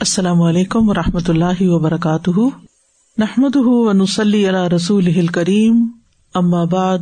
السلام 0.00 0.42
علیکم 0.42 0.88
و 0.88 0.94
رحمۃ 0.94 1.28
اللہ 1.28 1.62
وبرکاتہ۔ 1.62 2.40
نحمد 3.18 3.56
ونسلی 3.56 4.48
علی 4.48 4.76
رسول 4.76 5.26
کریم 5.26 5.88
بعد، 6.64 6.98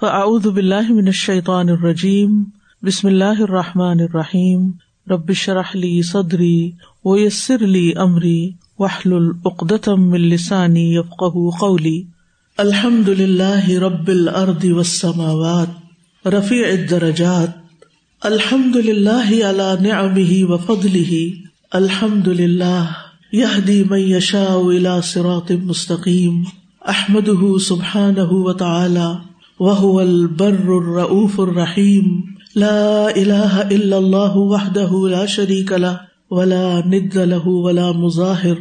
فاعوذ 0.00 0.46
باللہ 0.46 0.92
من 0.92 1.06
الشیطان 1.06 1.68
الرجیم۔ 1.68 2.44
بسم 2.82 3.08
اللہ 3.08 3.40
الرحمٰن 3.40 4.00
الرحیم۔ 4.00 4.70
ربش 5.10 5.48
رحلی 5.48 6.02
صدری 6.02 6.70
ویسر 7.04 7.64
علی 7.64 7.92
عمری 7.92 8.50
وحل 8.78 9.12
العقدم 9.12 10.12
السانی 10.12 10.94
یفق 10.94 11.24
قولی۔ 11.60 12.02
الحمد 12.58 13.08
للہ 13.08 13.68
رب 13.68 14.08
العرد 14.08 14.64
وسماوات 14.64 16.26
رفیع 16.26 16.66
الدرجات۔ 16.66 17.50
الحمد 18.20 18.76
للہ 18.76 19.44
علی 19.44 19.88
نعمه 19.88 20.52
وفضله 20.52 21.18
الحمد 21.74 22.26
للہ 22.28 22.84
یہدی 23.32 23.84
من 23.90 23.98
یشاء 23.98 24.56
الى 24.56 24.96
صراط 25.04 25.50
مستقیم 25.50 26.42
احمده 26.94 27.52
سبحانه 27.66 28.40
وتعالى 28.40 29.06
وهو 29.60 30.00
البر 30.00 30.68
الرؤوف 30.74 31.40
الرحیم، 31.40 32.10
لا 32.56 33.06
الہ 33.14 33.62
الا 33.62 33.96
اللہ 33.96 34.36
وحده 34.50 35.00
لا 35.14 35.24
شریک 35.26 35.72
له 35.72 35.94
ولا 36.30 36.84
ند 36.84 37.16
له 37.32 37.56
ولا 37.68 37.88
مظاہر۔ 37.92 38.60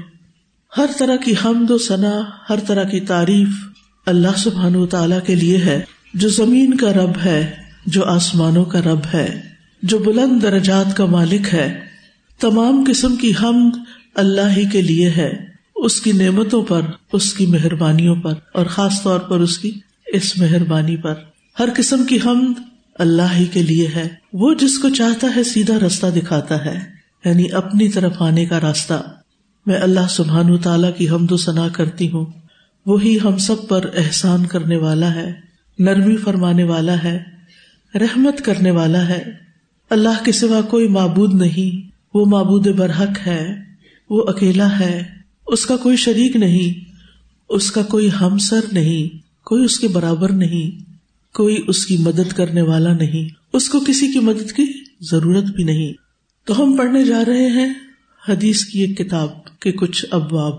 ہر 0.77 0.95
طرح 0.97 1.21
کی 1.25 1.35
حمد 1.45 1.71
و 1.71 1.77
ثنا 1.77 2.15
ہر 2.49 2.65
طرح 2.67 2.83
کی 2.83 2.99
تعریف 2.99 3.61
اللہ 4.05 4.41
سبحانہ 4.47 4.77
وتعالی 4.77 5.21
کے 5.25 5.35
لیے 5.35 5.57
ہے، 5.57 5.81
جو 6.13 6.29
زمین 6.29 6.77
کا 6.77 6.93
رب 6.93 7.23
ہے، 7.25 7.51
جو 7.85 8.05
آسمانوں 8.05 8.65
کا 8.65 8.81
رب 8.81 9.13
ہے، 9.13 9.41
جو 9.83 9.97
بلند 9.97 10.43
درجات 10.43 10.97
کا 10.97 11.05
مالک 11.05 11.53
ہے۔ 11.53 11.90
تمام 12.41 12.83
قسم 12.87 13.15
کی 13.15 13.33
حمد 13.43 13.77
اللہ 14.15 14.57
ہی 14.57 14.65
کے 14.65 14.81
لیے 14.81 15.09
ہے، 15.09 15.45
اس 15.75 16.01
کی 16.01 16.11
نعمتوں 16.11 16.61
پر، 16.61 16.81
اس 17.13 17.33
کی 17.33 17.45
مہربانیوں 17.45 18.15
پر، 18.15 18.33
اور 18.53 18.65
خاص 18.65 19.03
طور 19.03 19.19
پر 19.19 19.39
اس 19.39 19.57
کی 19.57 19.71
اس 20.13 20.37
مہربانی 20.37 20.97
پر۔ 20.97 21.13
ہر 21.59 21.69
قسم 21.75 22.03
کی 22.03 22.17
حمد 22.25 22.61
اللہ 22.95 23.35
ہی 23.39 23.45
کے 23.45 23.63
لیے 23.63 23.87
ہے۔ 23.95 24.09
وہ 24.33 24.53
جس 24.53 24.79
کو 24.79 24.89
چاہتا 24.89 25.27
ہے 25.35 25.43
سیدھا 25.43 25.79
راستہ 25.79 26.07
دکھاتا 26.15 26.65
ہے 26.65 26.79
یعنی 27.25 27.51
اپنی 27.51 27.89
طرف 27.89 28.21
آنے 28.21 28.45
کا 28.45 28.59
راستہ۔ 28.61 29.03
میں 29.65 29.79
اللہ 29.79 30.07
سبحان 30.09 30.57
تعالیٰ 30.57 30.91
کی 30.97 31.09
حمد 31.09 31.31
و 31.31 31.37
ثنا 31.37 31.67
کرتی 31.67 32.11
ہوں۔ 32.11 32.25
وہی 32.85 33.17
ہم 33.23 33.37
سب 33.37 33.67
پر 33.67 33.85
احسان 33.97 34.45
کرنے 34.45 34.77
والا 34.77 35.15
ہے، 35.15 35.33
نرمی 35.79 36.17
فرمانے 36.17 36.63
والا 36.63 37.03
ہے، 37.03 37.23
رحمت 37.95 38.45
کرنے 38.45 38.71
والا 38.71 39.09
ہے۔ 39.09 39.23
اللہ 39.89 40.23
کے 40.23 40.31
سوا 40.31 40.61
کوئی 40.61 40.87
معبود 40.87 41.33
نہیں۔ 41.33 41.90
وہ 42.13 42.25
معبود 42.25 42.67
برحق 42.67 43.27
ہے، 43.27 43.55
وہ 44.09 44.23
اکیلا 44.27 44.79
ہے، 44.79 45.03
اس 45.47 45.65
کا 45.65 45.77
کوئی 45.77 45.97
شریک 45.97 46.35
نہیں، 46.35 46.91
اس 47.49 47.71
کا 47.71 47.83
کوئی 47.83 48.09
ہمسر 48.21 48.59
نہیں، 48.71 49.17
کوئی 49.45 49.63
اس 49.63 49.79
کے 49.79 49.87
برابر 49.87 50.31
نہیں، 50.31 50.91
کوئی 51.33 51.63
اس 51.67 51.85
کی 51.85 51.97
مدد 51.97 52.33
کرنے 52.33 52.61
والا 52.61 52.93
نہیں، 52.93 53.33
اس 53.53 53.69
کو 53.69 53.79
کسی 53.79 54.11
کی 54.11 54.19
مدد 54.19 54.51
کی 54.51 54.63
ضرورت 55.01 55.43
بھی 55.43 55.63
نہیں۔ 55.63 55.93
تو 56.45 56.63
ہم 56.63 56.75
پڑھنے 56.77 57.03
جا 57.03 57.25
رہے 57.27 57.47
ہیں 57.47 57.73
حدیث 58.29 58.63
کی 58.63 58.79
ایک 58.79 58.97
کتاب 58.97 59.59
کے 59.59 59.71
کچھ 59.71 60.05
ابواب۔ 60.11 60.55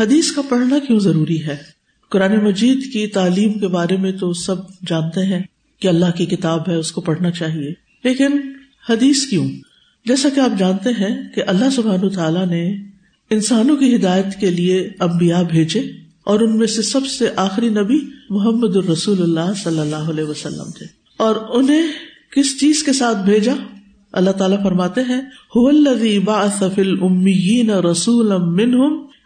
حدیث 0.00 0.32
کا 0.32 0.42
پڑھنا 0.42 0.78
کیوں 0.86 1.00
ضروری 1.00 1.44
ہے؟ 1.44 1.56
قرآن 2.10 2.44
مجید 2.44 2.92
کی 2.92 3.06
تعلیم 3.06 3.58
کے 3.58 3.68
بارے 3.68 3.96
میں 3.96 4.12
تو 4.12 4.32
سب 4.32 4.56
جانتے 4.86 5.26
ہیں 5.26 5.42
کہ 5.80 5.88
اللہ 5.88 6.10
کی 6.16 6.26
کتاب 6.26 6.68
ہے، 6.68 6.74
اس 6.74 6.92
کو 6.92 7.00
پڑھنا 7.00 7.30
چاہیے۔ 7.30 7.72
لیکن 8.04 8.26
حدیث 8.88 9.26
کیوں؟ 9.26 9.48
جیسا 10.06 10.28
کہ 10.34 10.40
آپ 10.40 10.58
جانتے 10.58 10.90
ہیں 10.90 11.34
کہ 11.34 11.42
اللہ 11.46 11.70
سبحان 11.70 12.08
تعالیٰ 12.08 12.46
نے 12.46 12.76
انسانوں 13.30 13.76
کی 13.76 13.96
ہدایت 13.96 14.40
کے 14.40 14.50
لیے 14.50 14.90
امبیا 14.98 15.42
بھیجے 15.42 15.80
اور 16.24 16.40
ان 16.40 16.58
میں 16.58 16.66
سے 16.66 16.82
سب 16.82 17.06
سے 17.06 17.28
آخری 17.36 17.68
نبی 17.68 17.98
محمد 18.30 18.76
الرسول 18.76 19.22
اللہ 19.22 19.52
صلی 19.64 19.78
اللہ 19.78 19.96
علیہ 19.96 20.24
وسلم 20.24 20.70
تھے۔ 20.70 20.86
اور 21.16 21.36
انہیں 21.52 21.82
کس 22.36 22.60
چیز 22.60 22.82
کے 22.82 22.92
ساتھ 22.92 23.18
بھیجا؟ 23.18 23.52
اللہ 24.12 24.30
تعالیٰ 24.30 24.62
فرماتے 24.62 25.00
ہیں 25.00 25.20
رسول 27.80 28.32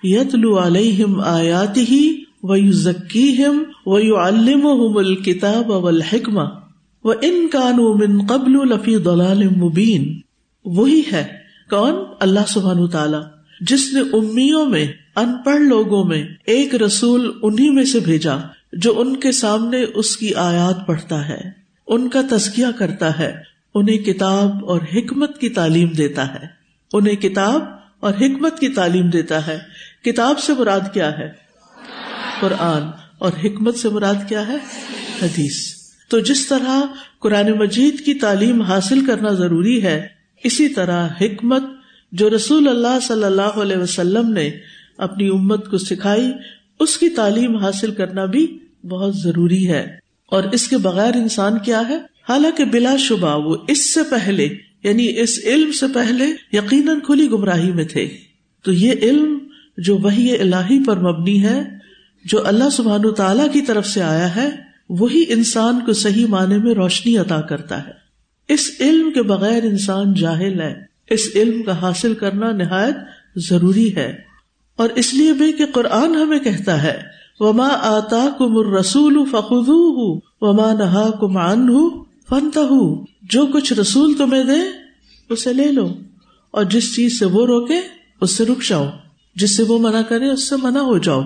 یتلو 0.03 0.59
علیہم 0.59 1.21
آیاتی 1.21 1.81
ہی 1.81 2.23
ویو 2.43 2.73
ذکی 2.73 3.45
ہم 3.45 3.63
ویو 3.87 4.17
علم 4.17 4.67
الکتاب 4.97 5.71
والحکمہ 5.71 6.45
و 7.05 7.11
ان 7.11 7.49
کانو 7.53 7.95
من 7.95 8.27
قبل 8.27 8.53
لفی 8.53 8.97
دلال 8.97 9.49
مبین۔ 9.49 10.28
وہی 10.69 11.03
ہے 11.13 11.39
کون؟ 11.71 11.95
اللہ 12.21 12.41
سبحان 12.49 12.89
تعالی 12.89 13.17
جس 13.61 13.93
نے 13.93 14.01
امیوں 14.01 14.67
میں 14.67 14.87
ان 15.17 15.35
پڑھ 15.45 15.61
لوگوں 15.61 16.05
میں 16.05 16.27
ایک 16.47 16.75
رسول 16.75 17.39
انہیں 17.43 17.71
میں 17.71 17.85
سے 17.85 18.01
بھیجا 18.01 18.37
جو 18.73 19.01
ان 19.01 19.17
کے 19.17 19.33
سامنے 19.33 19.83
اس 19.83 20.17
کی 20.17 20.35
آیات 20.35 20.87
پڑھتا 20.87 21.29
ہے، 21.29 21.51
ان 21.87 22.09
کا 22.09 22.21
تزکیہ 22.31 22.67
کرتا 22.79 23.19
ہے، 23.19 23.35
انہیں 23.75 23.99
کتاب 23.99 24.69
اور 24.69 24.81
حکمت 24.95 25.39
کی 25.39 25.49
تعلیم 25.49 25.89
دیتا 25.89 26.35
ہے۔ 26.35 26.47
انہیں 26.93 27.17
کتاب 27.17 27.63
اور 28.01 28.15
حکمت 28.15 28.59
کی 28.59 28.69
تعلیم 28.69 29.11
دیتا 29.11 29.47
ہے۔ 29.47 29.59
کتاب 30.05 30.39
سے 30.39 30.53
مراد 30.59 30.81
کیا 30.95 31.19
ہے؟ 31.19 31.33
قرآن۔ 32.41 32.83
اور 33.19 33.33
حکمت 33.45 33.75
سے 33.75 33.89
مراد 33.89 34.15
کیا 34.29 34.47
ہے؟ 34.49 34.57
حدیث۔ 35.23 35.75
تو 36.09 36.19
جس 36.19 36.47
طرح 36.47 36.81
قرآن 37.19 37.51
مجید 37.51 38.05
کی 38.05 38.15
تعلیم 38.15 38.63
حاصل 38.63 39.07
کرنا 39.07 39.33
ضروری 39.33 39.83
ہے 39.83 40.18
اسی 40.45 40.69
طرح 40.69 41.09
حکمت 41.21 41.63
جو 42.13 42.31
رسول 42.31 42.69
اللہ 42.69 42.99
صلی 43.03 43.25
اللہ 43.25 43.43
علیہ 43.43 43.77
وسلم 43.77 44.33
نے 44.33 44.51
اپنی 44.99 45.29
امت 45.29 45.71
کو 45.71 45.79
سکھائی، 45.79 46.33
اس 46.81 46.97
کی 46.97 47.09
تعلیم 47.09 47.57
حاصل 47.57 47.91
کرنا 47.91 48.25
بھی 48.25 48.59
بہت 48.89 49.17
ضروری 49.17 49.69
ہے۔ 49.69 49.97
اور 50.27 50.43
اس 50.53 50.69
کے 50.69 50.79
بغیر 50.79 51.15
انسان 51.15 51.59
کیا 51.65 51.83
ہے؟ 51.89 51.97
حالانکہ 52.29 52.65
بلا 52.65 52.97
شبہ 52.97 53.47
وہ 53.47 53.57
اس 53.69 53.95
سے 53.95 54.01
پہلے 54.11 54.49
یعنی 54.83 55.21
اس 55.21 55.41
علم 55.45 55.73
سے 55.73 55.87
پہلے 55.95 56.25
یقیناً 56.53 57.01
کھلی 57.01 57.31
گمراہی 57.31 57.73
میں 57.73 57.85
تھے۔ 57.85 58.09
تو 58.63 58.73
یہ 58.73 58.93
علم 59.03 59.39
جو 59.79 59.97
وہی 59.97 60.37
الہی 60.37 60.85
پر 60.85 60.97
مبنی 60.97 61.45
ہے، 61.45 61.63
جو 62.25 62.47
اللہ 62.47 62.71
سبحان 62.73 63.15
تعالی 63.17 63.43
کی 63.53 63.61
طرف 63.61 63.87
سے 63.87 64.03
آیا 64.03 64.37
ہے، 64.37 64.49
وہی 64.89 65.25
انسان 65.29 65.81
کو 65.87 65.93
صحیح 65.93 66.27
معنی 66.27 66.59
میں 66.59 66.75
روشنی 66.75 67.17
عطا 67.17 67.41
کرتا 67.41 67.87
ہے۔ 67.87 67.98
اس 68.49 68.71
علم 68.81 69.13
کے 69.13 69.23
بغیر 69.23 69.63
انسان 69.63 70.15
جاہل 70.15 70.61
ہے۔ 70.61 70.75
اس 71.11 71.21
علم 71.35 71.63
کا 71.63 71.81
حاصل 71.81 72.15
کرنا 72.15 72.53
نہایت 72.53 72.97
ضروری 73.37 73.97
ہے۔ 73.97 74.17
اور 74.77 74.89
اس 74.95 75.15
لیے 75.15 75.33
بھی 75.33 75.53
کہ 75.53 75.67
قرآن 75.67 76.15
ہمیں 76.15 76.39
کہتا 76.39 76.83
ہے، 76.83 77.01
وما 77.41 77.69
آتا 77.69 78.29
کم 78.39 78.77
رسول 78.77 79.25
فخو 79.31 80.17
وما 80.41 80.73
نہا 80.73 81.11
کمان 81.21 81.69
ہوں 81.69 82.05
فنتا 82.29 82.61
ہوں 82.61 83.05
جو 83.23 83.47
کچھ 83.47 83.73
رسول 83.73 84.15
تمہیں 84.15 84.45
دے، 84.45 84.59
اسے 85.31 85.53
لے 85.53 85.73
لو۔ 85.73 85.89
اور 86.51 86.65
جس 86.65 86.97
چیز 86.97 87.19
سے 87.19 87.25
وہ 87.25 87.47
روکے، 87.47 87.81
اس 88.21 88.31
سے 88.31 88.45
رک 88.45 88.69
جاؤ۔ 88.69 88.89
جس 89.35 89.57
سے 89.57 89.63
وہ 89.63 89.79
منع 89.79 90.03
کرے، 90.03 90.31
اس 90.31 90.49
سے 90.49 90.55
منع 90.63 90.81
ہو 90.81 90.99
جاؤ۔ 90.99 91.23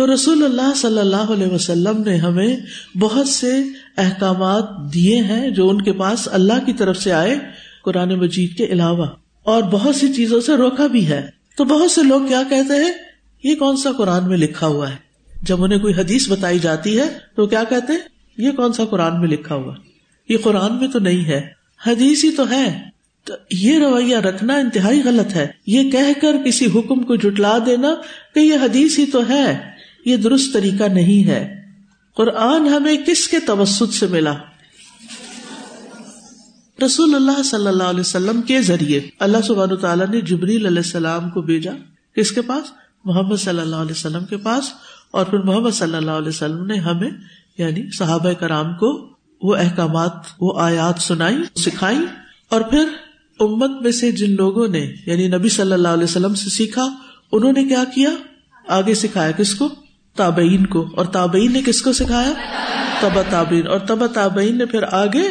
تو 0.00 0.14
رسول 0.14 0.44
اللہ 0.44 0.74
صلی 0.76 0.98
اللہ 0.98 1.16
علیہ 1.16 1.46
وسلم 1.46 2.02
نے 2.06 2.16
ہمیں 2.16 2.56
بہت 2.98 3.28
سے 3.28 3.62
احکامات 3.96 4.94
دیے 4.94 5.22
ہیں 5.22 5.50
جو 5.50 5.68
ان 5.68 5.82
کے 5.82 5.92
پاس 5.92 6.28
اللہ 6.32 6.52
کی 6.66 6.72
طرف 6.72 6.96
سے 6.96 7.12
آئے 7.12 7.38
قرآن 7.84 8.14
مجید 8.14 8.56
کے 8.56 8.64
علاوہ۔ 8.64 9.06
اور 9.42 9.62
بہت 9.62 9.96
سی 9.96 10.12
چیزوں 10.12 10.40
سے 10.40 10.56
روکا 10.56 10.86
بھی 10.86 11.06
ہے۔ 11.06 11.26
تو 11.56 11.64
بہت 11.64 11.90
سے 11.90 12.02
لوگ 12.02 12.20
کیا 12.28 12.42
کہتے 12.48 12.84
ہیں؟ 12.84 12.92
یہ 13.44 13.54
کون 13.54 13.76
سا 13.76 13.92
قرآن 13.92 14.28
میں 14.28 14.38
لکھا 14.38 14.66
ہوا 14.66 14.90
ہے؟ 14.90 14.96
جب 15.42 15.64
انہیں 15.64 15.78
کوئی 15.78 15.94
حدیث 15.94 16.28
بتائی 16.28 16.58
جاتی 16.58 16.98
ہے 16.98 17.18
تو 17.36 17.46
کیا 17.46 17.64
کہتے 17.68 17.92
ہیں؟ 17.92 18.00
یہ 18.36 18.50
کون 18.50 18.72
سا 18.72 18.84
قرآن 18.84 19.20
میں 19.20 19.28
لکھا 19.28 19.54
ہوا 19.54 19.74
یہ 20.28 20.36
قرآن 20.42 20.74
میں 20.74 20.88
تو 20.88 20.98
نہیں 20.98 21.24
ہے۔ 21.24 21.48
حدیث 21.86 22.24
ہی 22.24 22.30
تو 22.30 22.50
ہے۔ 22.50 22.80
تو 23.24 23.34
یہ 23.50 23.78
رویہ 23.78 24.16
رکھنا 24.16 24.54
انتہائی 24.54 25.02
غلط 25.04 25.36
ہے۔ 25.36 25.46
یہ 25.66 25.90
کہہ 25.90 26.20
کر 26.20 26.36
کسی 26.44 26.66
حکم 26.66 27.02
کو 27.02 27.16
جٹلا 27.16 27.58
دینا 27.66 27.94
کہ 28.34 28.40
یہ 28.40 28.54
حدیث 28.54 28.98
ہی 28.98 29.06
تو 29.06 29.28
ہے۔ 29.28 29.79
یہ 30.04 30.16
درست 30.16 30.52
طریقہ 30.52 30.84
نہیں 30.84 31.28
ہے۔ 31.28 31.60
قرآن 32.14 32.68
ہمیں 32.68 32.96
کس 33.06 33.28
کے 33.28 33.40
توسط 33.40 33.94
سے 33.94 34.06
ملا؟ 34.06 34.34
رسول 36.86 37.14
اللہ 37.14 37.42
صلی 37.42 37.66
اللہ 37.66 37.82
علیہ 37.82 38.00
وسلم 38.00 38.42
کے 38.42 38.62
ذریعے۔ 38.62 39.00
اللہ 39.18 39.38
سبحانہ 39.48 39.74
تعالیٰ 39.74 40.08
نے 40.08 40.20
جبریل 40.20 40.66
علیہ 40.66 40.76
السلام 40.76 41.30
کو 41.30 41.42
بھیجا۔ 41.42 41.72
کس 42.16 42.32
کے 42.32 42.42
پاس؟ 42.42 42.72
محمد 43.04 43.36
صلی 43.36 43.60
اللہ 43.60 43.76
علیہ 43.76 43.92
وسلم 43.92 44.24
کے 44.24 44.36
پاس۔ 44.36 44.64
اور 45.10 45.26
پھر 45.26 45.38
محمد 45.38 45.70
صلی 45.70 45.96
اللہ 45.96 46.10
علیہ 46.10 46.28
وسلم 46.28 46.66
نے 46.66 46.74
ہمیں 46.74 47.10
یعنی 47.58 47.96
صحابہ 47.96 48.32
کرام 48.32 48.74
کو 48.74 49.10
وہ 49.42 49.56
احکامات، 49.56 50.12
وہ 50.40 50.60
آیات 50.60 51.02
سنائی، 51.02 51.36
سکھائی۔ 51.56 51.98
اور 52.48 52.60
پھر 52.60 52.84
امت 53.40 53.82
میں 53.82 53.92
سے 53.92 54.12
جن 54.12 54.36
لوگوں 54.36 54.68
نے 54.68 54.92
یعنی 55.06 55.28
نبی 55.28 55.48
صلی 55.48 55.72
اللہ 55.72 55.88
علیہ 55.88 56.04
وسلم 56.04 56.34
سے 56.34 56.50
سیکھا، 56.50 56.96
انہوں 57.32 57.52
نے 57.52 57.64
کیا 57.64 57.84
کیا؟ 57.94 58.10
آگے 58.68 58.94
سکھایا 58.94 59.30
کس 59.30 59.54
کو؟ 59.54 59.68
تابعین 60.16 60.66
کو۔ 60.66 60.88
اور 60.96 61.04
تابعین 61.04 61.52
نے 61.52 61.62
کس 61.66 61.82
کو 61.82 61.92
سکھایا؟ 61.92 62.32
تبا 63.00 63.22
تابعین۔ 63.30 63.66
اور 63.66 63.78
تبا 63.78 64.06
تابعین 64.06 64.58
نے 64.58 64.66
پھر 64.66 64.82
آگے 64.90 65.22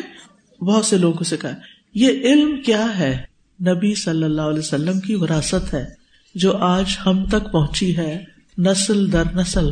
بہت 0.64 0.86
سے 0.86 0.98
لوگوں 0.98 1.18
کو 1.18 1.24
سکھایا۔ 1.24 1.56
یہ 1.94 2.08
علم 2.08 2.62
کیا 2.62 3.00
ہے؟ 3.00 3.18
نبی 3.68 3.96
صلی 3.96 4.24
اللہ 4.24 4.42
علیہ 4.42 4.60
وسلم 4.60 5.00
کی 5.00 5.16
وراثت 5.16 5.74
ہے، 5.74 5.86
جو 6.36 6.58
آج 6.58 6.98
ہم 7.06 7.26
تک 7.26 7.52
پہنچی 7.52 7.98
ہے، 7.98 8.24
نسل 8.58 9.14
در 9.14 9.24
نسل۔ 9.36 9.70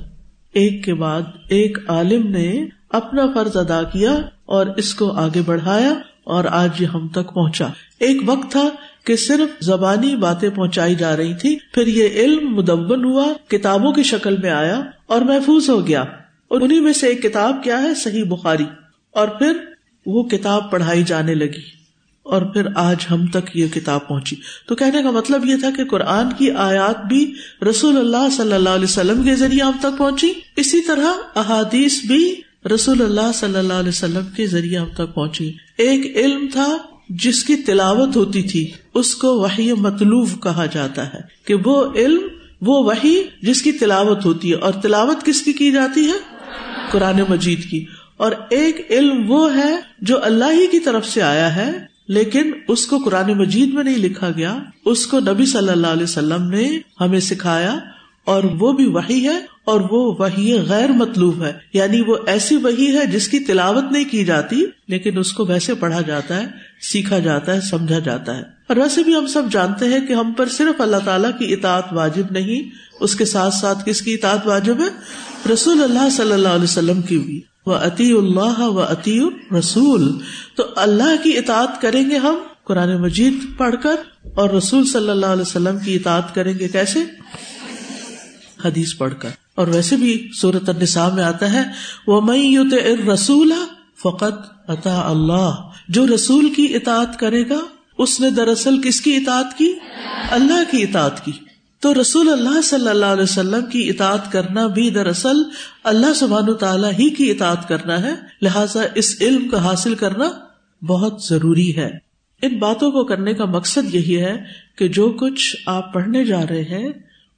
ایک 0.54 0.84
کے 0.84 0.94
بعد 0.94 1.22
ایک 1.50 1.78
عالم 1.88 2.28
نے 2.28 2.66
اپنا 2.90 3.22
فرض 3.34 3.58
ادا 3.58 3.84
کیا 3.84 4.12
اور 4.46 4.66
اس 4.66 4.96
کو 4.96 5.12
آگے 5.12 5.42
بڑھایا 5.42 5.94
اور 6.24 6.46
آج 6.46 6.82
یہ 6.82 6.88
ہم 6.88 7.08
تک 7.08 7.34
پہنچا۔ 7.34 7.68
ایک 8.00 8.18
وقت 8.26 8.52
تھا 8.52 8.70
کہ 9.08 9.16
صرف 9.16 9.64
زبانی 9.64 10.16
باتیں 10.16 10.50
پہنچائی 10.50 10.96
جا 10.96 11.18
رہی 11.18 11.34
تھی 11.34 11.58
پھر 11.74 11.88
یہ 11.88 12.10
علم 12.10 12.56
مدون 12.56 13.04
ہوا، 13.04 13.34
کتابوں 13.48 13.94
کی 13.94 14.04
شکل 14.04 14.38
میں 14.38 14.50
آیا 14.50 14.82
اور 15.06 15.22
محفوظ 15.22 15.70
ہو 15.70 15.88
گیا۔ 15.88 16.02
اور 16.48 16.62
انہیں 16.62 16.82
میں 16.82 16.94
سے 16.94 17.08
ایک 17.08 17.24
کتاب 17.24 17.64
کیا 17.64 17.82
ہے؟ 17.82 17.96
صحیح 17.96 18.24
بخاری۔ 18.24 18.66
اور 19.12 19.28
پھر 19.28 19.58
وہ 20.06 20.24
کتاب 20.24 20.72
پڑھائی 20.72 21.04
جانے 21.04 21.34
لگی۔ 21.34 21.78
اور 22.24 22.42
پھر 22.42 22.68
آج 22.76 22.96
ہم 23.12 23.28
تک 23.28 23.58
یہ 23.58 23.68
کتاب 23.68 24.08
پہنچی۔ 24.08 24.36
تو 24.68 24.76
کہنے 24.76 25.04
کا 25.04 25.12
مطلب 25.12 25.46
یہ 25.46 25.56
تھا 25.56 25.70
کہ 25.78 25.86
قرآن 25.86 26.26
کی 26.38 26.52
آیات 26.52 27.06
بھی 27.06 27.34
رسول 27.70 27.98
اللہ 27.98 28.30
صلی 28.38 28.54
اللہ 28.54 28.70
علیہ 28.70 28.84
وسلم 28.84 29.24
کے 29.24 29.36
ذریعے 29.36 29.64
ہم 29.64 29.78
تک 29.80 29.98
پہنچی۔ 29.98 30.34
اسی 30.56 30.82
طرح 30.82 31.08
احادیث 31.36 32.06
بھی 32.06 32.42
رسول 32.76 33.02
اللہ 33.02 33.32
صلی 33.34 33.58
اللہ 33.58 33.74
علیہ 33.74 33.90
وسلم 33.90 34.26
کے 34.36 34.48
ذریعے 34.48 34.78
ہم 34.78 34.90
تک 34.94 35.16
پہنچی۔ 35.16 35.54
ایک 35.78 36.18
علم 36.18 36.48
تھا 36.52 36.78
جس 37.10 37.44
کی 37.44 37.56
تلاوت 37.56 38.16
ہوتی 38.16 38.42
تھی، 38.42 38.72
اس 38.94 39.16
کو 39.16 39.40
وہی 39.40 39.74
مطلوب 39.74 40.30
کہا 40.44 40.66
جاتا 40.66 41.14
ہے 41.14 41.20
کہ 41.46 41.56
وہ 41.66 41.94
علم، 41.96 42.22
وہ 42.62 42.84
وہی 42.84 43.24
جس 43.42 43.62
کی 43.62 43.72
تلاوت 43.72 44.26
ہوتی 44.26 44.50
ہے۔ 44.50 44.56
اور 44.56 44.74
تلاوت 44.74 45.26
کس 45.26 45.42
کی 45.42 45.54
کی 45.54 45.72
جاتی 45.72 46.08
ہے؟ 46.08 46.18
قرآن 46.92 47.22
مجید 47.30 47.70
کی۔ 47.70 47.86
اور 48.18 48.32
ایک 48.50 48.88
علم 48.90 49.32
وہ 49.32 49.56
ہے 49.56 49.76
جو 50.02 50.24
اللہ 50.24 50.46
ہی 50.46 50.68
کی 50.68 50.80
طرف 50.80 51.08
سے 51.08 51.22
آیا 51.22 51.56
ہے، 51.56 51.72
لیکن 52.08 52.52
اس 52.68 52.88
کو 52.88 52.98
قرآن 52.98 53.34
مجید 53.34 53.74
میں 53.74 53.84
نہیں 53.84 53.98
لکھا 53.98 54.30
گیا۔ 54.38 54.58
اس 54.86 55.08
کو 55.08 55.20
نبی 55.20 55.46
صلی 55.46 55.70
اللہ 55.70 55.88
علیہ 55.88 56.04
وسلم 56.04 56.44
نے 56.44 56.80
ہمیں 57.02 57.20
سکھایا۔ 57.20 57.80
اور 58.28 58.44
وہ 58.44 58.72
بھی 58.72 58.86
وہی 58.86 59.28
ہے 59.28 59.38
اور 59.66 59.82
وہ 59.92 60.16
وہی 60.20 60.60
غیر 60.68 60.90
مطلوب 60.90 61.44
ہے۔ 61.44 61.54
یعنی 61.74 62.02
وہ 62.02 62.16
ایسی 62.28 62.56
وہی 62.56 62.98
ہے 62.98 63.06
جس 63.06 63.28
کی 63.28 63.40
تلاوت 63.40 63.84
نہیں 63.92 64.04
کی 64.12 64.26
جاتی، 64.26 64.66
لیکن 64.88 65.18
اس 65.18 65.34
کو 65.34 65.46
ویسے 65.46 65.74
پڑھا 65.74 66.02
جاتا 66.02 66.38
ہے، 66.38 66.48
سیکھا 66.82 67.20
جاتا 67.20 67.56
ہے، 67.56 67.62
سمجھا 67.62 68.00
جاتا 68.00 68.38
ہے۔ 68.38 68.42
اور 68.42 68.78
ویسے 68.78 69.04
بھی 69.04 69.16
ہم 69.16 69.28
سب 69.28 69.42
جانتے 69.52 69.86
ہیں 69.86 70.08
کہ 70.08 70.14
ہم 70.14 70.34
پر 70.34 70.48
صرف 70.50 70.82
اللہ 70.82 70.98
تعالیٰ 71.06 71.30
کی 71.40 71.54
اطاعت 71.54 71.84
واجب 71.92 72.24
نہیں، 72.32 72.70
اس 73.00 73.16
کے 73.16 73.26
ساتھ 73.26 73.54
ساتھ 73.54 73.86
کس 73.86 74.02
کی 74.02 74.14
اطاعت 74.14 74.48
واجب 74.48 74.76
ہے؟ 74.80 74.90
رسول 75.54 75.84
اللہ 75.84 76.10
صلی 76.12 76.32
اللہ 76.32 76.48
علیہ 76.48 76.64
وسلم 76.64 77.02
کی 77.02 77.18
بھی۔ 77.18 77.42
وہ 77.66 77.74
عطی 77.74 78.12
اللہ 78.12 78.60
و 78.60 78.82
عطی 78.82 79.20
رسول 79.60 80.20
تو 80.56 80.64
اللہ 80.76 81.24
کی 81.24 81.38
اطاعت 81.38 81.82
کریں 81.82 82.10
گے 82.10 82.18
ہم؟ 82.18 82.36
قرآن 82.64 83.02
مجید 83.02 83.34
پڑھ 83.58 83.76
کر 83.84 83.96
اور 84.36 84.50
رسول 84.50 84.86
صلی 84.86 85.10
اللہ 85.10 85.26
علیہ 85.26 85.42
وسلم 85.42 85.78
کی 85.86 85.96
اطاعت 85.96 86.36
کریں 86.36 86.60
گے 86.60 86.68
کیسے؟ 86.68 87.00
حدیث 88.66 88.98
پڑھ 88.98 89.14
کر۔ 89.20 89.30
اور 89.56 89.68
ویسے 89.68 89.96
بھی 89.96 90.28
صورت 90.42 90.70
النساء 90.70 91.14
میں 91.14 91.24
آتا 91.24 91.54
ہے 91.54 91.64
وہ 92.08 92.22
میں 92.22 92.58
رسول 93.14 93.52
فقط 94.04 94.70
عطا 94.70 95.10
اللہ 95.10 95.70
جو 95.90 96.06
رسول 96.16 96.54
کی 96.54 96.76
اطاعت 96.76 97.20
کرے 97.20 97.50
گا، 97.50 97.60
اس 97.98 98.20
نے 98.20 98.30
دراصل 98.30 98.82
کس 98.82 99.02
کی 99.02 99.16
اطاعت 99.16 99.58
کی؟ 99.58 99.74
اللہ 100.32 100.72
کی 100.72 100.84
اطاعت 100.84 101.26
کی۔ 101.26 101.32
تو 101.80 102.02
رسول 102.02 102.30
اللہ 102.30 102.62
صلی 102.62 102.90
اللہ 102.90 103.06
علیہ 103.06 103.24
وسلم 103.24 103.66
کی 103.66 103.90
اطاعت 103.90 104.32
کرنا 104.32 104.68
بھی 104.68 104.90
دراصل 104.90 105.38
اللہ 105.84 106.14
سبحان 106.16 106.54
تعالیٰ 106.54 106.92
ہی 106.92 107.10
کی 107.10 107.32
اطاعت 107.32 107.68
کرنا 107.68 108.02
ہے۔ 108.02 108.14
لہذا 108.42 108.82
اس 108.96 109.16
علم 109.22 109.50
کا 109.50 109.66
حاصل 109.66 109.96
کرنا 109.96 110.30
بہت 110.86 111.24
ضروری 111.24 111.78
ہے۔ 111.78 111.90
ان 112.42 112.58
باتوں 112.58 112.92
کو 112.92 113.04
کرنے 113.04 113.34
کا 113.34 113.46
مقصد 113.46 113.96
یہی 113.96 114.22
ہے 114.22 114.44
کہ 114.78 114.88
جو 114.88 115.10
کچھ 115.10 115.56
آپ 115.66 115.94
پڑھنے 115.94 116.26
جا 116.26 116.42
رہے 116.50 116.62
ہیں 116.62 116.90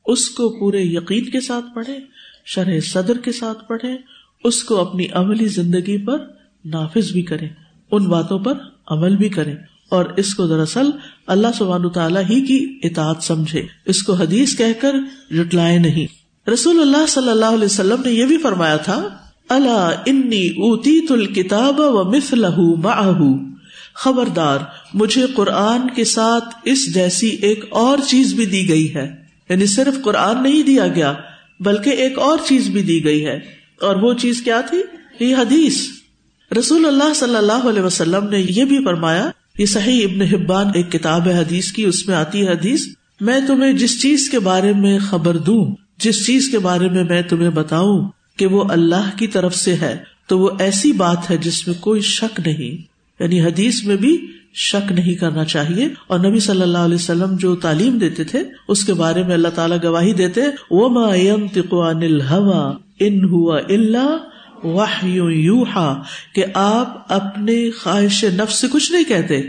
اس 0.09 0.29
کو 0.29 0.50
پورے 0.50 0.81
یقین 0.81 1.29
کے 1.29 1.41
ساتھ 1.41 1.65
پڑھے 1.75 1.97
شرح 2.45 2.79
صدر 2.79 3.17
کے 3.17 3.31
ساتھ 3.31 3.67
پڑھے 3.67 3.97
اس 4.44 4.63
کو 4.63 4.77
اپنی 4.77 5.07
عملی 5.11 5.47
زندگی 5.47 5.97
پر 6.06 6.17
نافذ 6.65 7.11
بھی 7.11 7.21
کرے 7.21 7.47
ان 7.91 8.06
باتوں 8.06 8.39
پر 8.39 8.53
عمل 8.88 9.15
بھی 9.15 9.29
کرے 9.29 9.53
اور 9.89 10.06
اس 10.17 10.35
کو 10.35 10.47
دراصل 10.47 10.89
اللہ 11.27 11.47
سبحان 11.57 11.89
تعالیٰ 11.89 12.23
ہی 12.29 12.41
کی 12.45 12.79
اطاعت 12.83 13.23
سمجھے۔ 13.23 13.61
اس 13.85 14.03
کو 14.03 14.13
حدیث 14.13 14.57
کہہ 14.57 14.81
کر 14.81 14.95
جٹلائے 15.31 15.77
نہیں۔ 15.77 16.50
رسول 16.50 16.81
اللہ 16.81 17.06
صلی 17.07 17.29
اللہ 17.29 17.45
علیہ 17.45 17.65
وسلم 17.65 18.01
نے 18.06 18.11
یہ 18.11 18.25
بھی 18.25 18.38
فرمایا 18.38 18.77
تھا 18.77 19.09
اللہ 19.50 20.03
انی 20.06 20.47
اوتی 20.47 21.07
تل 21.07 21.25
کتاب 21.25 21.79
و 21.79 22.03
مف 22.03 22.33
خبردار، 23.94 24.59
مجھے 24.94 25.25
قرآن 25.35 25.81
کے 25.95 26.03
ساتھ 26.03 26.56
اس 26.63 26.94
جیسی 26.94 27.29
ایک 27.29 27.65
اور 27.69 27.97
چیز 28.07 28.33
بھی 28.33 28.45
دی 28.45 28.69
گئی 28.69 28.95
ہے۔ 28.95 29.19
یعنی 29.49 29.65
صرف 29.65 30.03
قرآن 30.03 30.43
نہیں 30.43 30.63
دیا 30.63 30.87
گیا، 30.87 31.13
بلکہ 31.59 31.89
ایک 31.89 32.19
اور 32.19 32.37
چیز 32.47 32.69
بھی 32.69 32.81
دی 32.81 33.03
گئی 33.03 33.25
ہے۔ 33.25 33.35
اور 33.81 33.95
وہ 33.95 34.13
چیز 34.13 34.41
کیا 34.41 34.61
تھی؟ 34.61 34.81
یہ 35.19 35.35
حدیث۔ 35.35 35.87
رسول 36.59 36.85
اللہ 36.85 37.13
صلی 37.15 37.35
اللہ 37.35 37.69
علیہ 37.69 37.81
وسلم 37.81 38.29
نے 38.29 38.45
یہ 38.49 38.65
بھی 38.65 38.85
فرمایا، 38.85 39.31
یہ 39.57 39.65
صحیح 39.65 40.05
ابن 40.05 40.21
حبان 40.21 40.67
ایک 40.73 40.91
کتاب 40.91 41.27
ہے 41.27 41.33
حدیث 41.33 41.71
کی، 41.71 41.83
اس 41.83 42.07
میں 42.07 42.15
آتی 42.15 42.47
ہے 42.47 42.51
حدیث، 42.51 42.87
میں 43.21 43.39
تمہیں 43.47 43.73
جس 43.73 44.01
چیز 44.01 44.29
کے 44.29 44.39
بارے 44.39 44.73
میں 44.73 44.99
خبر 44.99 45.37
دوں، 45.37 45.75
جس 45.97 46.25
چیز 46.25 46.49
کے 46.51 46.59
بارے 46.59 46.89
میں 46.89 47.03
میں 47.03 47.21
تمہیں 47.21 47.49
بتاؤں 47.49 48.09
کہ 48.37 48.45
وہ 48.45 48.63
اللہ 48.69 49.17
کی 49.17 49.27
طرف 49.27 49.55
سے 49.55 49.73
ہے، 49.73 49.97
تو 50.27 50.39
وہ 50.39 50.49
ایسی 50.59 50.91
بات 50.91 51.31
ہے 51.31 51.37
جس 51.37 51.67
میں 51.67 51.75
کوئی 51.79 52.01
شک 52.01 52.39
نہیں۔ 52.45 52.81
یعنی 53.23 53.41
حدیث 53.41 53.83
میں 53.83 53.95
بھی 53.95 54.31
شک 54.53 54.91
نہیں 54.91 55.15
کرنا 55.15 55.45
چاہیے۔ 55.45 55.87
اور 56.07 56.19
نبی 56.19 56.39
صلی 56.39 56.61
اللہ 56.61 56.77
علیہ 56.77 56.95
وسلم 56.95 57.35
جو 57.35 57.55
تعلیم 57.55 57.97
دیتے 57.97 58.23
تھے، 58.23 58.43
اس 58.67 58.83
کے 58.83 58.93
بارے 58.93 59.23
میں 59.23 59.33
اللہ 59.33 59.47
تعالیٰ 59.47 59.77
گواہی 59.83 60.13
دیتے 60.13 60.41
وہ 60.71 60.89
ان 62.99 63.25
ہوا 63.25 63.57
اللہ 63.57 64.17
یوحا 65.29 66.01
کہ 66.35 66.45
آپ 66.53 67.13
اپنے 67.13 67.71
خواہش 67.71 68.23
نفس 68.23 68.55
سے 68.55 68.67
کچھ 68.71 68.91
نہیں 68.91 69.03
کہتے۔ 69.03 69.41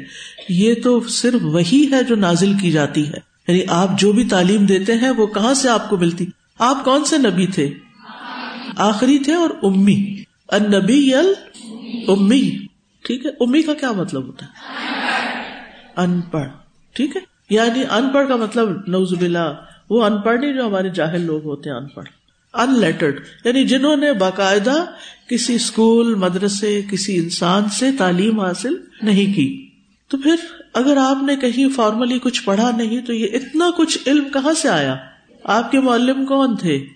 یہ 0.48 0.74
تو 0.82 1.00
صرف 1.00 1.40
وہی 1.42 1.88
ہے 1.90 2.04
جو 2.04 2.16
نازل 2.16 2.52
کی 2.62 2.70
جاتی 2.70 3.08
ہے۔ 3.08 3.30
یعنی 3.48 3.60
آپ 3.68 4.00
جو 4.00 4.12
بھی 4.12 4.24
تعلیم 4.24 4.66
دیتے 4.66 4.94
ہیں، 4.94 5.10
وہ 5.10 5.26
کہاں 5.26 5.54
سے 5.54 5.68
آپ 5.68 5.90
کو 5.90 5.96
ملتی؟ 5.96 6.26
آپ 6.58 6.84
کون 6.84 7.04
سے 7.04 7.18
نبی 7.18 7.46
تھے؟ 7.46 7.70
آخری 8.76 9.18
تھے 9.18 9.34
اور 9.34 9.50
امی۔ 9.62 10.22
ان 10.52 10.70
نبی 10.70 11.14
امی۔ 12.08 12.69
ٹھیک 13.04 13.26
ہے؟ 13.26 13.30
امی 13.40 13.62
کا 13.62 13.74
کیا 13.74 13.92
مطلب 13.92 14.26
ہوتا 14.26 14.46
ہے؟ 14.46 14.50
ان 15.96 16.20
پڑھ 16.20 16.48
ٹھیک 16.92 17.16
ہے؟ 17.16 17.20
یعنی 17.50 17.82
ان 17.90 18.08
پڑھ 18.08 18.28
کا 18.28 18.36
مطلب 18.36 18.68
نوز 18.86 19.14
بلا 19.20 19.52
وہ 19.90 20.04
ان 20.04 20.20
پڑھ 20.20 20.40
نہیں 20.40 20.52
جو 20.52 20.66
ہمارے 20.66 20.88
جاہل 20.88 21.20
لوگ 21.20 21.44
ہوتے 21.44 21.70
ہیں 21.70 21.76
ان 21.76 21.86
پڑھ 21.88 22.08
ان 22.54 22.78
لیٹرڈ 22.78 23.20
یعنی 23.44 23.64
جنہوں 23.64 23.96
نے 23.96 24.12
باقاعدہ 24.12 24.84
کسی 25.28 25.54
اسکول 25.54 26.14
مدرسے، 26.14 26.82
کسی 26.90 27.18
انسان 27.18 27.68
سے 27.68 27.92
تعلیم 27.98 28.40
حاصل 28.40 28.74
نہیں 29.02 29.34
کی۔ 29.34 29.68
تو 30.08 30.18
پھر 30.18 30.34
اگر 30.74 30.96
آپ 30.96 31.22
نے 31.22 31.36
کہیں 31.36 31.68
فارملی 31.76 32.18
کچھ 32.18 32.42
پڑھا 32.44 32.70
نہیں، 32.76 33.00
تو 33.00 33.12
یہ 33.12 33.26
اتنا 33.32 33.70
کچھ 33.76 33.98
علم 34.06 34.28
کہاں 34.32 34.52
سے 34.52 34.68
آیا؟ 34.68 34.96
آپ 35.44 35.70
کے 35.70 35.80
معلم 35.80 36.26
کون 36.26 36.56
تھے؟ 36.56 36.86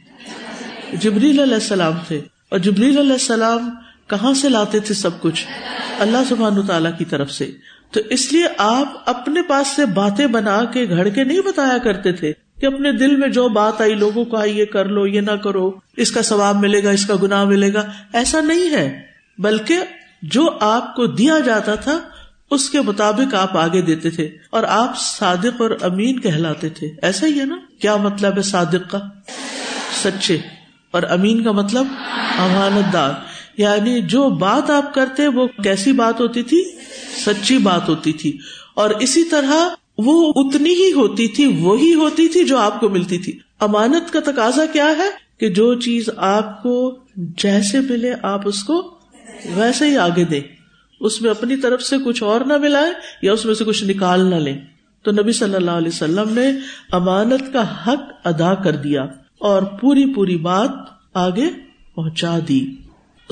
جبریل 0.92 1.40
علیہ 1.40 1.54
السلام 1.54 1.92
تھے۔ 2.08 2.20
اور 2.49 2.58
جبریل 2.58 2.99
علیہ 2.99 3.12
السلام 3.12 3.70
کہاں 4.06 4.34
سے 4.34 4.49
لاتے 4.49 4.80
تھے 4.80 4.94
سب 4.94 5.20
کچھ؟ 5.20 5.46
اللہ 6.04 6.28
سبحان 6.28 6.66
تعالیٰ 6.66 6.90
کی 6.99 7.04
طرف 7.04 7.30
سے۔ 7.30 7.50
تو 7.90 8.00
اس 8.11 8.32
لیے 8.32 8.44
آپ 8.58 9.02
اپنے 9.06 9.42
پاس 9.42 9.68
سے 9.68 9.87
باتیں 9.87 10.26
بنا 10.26 10.64
کے 10.64 10.88
گھڑ 10.88 11.08
کے 11.08 11.25
نہیں 11.25 11.40
بتایا 11.40 11.78
کرتے 11.78 12.12
تھے 12.12 12.32
کہ 12.61 12.66
اپنے 12.66 12.92
دل 12.92 13.16
میں 13.16 13.28
جو 13.28 13.49
بات 13.49 13.80
آئی، 13.80 13.94
لوگوں 13.94 14.25
کو 14.25 14.46
یہ 14.46 14.64
کر 14.64 14.84
لو، 14.84 15.06
یہ 15.06 15.20
نہ 15.20 15.30
کرو، 15.30 15.73
اس 15.96 16.11
کا 16.11 16.23
ثواب 16.23 16.56
ملے 16.56 16.84
گا، 16.84 16.90
اس 16.90 17.06
کا 17.06 17.14
گناہ 17.23 17.44
ملے 17.44 17.75
گا۔ 17.75 17.84
ایسا 18.12 18.40
نہیں 18.40 18.70
ہے۔ 18.70 19.00
بلکہ 19.38 19.78
جو 20.23 20.46
آپ 20.61 20.94
کو 20.94 21.06
دیا 21.06 21.38
جاتا 21.38 21.75
تھا، 21.75 21.99
اس 22.50 22.70
کے 22.70 22.80
مطابق 22.80 23.34
آپ 23.34 23.56
آگے 23.56 23.82
دیتے 23.82 24.11
تھے 24.11 24.30
اور 24.50 24.62
آپ 24.62 24.99
صادق 24.99 25.61
اور 25.61 25.70
امین 25.82 26.20
کہلاتے 26.20 26.68
تھے۔ 26.68 26.88
ایسا 27.02 27.26
ہی 27.26 27.40
ہے 27.40 27.44
نا؟ 27.44 27.56
کیا 27.80 27.96
مطلب 27.96 28.37
ہے 28.37 28.42
صادق 28.42 28.90
کا؟ 28.90 28.99
سچے۔ 30.02 30.38
اور 30.90 31.02
امین 31.02 31.44
کا 31.44 31.52
مطلب 31.52 31.87
امانت 32.38 32.92
دار 32.92 33.11
یعنی 33.56 34.00
جو 34.00 34.28
بات 34.28 34.70
آپ 34.70 34.94
کرتے 34.94 35.28
وہ 35.28 35.46
کیسی 35.46 35.92
بات 35.92 36.20
ہوتی 36.20 36.42
تھی؟ 36.42 36.64
سچی 37.26 37.58
بات 37.58 37.88
ہوتی 37.88 38.12
تھی۔ 38.12 38.38
اور 38.75 38.90
اسی 38.90 39.25
طرح 39.25 39.68
وہ 39.99 40.32
اتنی 40.37 40.70
ہی 40.70 40.92
ہوتی 40.92 41.28
تھی، 41.28 41.46
وہی 41.46 41.94
ہوتی 41.94 42.28
تھی 42.28 42.44
جو 42.44 42.58
آپ 42.58 42.80
کو 42.80 42.88
ملتی 42.88 43.18
تھی۔ 43.18 43.38
امانت 43.61 44.12
کا 44.12 44.20
تقاضا 44.20 44.66
کیا 44.66 44.88
ہے 44.99 45.11
کہ 45.40 45.49
جو 45.49 45.75
چیز 45.75 46.08
آپ 46.16 46.62
کو 46.62 46.99
جیسے 47.16 47.80
ملے 47.80 48.12
آپ 48.23 48.49
اس 48.49 48.64
کو 48.64 48.99
ویسے 49.54 49.87
ہی 49.87 49.96
آگے 49.96 50.25
دیں۔ 50.25 50.40
اس 51.00 51.23
میں 51.23 51.30
اپنی 51.30 51.56
طرف 51.56 51.82
سے 51.82 51.96
کچھ 52.04 52.23
اور 52.23 52.40
نہ 52.40 52.56
ملائے 52.56 52.92
یا 53.23 53.32
اس 53.32 53.44
میں 53.44 53.54
سے 53.54 53.64
کچھ 53.64 53.84
نکال 53.84 54.26
نہ 54.26 54.34
لیں۔ 54.34 54.58
تو 55.02 55.11
نبی 55.11 55.32
صلی 55.32 55.54
اللہ 55.54 55.70
علیہ 55.70 55.88
وسلم 55.88 56.34
نے 56.34 56.50
امانت 56.92 57.52
کا 57.52 57.87
حق 57.87 58.00
ادا 58.25 58.54
کر 58.54 58.73
دیا 58.73 59.06
اور 59.38 59.62
پوری 59.62 60.14
پوری 60.14 60.37
بات 60.37 60.70
آگے 61.14 61.46
پہنچا 61.94 62.38
دی۔ 62.49 62.66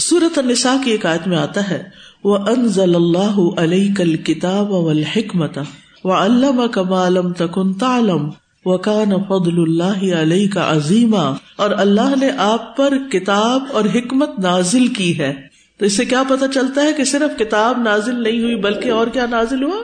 سورت 0.01 0.39
النساء 0.39 0.75
کی 0.85 0.91
ایک 0.91 1.07
آیت 1.07 1.29
میں 1.29 1.39
آتا 1.39 1.71
ہے 1.71 1.83
وہ 2.25 2.37
انزل 2.37 2.95
اللہ 2.95 3.39
علیہ 3.57 3.95
کل 3.95 4.17
کتاب 4.17 4.71
و 4.71 4.91
حکمت 4.91 5.59
وہ 6.05 6.13
علم 6.13 6.63
کمالم 6.73 7.33
تکن 7.33 7.75
تعلم 7.75 8.31
و 8.65 8.79
کان 8.79 9.11
فضل 9.29 9.63
اللہ 9.63 10.15
علیہ 10.15 10.49
کا 10.49 10.73
عظیمہ 10.73 11.35
اور 11.57 11.71
اللہ 11.71 12.15
نے 12.21 12.31
آپ 12.37 12.77
پر 12.77 12.95
کتاب 13.13 13.63
اور 13.73 13.85
حکمت 13.95 14.39
نازل 14.39 14.87
کی 14.87 15.19
ہے۔ 15.19 15.35
تو 15.79 15.85
اس 15.85 15.93
سے 15.93 16.05
کیا 16.05 16.23
پتا 16.29 16.49
چلتا 16.49 16.83
ہے 16.83 16.93
کہ 16.93 17.05
صرف 17.05 17.39
کتاب 17.39 17.83
نازل 17.83 18.23
نہیں 18.23 18.43
ہوئی، 18.43 18.57
بلکہ 18.57 18.91
اور 18.91 19.07
کیا 19.07 19.27
نازل 19.31 19.63
ہوا؟ 19.63 19.83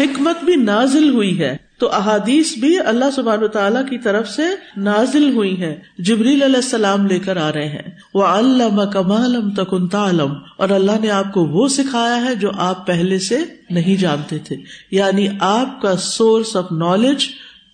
حکمت 0.00 0.44
بھی 0.44 0.56
نازل 0.56 1.10
ہوئی 1.10 1.38
ہے۔ 1.38 1.65
تو 1.78 1.92
احادیث 1.92 2.58
بھی 2.58 2.80
اللہ 2.80 3.04
سبحان 3.16 3.48
تعالیٰ 3.52 3.88
کی 3.90 3.98
طرف 3.98 4.30
سے 4.30 4.42
نازل 4.76 5.34
ہوئی 5.34 5.60
ہے 5.60 5.80
جبریل 5.98 6.42
علیہ 6.42 6.56
السلام 6.56 7.06
لے 7.06 7.18
کر 7.18 7.36
آ 7.36 7.52
رہے 7.52 7.68
ہیں۔ 7.68 7.90
وہ 8.14 8.24
علامہ 8.24 8.82
کمالم 8.82 9.50
تکن 9.50 9.88
تعلم۔ 9.88 10.32
اور 10.56 10.68
اللہ 10.68 10.92
نے 11.00 11.10
آپ 11.10 11.32
کو 11.32 11.44
وہ 11.44 11.68
سکھایا 11.68 12.24
ہے 12.24 12.34
جو 12.34 12.50
آپ 12.58 12.86
پہلے 12.86 13.18
سے 13.18 13.38
نہیں 13.70 14.00
جانتے 14.00 14.38
تھے۔ 14.38 14.56
یعنی 14.90 15.28
آپ 15.40 15.82
کا 15.82 15.96
سورس 15.96 16.56
آف 16.56 16.72
نالج 16.72 17.26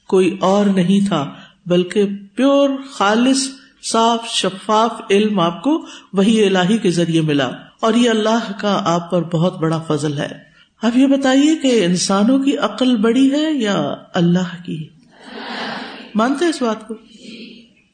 کوئی 0.06 0.37
اور 0.40 0.66
نہیں 0.66 1.09
تھا، 1.09 1.32
بلکہ 1.66 2.04
پیور 2.35 2.71
خالص، 2.92 3.47
صاف، 3.92 4.28
شفاف 4.28 4.90
علم 5.11 5.40
آپ 5.40 5.62
کو 5.62 5.87
وہی 6.12 6.47
الہی 6.47 6.78
کے 6.78 6.90
ذریعے 6.90 7.21
ملا۔ 7.21 7.50
اور 7.80 7.94
یہ 7.94 8.11
اللہ 8.11 8.52
کا 8.61 8.82
آپ 8.85 9.11
پر 9.11 9.23
بہت 9.23 9.59
بڑا 9.59 9.82
فضل 9.88 10.18
ہے۔ 10.18 10.51
اب 10.83 10.97
یہ 10.97 11.07
بتائیے 11.07 11.57
کہ 11.57 11.85
انسانوں 11.85 12.39
کی 12.39 12.57
عقل 12.57 12.97
بڑی 12.97 13.33
ہے 13.33 13.53
یا 13.53 13.95
اللہ 14.15 14.65
کی 14.67 14.89
مانتے 16.15 16.45
اس 16.45 16.62
بات 16.62 16.89
کو؟ 16.89 16.95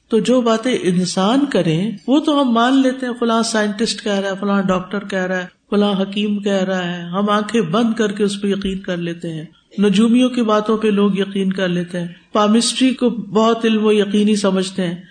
تو 0.08 0.18
جو 0.18 0.40
باتیں 0.40 0.76
انسان 0.82 1.46
کریں، 1.46 1.92
وہ 2.06 2.20
تو 2.20 2.42
ہم 2.42 2.52
مان 2.52 2.82
لیتے 2.82 3.06
ہیں، 3.06 3.12
فلاں 3.20 3.42
سائنٹسٹ 3.42 4.04
کہہ 4.04 4.12
رہا 4.12 4.28
ہے، 4.28 4.34
فلاں 4.40 4.62
ڈاکٹر 4.62 5.04
کہہ 5.04 5.18
رہا 5.18 5.36
ہے، 5.36 5.46
فلاں 5.70 5.92
حکیم 6.02 6.38
کہہ 6.38 6.52
رہا 6.52 6.96
ہے۔ 6.96 7.02
ہم 7.02 7.30
آنکھیں 7.30 7.60
بند 7.60 7.94
کر 7.94 8.12
کے 8.12 8.24
اس 8.24 8.42
پہ 8.42 8.48
یقین 8.48 8.78
کر 8.78 8.96
لیتے 8.96 9.32
ہیں۔ 9.32 9.44
نجومیوں 9.80 10.28
کی 10.28 10.42
باتوں 10.42 10.78
پہ 10.78 10.88
لوگ 10.88 11.10
یقین 11.18 11.52
کر 11.52 11.68
لیتے 11.68 12.00
ہیں۔ 12.00 12.08
پامسٹری 12.32 12.94
کو 12.94 13.10
بہت 13.10 13.64
علم 13.64 13.86
و 13.86 13.92
یقینی 13.92 14.36
سمجھتے 14.36 14.86
ہیں۔ 14.86 15.02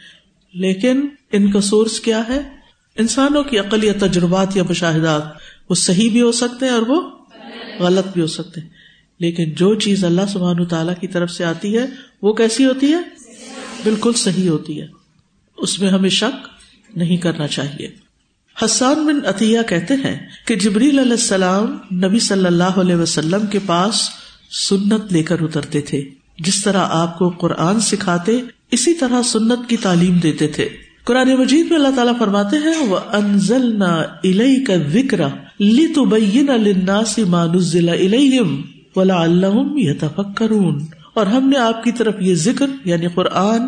لیکن 0.54 1.08
ان 1.32 1.52
کا 1.52 1.62
سورس 1.62 2.00
کیا 2.00 2.28
ہے؟ 2.28 2.50
انسانوں 2.98 3.44
کی 3.44 3.60
عقل 3.60 3.84
یا 3.84 3.94
تجربات 4.00 4.58
یا 4.58 4.64
مشاہدات، 4.70 5.22
وہ 5.70 5.76
صحیح 5.76 6.12
بھی 6.12 6.22
ہو 6.22 6.32
سکتے 6.32 6.66
ہیں 6.66 6.74
اور 6.74 6.82
وہ 6.82 7.17
غلط 7.80 8.08
بھی 8.14 8.22
ہو 8.22 8.28
سکتے 8.28 8.62
ہیں۔ 8.62 8.70
لیکن 9.20 9.52
جو 9.52 9.76
چیز 9.76 10.06
اللہ 10.06 10.22
سبحان 10.30 10.66
تعالیٰ 10.66 10.94
کی 11.02 11.08
طرف 11.08 11.32
سے 11.32 11.46
آتی 11.46 11.78
ہے، 11.78 11.86
وہ 12.22 12.34
کیسی 12.34 12.66
ہوتی 12.66 12.92
ہے؟ 12.92 12.98
بالکل 13.84 14.14
صحیح 14.14 14.50
ہوتی 14.50 14.82
ہے۔ 14.82 14.88
اس 15.58 15.80
میں 15.80 15.90
ہمیں 15.90 16.10
شک 16.10 16.48
نہیں 16.98 17.18
کرنا 17.18 17.48
چاہیے۔ 17.48 17.90
حسان 18.66 19.06
بن 19.06 19.20
عطیہ 19.26 19.60
کہتے 19.68 19.94
ہیں 19.94 20.28
کہ 20.46 20.56
جبریل 20.56 21.00
علیہ 21.00 21.12
السلام 21.12 21.78
نبی 21.92 22.20
صلی 22.20 22.46
اللہ 22.46 22.64
علیہ 22.64 22.96
وسلم 22.96 23.46
کے 23.46 23.60
پاس 23.66 24.10
سنت 24.70 25.14
لے 25.14 25.24
کر 25.24 25.42
اترتے 25.42 25.82
تھے۔ 25.82 26.10
جس 26.40 26.64
طرح 26.64 26.86
آپ 26.90 27.18
کو 27.18 27.30
قرآن 27.30 27.80
سکھاتے، 27.80 28.42
اسی 28.72 28.94
طرح 28.94 29.22
سنت 29.22 29.60
کی 29.68 29.78
تعلیم 29.78 30.18
دیتے 30.18 30.48
تھے۔ 30.48 30.70
قرآن 31.04 31.36
مجید 31.36 31.66
میں 31.66 31.78
اللہ 31.78 31.96
تعالیٰ 31.96 32.20
فرماتے 32.20 32.58
ہیں 32.58 32.88
وہ 32.88 33.00
انزل 33.14 33.80
نہ 33.80 34.04
الہی 34.24 34.64
کا 34.64 34.76
ذکر 34.76 35.20
لی 35.60 35.88
تو 35.88 36.06
بین 36.06 36.50
الناس 36.50 37.18
مانزل 37.18 37.90
الہم 37.90 38.62
ولا 38.96 39.26
یتفکرون 39.76 40.86
اور 41.14 41.26
ہم 41.26 41.50
نے 41.50 41.58
آپ 41.58 41.84
کی 41.84 41.92
طرف 41.92 42.16
یہ 42.20 42.36
ذکر 42.36 42.66
یعنی 42.86 43.08
قرآن 43.08 43.62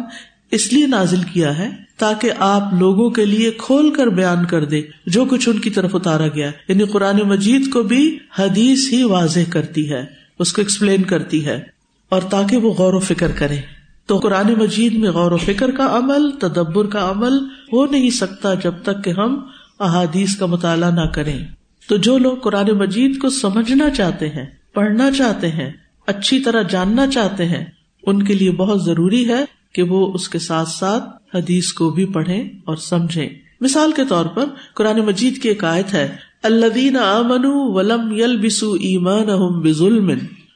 اس 0.51 0.74
لیے 0.74 0.88
نازل 0.88 1.22
کیا 1.34 1.58
ہے 1.58 1.69
تاکہ 1.98 2.31
آپ 2.39 2.74
لوگوں 2.79 3.10
کے 3.10 3.25
لیے 3.25 3.51
کھول 3.51 3.93
کر 3.93 4.08
بیان 4.08 4.46
کر 4.46 4.65
دے 4.65 4.81
جو 5.05 5.25
کچھ 5.25 5.50
ان 5.50 5.60
کی 5.60 5.69
طرف 5.69 5.96
اتارا 5.96 6.27
گیا 6.27 6.51
یعنی 6.67 6.84
قرآن 6.84 7.17
مجید 7.25 7.69
کو 7.74 7.84
بھی 7.84 8.17
حدیث 8.39 8.93
ہی 8.93 9.03
واضح 9.03 9.50
کرتی 9.50 9.91
ہے، 9.91 10.05
اس 10.39 10.53
کو 10.53 10.62
ایکسپلین 10.62 11.03
کرتی 11.03 11.46
ہے 11.46 11.63
اور 12.10 12.22
تاکہ 12.22 12.58
وہ 12.58 12.74
غور 12.74 12.93
و 12.93 13.00
فکر 13.00 13.31
کرے۔ 13.31 13.58
تو 14.05 14.17
قرآن 14.17 14.53
مجید 14.58 14.93
میں 14.93 15.10
غور 15.10 15.31
و 15.31 15.38
فکر 15.38 15.72
کا 15.72 15.98
عمل، 15.98 16.31
تدبر 16.31 16.88
کا 16.88 17.12
عمل 17.12 17.38
ہو 17.74 17.86
نہیں 17.86 18.10
سکتا 18.10 18.53
جب 18.53 18.74
تک 18.84 19.03
کہ 19.03 19.10
ہم 19.10 19.39
احادیث 19.79 20.36
کا 20.36 20.46
مطالعہ 20.46 20.91
نہ 20.91 21.05
کریں۔ 21.13 21.46
تو 21.89 21.98
جو 21.98 22.17
لوگ 22.17 22.38
قرآن 22.38 22.67
مجید 22.72 23.19
کو 23.19 23.29
سمجھنا 23.29 23.89
چاہتے 23.89 24.29
ہیں، 24.29 24.46
پڑھنا 24.74 25.12
چاہتے 25.12 25.48
ہیں، 25.48 25.72
اچھی 26.08 26.39
طرح 26.39 26.62
جاننا 26.62 27.08
چاہتے 27.08 27.46
ہیں، 27.46 27.65
ان 28.03 28.24
کے 28.24 28.34
لیے 28.34 28.51
بہت 28.51 28.84
ضروری 28.84 29.29
ہے 29.29 29.46
کہ 29.74 29.84
وہ 29.84 30.13
اس 30.13 30.29
کے 30.29 30.39
ساتھ 30.39 30.69
ساتھ 30.69 31.36
حدیث 31.36 31.72
کو 31.72 31.89
بھی 31.89 32.05
پڑھیں 32.05 32.50
اور 32.65 32.75
سمجھیں۔ 32.75 33.29
مثال 33.62 33.91
کے 33.91 34.01
طور 34.10 34.25
پر 34.25 34.46
قرآن 34.74 35.00
مجید 35.00 35.41
کی 35.41 35.50
ایک 35.50 35.63
آیت 35.63 35.93
ہے 35.93 36.15
اللہ 36.43 36.98
امن 36.98 37.46
ولم 37.46 38.12
یل 38.12 38.38
بسو 38.38 38.74
ایمان 38.74 39.72
ظلم 39.72 40.12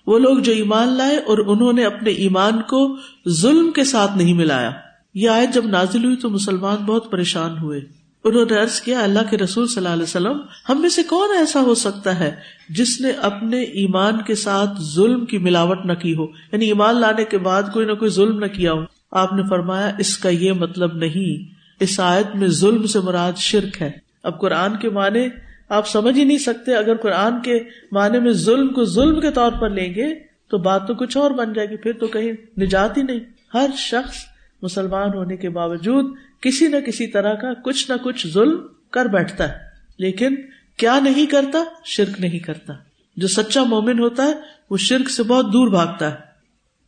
وہ 0.08 0.20
لوگ 0.20 0.38
جو 0.38 0.52
ایمان 0.52 0.88
لائے 0.88 1.18
اور 1.18 1.38
انہوں 1.38 1.74
نے 1.74 1.86
اپنے 1.86 2.10
ایمان 2.10 2.62
کو 2.62 2.98
ظلم 3.30 3.72
کے 3.72 3.84
ساتھ 3.84 4.18
نہیں 4.18 4.34
ملایا۔ 4.34 4.72
یہ 5.13 5.30
آیت 5.30 5.54
جب 5.54 5.66
نازل 5.66 6.06
ہوئی 6.06 6.16
تو 6.16 6.30
مسلمان 6.30 6.86
بہت 6.86 7.12
پریشان 7.12 7.58
ہوئے۔ 7.58 8.03
انہوں 8.24 8.46
نے 8.51 8.60
ارض 8.60 8.82
کیا، 8.82 9.03
اللہ 9.03 9.20
کے 9.30 9.38
رسول 9.38 9.68
صلی 9.68 9.77
اللہ 9.77 9.89
علیہ 9.89 10.03
وسلم، 10.03 10.38
ہم 10.70 10.82
میں 10.82 10.89
سے 10.89 11.03
کون 11.03 11.30
ایسا 11.38 11.62
ہو 11.62 11.75
سکتا 11.75 12.20
ہے 12.20 12.36
جس 12.70 13.01
نے 13.01 13.10
اپنے 13.10 13.62
ایمان 13.62 14.22
کے 14.22 14.36
ساتھ 14.36 14.82
ظلم 14.82 15.25
کی 15.25 15.38
ملاوٹ 15.38 15.86
نہ 15.86 15.94
کی 15.94 16.15
ہو؟ 16.15 16.24
یعنی 16.51 16.68
ایمان 16.68 16.96
لانے 16.96 17.25
کے 17.25 17.38
بعد 17.38 17.63
کوئی 17.74 17.86
نہ 17.86 17.92
کوئی 17.92 18.12
ظلم 18.12 18.39
نہ 18.39 18.46
کیا 18.46 18.74
ہو۔ 18.74 18.82
آپ 19.12 19.34
نے 19.34 19.44
فرمایا، 19.50 19.92
اس 20.00 20.18
کا 20.18 20.30
یہ 20.30 20.51
مطلب 20.51 20.96
نہیں، 20.96 21.53
اس 21.80 22.00
آیت 22.00 22.36
میں 22.36 22.48
ظلم 22.48 22.86
سے 22.86 23.00
مراد 23.00 23.34
شرک 23.38 23.82
ہے۔ 23.82 23.92
اب 24.24 24.39
قرآن 24.39 24.77
کے 24.77 24.89
معنی 24.89 25.27
آپ 25.70 25.88
سمجھ 25.88 26.18
ہی 26.18 26.24
نہیں 26.24 26.38
سکتے، 26.38 26.75
اگر 26.75 26.96
قرآن 26.96 27.42
کے 27.42 27.60
معنی 27.92 28.20
میں 28.20 28.32
ظلم 28.32 28.68
کو 28.68 28.86
ظلم 28.86 29.22
کے 29.22 29.32
طور 29.32 29.51
پر 29.51 29.70
لیں 29.70 29.96
گے، 29.96 30.15
تو 30.50 30.58
بات 30.58 30.88
تو 30.88 30.94
کچھ 30.94 31.18
اور 31.18 31.32
بن 31.32 31.53
جائے 31.53 31.70
گی، 31.70 31.77
پھر 31.77 31.92
تو 32.00 32.08
کہیں 32.08 32.62
نجات 32.62 32.98
ہی 32.98 33.03
نہیں۔ 33.03 33.20
ہر 33.53 33.70
شخص 33.77 34.15
مسلمان 34.63 35.13
ہونے 35.13 35.38
کے 35.38 35.50
باوجود 35.50 36.15
کسی 36.41 36.67
نہ 36.67 36.77
کسی 36.77 37.08
طرح 37.08 37.34
کا 37.34 37.53
کچھ 37.53 37.91
نہ 37.91 37.98
کچھ 38.03 38.27
ظلم 38.27 38.67
کر 38.91 39.05
بیٹھتا 39.05 39.50
ہے۔ 39.50 39.58
لیکن 39.98 40.36
کیا 40.77 41.00
نہیں 41.00 41.25
کرتا؟ 41.25 41.60
شرک 41.86 42.22
نہیں 42.22 42.39
کرتا۔ 42.39 42.74
جو 43.15 43.27
سچا 43.27 43.63
مومن 43.63 44.00
ہوتا 44.00 44.24
ہے، 44.24 44.34
وہ 44.70 44.77
شرک 44.77 45.10
سے 45.10 45.24
بہت 45.24 45.53
دور 45.53 45.67
بھاگتا 45.67 46.12
ہے۔ 46.12 46.15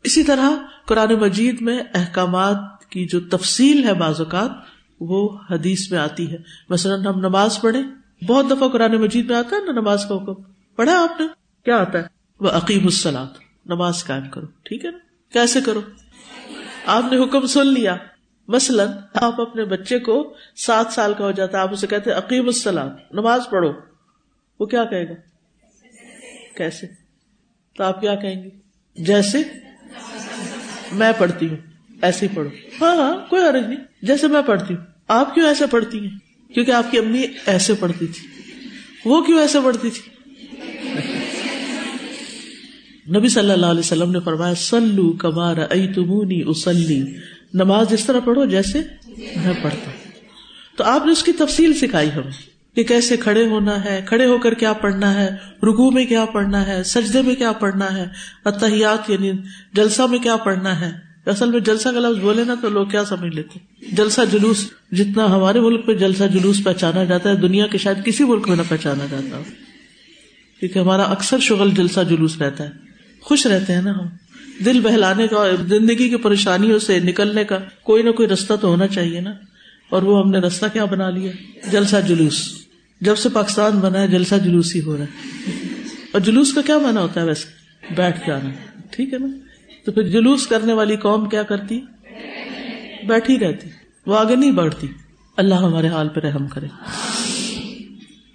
اسی 0.04 0.24
طرح 0.24 0.50
قرآن 0.86 1.14
مجید 1.14 1.62
میں 1.62 1.80
احکامات 1.94 2.86
کی 2.90 3.06
جو 3.06 3.20
تفصیل 3.20 3.84
ہے 3.84 3.94
بعض 3.94 4.20
اوقات، 4.20 4.52
وہ 5.00 5.38
حدیث 5.50 5.92
میں 5.92 6.00
آتی 6.00 6.32
ہے۔ 6.32 6.38
مثلاً 6.70 7.06
ہم 7.06 7.20
نماز 7.20 7.62
پڑھیں۔ 7.62 7.84
بہت 8.26 8.46
دفعہ 8.52 8.68
قرآن 8.68 8.92
مجید 8.92 9.30
میں 9.30 9.38
آتا 9.38 9.56
ہے 9.56 9.66
نا 9.66 9.72
نماز 9.72 10.06
کا 10.10 10.16
حکم۔ 10.16 10.42
پڑھا 10.76 11.04
آپ 11.04 11.22
نے؟ 11.22 11.28
کیا 11.66 11.78
آتا 11.78 12.00
ہے؟ 12.00 12.04
وہ 12.40 12.50
عقیم 12.50 12.84
السلاد 12.84 13.28
نماز 13.66 14.04
قائم 14.04 14.30
کرو۔ 14.30 14.46
ٹھیک 14.64 14.86
ہے 14.86 14.92
نا؟ 14.92 14.98
کیسے 15.34 15.62
کرو؟ 15.62 15.82
آپ 16.86 17.04
نے 17.12 17.24
حکم 17.24 17.46
سن 17.46 17.68
لیا۔ 17.68 17.96
مثلاً 18.48 18.88
آپ 19.14 19.42
اپنے 19.42 19.66
بچے 19.66 20.00
کو 20.00 20.34
سات 20.56 20.86
سال 20.92 21.14
کا 21.14 21.24
ہو 21.24 21.32
جاتا 21.32 21.58
ہے، 21.58 21.64
آپ 21.64 21.74
اسے 21.74 21.88
کہتے 21.88 22.12
عقیم 22.12 22.48
السلاد 22.48 22.90
نماز 23.12 23.42
پڑھو۔ 23.50 23.72
وہ 24.60 24.66
کیا 24.66 24.84
کہے 24.84 25.10
گا؟ 25.10 25.14
کیسے؟ 26.58 26.88
تو 27.78 27.84
آپ 27.84 28.02
کیا 28.02 28.16
کہیں 28.16 28.44
گے؟ 28.44 28.50
جیسے 28.96 29.38
میں 30.92 31.12
پڑھتی 31.18 31.50
ہوں، 31.50 31.58
ایسے 32.02 32.28
ہی 32.28 32.36
پڑھو۔ 32.36 32.50
ہاں 32.82 32.96
ہاں 32.96 33.30
کوئی 33.30 33.44
حرج 33.44 33.68
نہیں۔ 33.68 33.84
جیسے 34.02 34.28
میں 34.28 34.42
پڑھتی 34.42 34.76
ہوں۔ 34.76 34.86
آپ 35.08 35.36
کیوں 35.36 35.48
ایسے 35.48 35.66
پڑھتی 35.68 36.00
ہیں؟ 36.00 36.20
کیونکہ 36.54 36.72
آپ 36.72 36.92
کی 36.92 36.98
امی 36.98 37.24
ایسے 37.46 37.74
پڑھتی 37.74 38.08
تھی۔ 38.08 38.28
وہ 39.06 39.22
کیوں 39.22 39.40
ایسے 39.40 39.60
پڑھتی 39.64 39.90
تھی؟ 39.90 40.15
نبی 43.14 43.28
صلی 43.28 43.52
اللہ 43.52 43.66
علیہ 43.66 43.80
وسلم 43.80 44.12
نے 44.12 44.20
فرمایا 44.20 44.56
سلو 44.56 45.12
کمار 45.14 45.58
ائی 45.70 45.88
تمونی 45.88 46.42
اسلی 46.48 47.04
نماز 47.54 47.94
اس 47.94 48.06
طرح 48.06 48.20
پڑھو 48.20 48.46
جیسے 48.46 48.80
میں 49.18 49.54
پڑھتا 49.62 49.92
ہوں۔ 49.92 50.22
تو 50.78 50.84
آپ 50.84 51.06
نے 51.06 51.12
اس 51.12 51.24
کی 51.24 51.32
تفصیل 51.32 51.74
سکھائی 51.74 52.10
ہمیں 52.16 52.32
کہ 52.76 52.84
کیسے 52.84 53.18
کھڑے 53.18 53.46
ہونا 53.46 53.86
ہے، 53.86 54.02
کھڑے 54.06 54.26
ہو 54.26 54.38
کر 54.38 54.54
کیا 54.54 54.74
پڑھنا 54.74 55.14
ہے 55.14 55.28
رکو 55.64 55.92
میں 55.92 56.06
کیا 56.06 56.26
پڑھنا 56.26 56.68
ہے، 56.68 56.84
سجدے 56.84 57.22
میں 57.22 57.36
کیا 57.36 57.52
پڑھنا 57.52 57.98
ہے 57.98 58.06
اتحیات 58.46 59.10
یعنی 59.10 59.32
جلسہ 59.74 60.02
میں 60.02 60.20
کیا 60.20 60.36
پڑھنا 60.36 60.80
ہے۔ 60.80 60.92
اصل 61.26 61.52
میں 61.52 61.60
جلسہ 61.60 61.90
کا 61.90 62.00
لفظ 62.00 62.20
بولے 62.20 62.44
نا 62.44 62.56
تو 62.62 62.70
لوگ 62.70 62.88
کیا 62.88 63.06
سمجھ 63.06 63.36
لیتے 63.36 63.60
جلسہ 63.92 64.22
جلوس، 64.32 64.66
جتنا 64.92 65.26
ہمارے 65.26 65.60
ملک 65.60 65.86
پہ 65.86 65.94
جلسہ 65.94 66.24
جلوس 66.24 66.64
پہچانا 66.64 67.04
جاتا 67.04 67.30
ہے، 67.30 67.36
دنیا 67.36 67.68
کے 67.68 67.78
شاید 67.78 68.06
کسی 68.06 68.24
ملک 68.24 68.50
میں 68.50 68.58
نہ 68.58 68.62
پہچانا 68.70 69.06
جاتا 69.12 69.42
کیونکہ 70.60 70.80
ہمارا 70.80 71.04
اکثر 71.04 71.40
شغل 71.40 71.72
جلسہ 71.72 72.00
جلوس 72.10 72.38
رہتا 72.42 72.64
ہے۔ 72.64 72.85
خوش 73.26 73.46
رہتے 73.46 73.74
ہیں 73.74 73.82
نا 73.82 73.92
ہم۔ 73.92 74.08
دل 74.66 74.80
بہلانے 74.80 75.28
کا 75.28 75.52
زندگی 75.68 76.10
کی 76.10 76.16
پریشانیوں 76.16 76.80
سے 76.80 77.00
نکلنے 77.00 77.44
کا 77.44 77.58
کوئی 77.84 78.04
نہ 78.04 78.10
کوئی 78.10 78.30
رستہ 78.30 78.54
تو 78.62 78.68
ہونا 78.68 78.88
چاہیے 78.88 79.22
نا۔ 79.22 79.34
اور 79.90 80.02
وہ 80.02 80.24
ہم 80.24 80.32
نے 80.32 80.38
رستہ 80.38 80.66
کیا 80.74 80.86
بنا 80.86 81.10
لیا؟ 81.10 81.32
جلسہ 81.72 81.96
جلوس۔ 82.08 82.66
جب 83.02 83.18
سے 83.18 83.30
پاکستان 83.30 83.80
بنا 83.80 84.02
ہے، 84.02 84.08
جلسہ 84.08 84.36
جلوس 84.36 84.76
ہی 84.76 84.82
ہو 84.82 84.98
رہا 84.98 85.04
ہے۔ 85.04 85.36
اور 86.12 86.22
جلوس 86.22 86.54
کا 86.54 86.62
کیا 86.62 86.78
مانا 86.78 87.02
ہوتا 87.02 87.22
ہے 87.22 87.26
ویسے؟ 87.26 87.48
بیٹھ 87.94 88.28
جانا۔ 88.28 88.50
ٹھیک 88.92 89.14
ہے 89.14 89.20
نا؟ 89.20 89.28
تو 89.86 89.92
پھر 89.92 90.04
جلوس 90.04 90.48
کرنے 90.48 90.74
والی 90.74 90.96
قوم 90.96 91.30
کیا 91.30 91.44
کرتی؟ 91.44 91.82
بیٹھی 93.08 93.40
رہتی۔ 93.40 93.70
وہ 94.06 94.18
آگے 94.18 94.36
نہیں 94.36 94.52
بڑھتی۔ 94.52 94.88
اللہ 95.38 95.56
ہمارے 95.56 95.88
حال 95.88 96.10
پہ 96.10 96.20
رحم 96.20 96.48
کرے۔ 96.48 96.68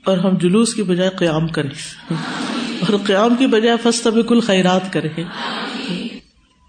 اور 0.04 0.18
ہم 0.18 0.38
جلوس 0.38 0.74
کی 0.74 0.82
بجائے 0.82 1.10
قیام 1.16 1.48
کریں۔ 1.48 1.70
اور 2.80 2.98
قیام 3.06 3.36
کی 3.36 3.46
بجائے 3.46 3.76
فسط 3.82 4.06
بالکل 4.06 4.40
خیرات 4.40 4.92
کرے 4.92 5.08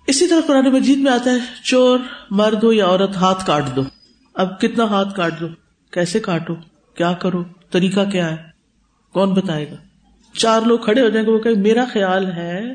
اسی 0.07 0.27
طرح 0.27 0.41
قرآن 0.47 0.65
مجید 0.65 0.97
میں 0.97 1.11
آتا 1.11 1.31
ہے، 1.31 1.37
چور، 1.63 1.99
مرد 2.29 2.63
ہو 2.63 2.73
یا 2.73 2.85
عورت، 2.85 3.15
ہاتھ 3.15 3.45
کاٹ 3.45 3.75
دو۔ 3.75 3.81
اب 4.33 4.61
کتنا 4.61 4.83
ہاتھ 4.83 5.15
کاٹ 5.15 5.39
دو؟ 5.39 5.47
کیسے 5.91 6.19
کاٹو؟ 6.19 6.55
کیا 6.95 7.13
کرو؟ 7.13 7.43
طریقہ 7.71 8.09
کیا 8.11 8.31
ہے؟ 8.31 8.37
کون 9.13 9.33
بتائے 9.33 9.71
گا؟ 9.71 9.75
چار 10.33 10.61
لوگ 10.61 10.79
کھڑے 10.79 11.01
ہو 11.01 11.09
جائیں 11.09 11.27
گے، 11.27 11.31
وہ 11.31 11.39
کہ 11.39 11.49
میرا 11.49 11.85
خیال 11.93 12.25
ہے 12.25 12.73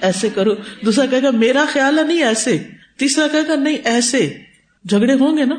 ایسے 0.00 0.28
کرو۔ 0.34 0.50
دوسرا 0.84 1.06
کہے 1.06 1.22
گا، 1.22 1.30
میرا 1.30 1.64
خیال 1.72 1.98
ہے 1.98 2.02
نہیں 2.02 2.22
ایسے۔ 2.22 2.68
تیسرا 2.98 3.26
کہے 3.32 3.48
گا، 3.48 3.54
نہیں 3.54 3.76
ایسے۔ 3.84 4.38
جھگڑے 4.88 5.14
ہوں 5.14 5.36
گے 5.36 5.44
نا؟ 5.44 5.54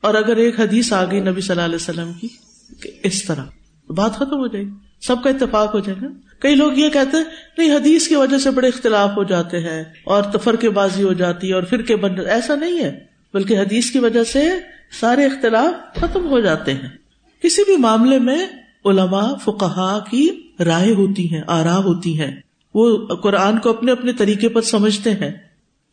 اور 0.00 0.14
اگر 0.14 0.36
ایک 0.36 0.60
حدیث 0.60 0.92
آ 0.92 1.04
گئی 1.04 1.20
نبی 1.20 1.40
صلی 1.40 1.50
اللہ 1.50 1.64
علیہ 1.64 1.74
وسلم 1.74 2.12
کی، 2.12 2.28
کہ 2.82 2.90
اس 3.02 3.24
طرح، 3.24 3.44
بات 3.88 4.14
ختم 4.14 4.36
ہو 4.36 4.46
جائے 4.46 4.64
گی۔ 4.64 4.70
سب 5.00 5.22
کا 5.22 5.30
اتفاق 5.30 5.74
ہو 5.74 5.80
جائے 5.80 5.98
گا۔ 6.02 6.08
کئی 6.38 6.54
لوگ 6.54 6.72
یہ 6.72 6.88
کہتے 6.88 7.16
ہیں، 7.16 7.24
نہیں، 7.58 7.76
حدیث 7.76 8.08
کی 8.08 8.14
وجہ 8.14 8.38
سے 8.38 8.50
بڑے 8.50 8.68
اختلاف 8.68 9.10
ہو 9.16 9.24
جاتے 9.24 9.60
ہیں 9.60 9.84
اور 10.04 10.22
تفر 10.22 10.56
کے 10.56 10.70
بازی 10.70 11.02
ہو 11.02 11.12
جاتی 11.12 11.48
ہے 11.48 11.54
اور 11.54 11.62
پھر 11.62 11.82
کے 11.82 11.96
بن 11.96 12.26
ایسا 12.26 12.54
نہیں 12.54 12.78
ہے، 12.78 13.00
بلکہ 13.34 13.58
حدیث 13.58 13.90
کی 13.90 13.98
وجہ 13.98 14.24
سے 14.24 14.42
سارے 15.00 15.24
اختلاف 15.24 16.00
ختم 16.00 16.28
ہو 16.28 16.40
جاتے 16.40 16.74
ہیں۔ 16.74 16.88
کسی 17.42 17.62
بھی 17.62 17.76
معاملے 17.76 18.18
میں 18.18 18.46
علماء، 18.84 19.32
فقہا 19.44 20.04
کی 20.10 20.30
رائے 20.64 20.94
ہوتی 20.94 21.34
ہیں 21.34 21.42
آرا 21.46 21.76
ہوتی 21.76 22.20
ہیں۔ 22.20 22.40
وہ 22.74 23.06
قرآن 23.06 23.58
کو 23.58 23.70
اپنے 23.70 23.92
اپنے 23.92 24.12
طریقے 24.12 24.48
پر 24.48 24.62
سمجھتے 24.62 25.10
ہیں۔ 25.10 25.32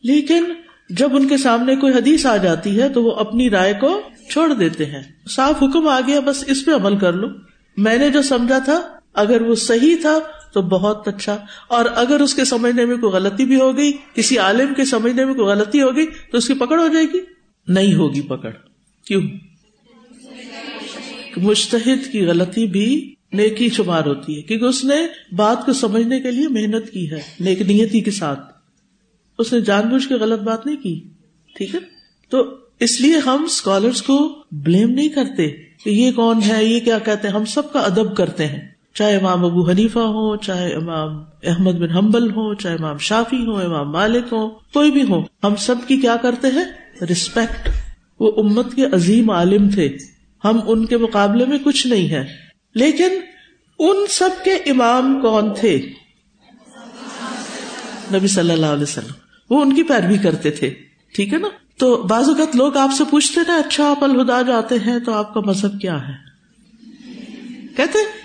لیکن 0.04 0.44
جب 0.90 1.16
ان 1.16 1.28
کے 1.28 1.38
سامنے 1.38 1.76
کوئی 1.76 1.94
حدیث 1.94 2.26
آ 2.26 2.38
جاتی 2.38 2.82
ہے 2.82 2.90
تو 2.90 3.04
وہ 3.04 3.12
اپنی 3.12 3.50
رائے 3.50 3.74
کو 3.82 4.02
چھوڑ 4.30 4.54
دیتے 4.54 4.86
ہیں۔ 4.86 5.02
صاف 5.30 5.64
حکم 5.64 5.88
آ 5.88 6.00
گیا، 6.08 6.20
بس 6.20 6.44
اس 6.48 6.66
پہ 6.66 6.72
عمل 6.72 6.98
کر 6.98 7.14
لو۔ 7.14 7.28
میں 7.78 7.98
نے 7.98 8.10
جو 8.10 8.22
سمجھا 8.22 8.60
تھا 8.60 8.82
اگر 9.14 9.42
وہ 9.42 9.56
صحیح 9.56 9.96
تھا 10.02 10.20
تو 10.54 10.62
بہت 10.62 11.08
اچھا 11.08 11.46
اور 11.68 11.86
اگر 11.96 12.20
اس 12.20 12.34
کے 12.34 12.46
سمجھنے 12.46 12.86
میں 12.86 12.98
کوئی 12.98 13.14
غلطی 13.14 13.46
بھی 13.46 13.56
ہو 13.56 13.78
گئی، 13.78 13.92
کسی 14.14 14.38
عالم 14.38 14.74
کے 14.74 14.86
سمجھنے 14.86 15.26
میں 15.26 15.34
کوئی 15.34 15.48
غلطی 15.48 15.82
ہو 15.82 15.96
گئی، 15.96 16.06
تو 16.32 16.38
اس 16.38 16.48
کی 16.48 16.54
پکڑ 16.54 16.80
ہو 16.80 16.88
جائے 16.88 17.06
گی؟ 17.14 17.20
نہیں 17.68 17.94
ہوگی 17.94 18.22
پکڑ۔ 18.22 18.52
کیوں؟ 19.06 19.22
مشتحد 21.38 22.12
کی 22.12 22.26
غلطی 22.26 22.68
بھی 22.68 23.16
نیکی 23.34 23.70
شمار 23.70 24.06
ہوتی 24.06 24.38
ہے، 24.38 24.42
کیونکہ 24.42 24.66
اس 24.66 24.84
نے 24.84 25.08
بات 25.36 25.66
کو 25.66 25.74
سمجھنے 25.74 26.22
کے 26.22 26.32
لیے 26.32 26.48
محنت 26.48 26.90
کی 26.92 27.12
ہے، 27.12 27.22
نیک 27.40 27.62
نیتی 27.62 28.02
کے 28.02 28.12
ساتھ۔ 28.12 28.40
اس 29.40 29.54
نے 29.54 29.62
جان 29.62 29.90
بوجھ 29.90 30.08
کے 30.08 30.16
غلط 30.16 30.40
بات 30.40 30.66
نہیں 30.66 30.76
کی، 30.76 31.04
ٹھیک 31.56 31.76
ہے؟ 31.76 31.80
تو 32.30 32.56
اس 32.80 33.02
لیے 33.02 33.18
ہم 33.18 33.44
اسکالرس 33.44 34.02
کو 34.02 34.44
بلیم 34.52 34.90
نہیں 34.90 35.10
کرتے 35.10 35.50
کہ 35.84 35.90
یہ 35.90 36.12
کون 36.12 36.40
ہے، 36.48 36.66
یہ 36.66 36.80
کیا 36.80 37.00
کہتے 37.00 37.28
ہیں، 37.28 37.36
ہم 37.36 37.46
سب 37.46 37.74
کا 37.74 37.80
ادب 37.80 38.18
کرتے 38.18 38.46
ہیں۔ 38.46 38.71
چاہے 38.94 39.16
امام 39.16 39.46
ابو 39.46 39.70
حنیفہ 39.70 40.00
ہو، 40.00 40.36
چاہے 40.36 40.74
امام 40.74 41.24
احمد 41.44 41.72
بن 41.72 41.92
حنبل 41.92 42.32
ہو، 42.32 42.54
چاہے 42.54 42.76
امام 42.76 42.98
شافی 42.98 43.46
ہو، 43.46 43.56
امام 43.56 43.92
مالک 43.92 44.34
ہو، 44.34 44.50
کوئی 44.50 44.92
بھی 44.92 45.04
ہو، 45.04 45.22
ہم 45.44 45.56
سب 45.56 45.76
کی 45.88 45.98
کیا 45.98 46.16
کرتے 46.16 46.48
ہیں؟ 46.48 46.66
ریسپیکٹ 47.10 47.70
وہ 48.20 48.32
امت 48.38 48.76
کے 48.76 48.86
عظیم 48.86 49.30
عالم 49.30 49.70
تھے۔ 49.70 49.98
ہم 50.44 50.60
ان 50.66 50.86
کے 50.86 50.98
مقابلے 50.98 51.46
میں 51.46 51.58
کچھ 51.64 51.88
نہیں 51.88 52.10
ہے 52.10 52.28
لیکن 52.76 53.10
ان 53.80 53.98
سب 54.10 54.30
کے 54.44 54.54
امام 54.54 55.22
کون 55.22 55.54
تھے؟ 55.60 55.82
نبی 58.14 58.28
صلی 58.28 58.54
اللہ 58.54 58.66
علیہ 58.66 58.84
وسلم۔ 58.84 59.14
وہ 59.50 59.62
ان 59.62 59.76
کی 59.76 59.84
پیروی 59.84 60.18
کرتے 60.18 60.52
تھے۔ 60.52 60.74
ٹھیک 61.16 61.34
ہے 61.34 61.38
نا؟ 61.38 61.48
تو 61.78 62.04
بعض 62.04 62.30
اوقات 62.30 62.56
لوگ 62.56 62.78
آپ 62.78 62.90
سے 62.98 63.04
پوچھتے 63.10 63.42
نا 63.48 63.56
اچھا 63.56 63.90
آپ 63.90 64.04
الہدا 64.04 64.42
جاتے 64.42 64.76
ہیں 64.76 65.00
تو 65.00 65.14
آپ 65.14 65.34
کا 65.34 65.40
مذہب 65.40 65.82
کیا 65.82 66.08
ہے؟ 66.08 66.14
کہتے 67.78 68.21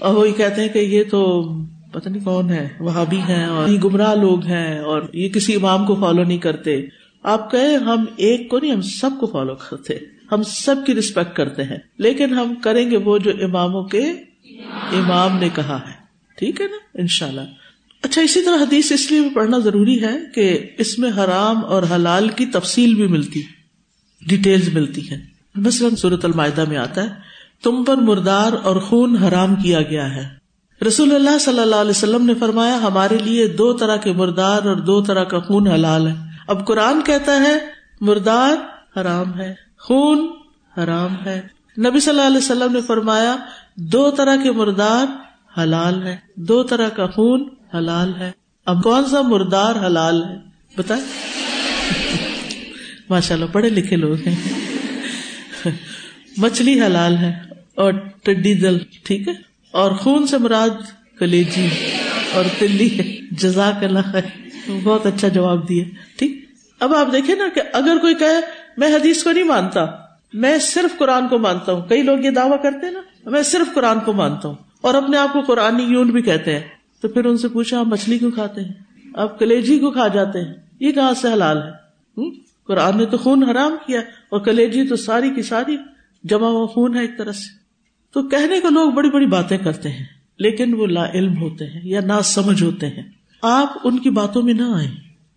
اور 0.00 0.14
وہی 0.14 0.32
کہتے 0.32 0.60
ہیں 0.60 0.68
کہ 0.68 0.78
یہ 0.78 1.04
تو 1.10 1.52
پتہ 1.92 2.08
نہیں 2.08 2.24
کون 2.24 2.50
ہے 2.50 2.68
وہاں 2.80 3.04
بھی 3.04 3.18
ہیں 3.18 3.46
اور 3.46 3.68
یہ 3.68 3.78
گمراہ 3.78 4.14
لوگ 4.14 4.44
ہیں 4.44 4.78
اور 4.78 5.02
یہ 5.12 5.28
کسی 5.28 5.54
امام 5.54 5.86
کو 5.86 5.94
فالو 5.94 6.22
نہیں 6.24 6.38
کرتے۔ 6.38 6.86
آپ 7.22 7.50
کہے 7.50 7.76
ہم 7.76 8.04
ایک 8.16 8.48
کو 8.48 8.58
نہیں، 8.58 8.72
ہم 8.72 8.80
سب 8.80 9.10
کو 9.20 9.26
فالو 9.26 9.54
کرتے، 9.54 9.94
ہم 10.32 10.42
سب 10.42 10.76
کی 10.86 10.94
ریسپیکٹ 10.94 11.36
کرتے 11.36 11.64
ہیں۔ 11.64 11.78
لیکن 11.98 12.34
ہم 12.34 12.54
کریں 12.54 12.90
گے 12.90 12.96
وہ 12.96 13.18
جو 13.18 13.30
اماموں 13.42 13.84
کے 13.84 14.10
امام 14.92 15.38
نے 15.38 15.48
کہا 15.54 15.80
ہے۔ 15.88 16.00
ٹھیک 16.36 16.60
ہے 16.60 16.66
نا؟ 16.66 16.76
ان 16.94 17.06
شاء 17.06 17.28
اللہ 17.28 17.40
اچھا 18.02 18.22
اسی 18.22 18.42
طرح 18.42 18.54
حدیث 18.54 18.92
اس 18.92 19.10
لیے 19.10 19.20
بھی 19.20 19.30
پڑھنا 19.34 19.58
ضروری 19.58 20.02
ہے 20.02 20.18
کہ 20.34 20.58
اس 20.78 20.98
میں 20.98 21.10
حرام 21.16 21.64
اور 21.64 21.82
حلال 21.82 22.28
کی 22.28 22.46
تفصیل 22.46 22.94
بھی 22.94 23.06
ملتی 23.06 23.40
ڈیٹیل 24.28 24.60
ملتی 24.72 25.10
ہے 25.10 25.16
مثلاً 25.54 25.94
صورت 25.94 26.24
المائدہ 26.24 26.64
میں 26.68 26.76
آتا 26.76 27.02
ہے 27.02 27.29
تم 27.62 27.84
پر 27.84 27.96
مردار 27.96 28.52
اور 28.52 28.76
خون 28.76 29.16
حرام 29.16 29.54
کیا 29.54 29.82
گیا 29.82 30.14
ہے۔ 30.14 30.40
رسول 30.86 31.14
اللہ 31.14 31.38
صلی 31.38 31.60
اللہ 31.60 31.76
علیہ 31.76 31.90
وسلم 31.90 32.26
نے 32.26 32.34
فرمایا، 32.34 32.76
ہمارے 32.76 33.18
لیے 33.18 33.46
دو 33.46 33.72
طرح 33.72 33.96
کے 33.96 34.12
مردار 34.12 34.62
اور 34.62 34.76
دو 34.76 35.02
طرح 35.02 35.24
کا 35.24 35.38
خون 35.38 35.66
حلال 35.66 36.06
ہے۔ 36.06 36.14
اب 36.48 36.66
قرآن 36.66 37.02
کہتا 37.02 37.40
ہے، 37.40 37.58
مردار 38.00 38.56
حرام 39.00 39.40
ہے، 39.40 39.54
خون 39.78 40.28
حرام 40.78 41.14
ہے۔ 41.26 41.42
نبی 41.78 42.00
صلی 42.00 42.10
اللہ 42.10 42.26
علیہ 42.26 42.36
وسلم 42.36 42.72
نے 42.72 42.80
فرمایا، 42.80 43.36
دو 43.76 44.10
طرح 44.10 44.36
کے 44.36 44.52
مردار 44.52 45.06
حلال 45.60 46.02
ہے، 46.02 46.16
دو 46.36 46.62
طرح 46.62 46.88
کا 46.88 47.06
خون 47.06 47.48
حلال 47.74 48.14
ہے۔ 48.14 48.30
اب 48.66 48.82
کون 48.82 49.04
سا 49.04 49.20
مردار 49.20 49.86
حلال 49.86 50.24
ہے؟ 50.24 50.36
بتائیں۔ 50.76 51.04
ماشاء 53.08 53.34
اللہ 53.34 53.46
پڑھے 53.52 53.68
لکھے 53.68 53.96
لوگ 53.96 54.16
ہیں۔ 54.26 54.52
مچھلی 56.36 56.80
حلال 56.80 57.16
ہے۔ 57.16 57.49
اور 57.74 57.92
ٹڈی 58.22 58.54
دل، 58.54 58.78
ٹھیک 59.04 59.28
ہے؟ 59.28 59.32
اور 59.70 59.92
خون 59.92 60.26
سے 60.26 60.38
مراد 60.38 60.70
کلیجی 61.18 61.68
اور 62.32 62.44
تلی 62.58 62.98
ہے۔ 62.98 63.16
جزاک 63.30 63.84
اللہ 63.84 63.98
ہے 63.98 64.20
بہت 64.84 65.06
اچھا 65.06 65.28
جواب 65.28 65.68
دیا، 65.68 65.84
ٹھیک؟ 66.16 66.44
اب 66.80 66.94
آپ 66.94 67.12
دیکھیں 67.12 67.34
نا 67.34 67.48
کہ 67.54 67.60
اگر 67.72 67.96
کوئی 68.00 68.14
کہے، 68.14 68.40
میں 68.76 68.88
حدیث 68.88 69.22
کو 69.22 69.32
نہیں 69.32 69.44
مانتا، 69.44 69.86
میں 70.32 70.58
صرف 70.58 70.98
قرآن 70.98 71.28
کو 71.28 71.38
مانتا 71.38 71.72
ہوں۔ 71.72 71.82
کئی 71.88 72.02
لوگ 72.02 72.18
یہ 72.18 72.30
دعویٰ 72.30 72.62
کرتے 72.62 72.86
ہیں 72.86 72.92
نا، 72.92 73.30
میں 73.30 73.42
صرف 73.42 73.74
قرآن 73.74 74.00
کو 74.00 74.12
مانتا 74.12 74.48
ہوں۔ 74.48 74.54
اور 74.80 74.94
اپنے 74.94 75.18
آپ 75.18 75.32
کو 75.32 75.40
قرآن 75.40 75.80
یون 75.80 76.10
بھی 76.10 76.22
کہتے 76.22 76.52
ہیں۔ 76.52 76.68
تو 77.00 77.08
پھر 77.08 77.24
ان 77.24 77.36
سے 77.36 77.48
پوچھا، 77.48 77.78
آپ 77.78 77.86
مچھلی 77.86 78.18
کیوں 78.18 78.30
کھاتے 78.30 78.60
ہیں؟ 78.60 78.72
آپ 79.14 79.38
کلیجی 79.38 79.78
کو 79.78 79.90
کھا 79.90 80.08
جاتے 80.08 80.38
ہیں۔ 80.38 80.54
یہ 80.80 80.92
کہاں 80.92 81.14
سے 81.14 81.32
حلال 81.32 81.62
ہے؟ 81.62 81.80
قرآن 82.66 82.96
نے 82.96 83.06
تو 83.06 83.16
خون 83.16 83.42
حرام 83.42 83.76
کیا، 83.86 84.00
اور 84.00 84.40
کلیجی 84.40 84.88
تو 84.88 84.96
ساری 84.96 85.30
کی 85.30 85.42
ساری 85.42 85.76
جمع 86.24 86.46
ہوا 86.46 86.66
خون 86.66 86.96
ہے 86.96 87.00
ایک 87.00 87.18
طرح 87.18 87.32
سے۔ 87.32 87.59
تو 88.12 88.22
کہنے 88.22 88.60
کو 88.60 88.68
لوگ 88.68 88.92
بڑی 88.92 89.10
بڑی 89.10 89.26
باتیں 89.26 89.58
کرتے 89.58 89.88
ہیں، 89.88 90.04
لیکن 90.38 90.74
وہ 90.74 90.86
لا 90.86 91.10
علم 91.10 91.38
ہوتے 91.38 91.66
ہیں 91.66 91.80
یا 91.84 92.00
نا 92.00 92.22
سمجھ 92.22 92.62
ہوتے 92.62 92.86
ہیں۔ 92.86 93.02
آپ 93.42 93.78
ان 93.84 93.98
کی 93.98 94.10
باتوں 94.10 94.42
میں 94.42 94.54
نہ 94.54 94.62
آئیں۔ 94.62 94.90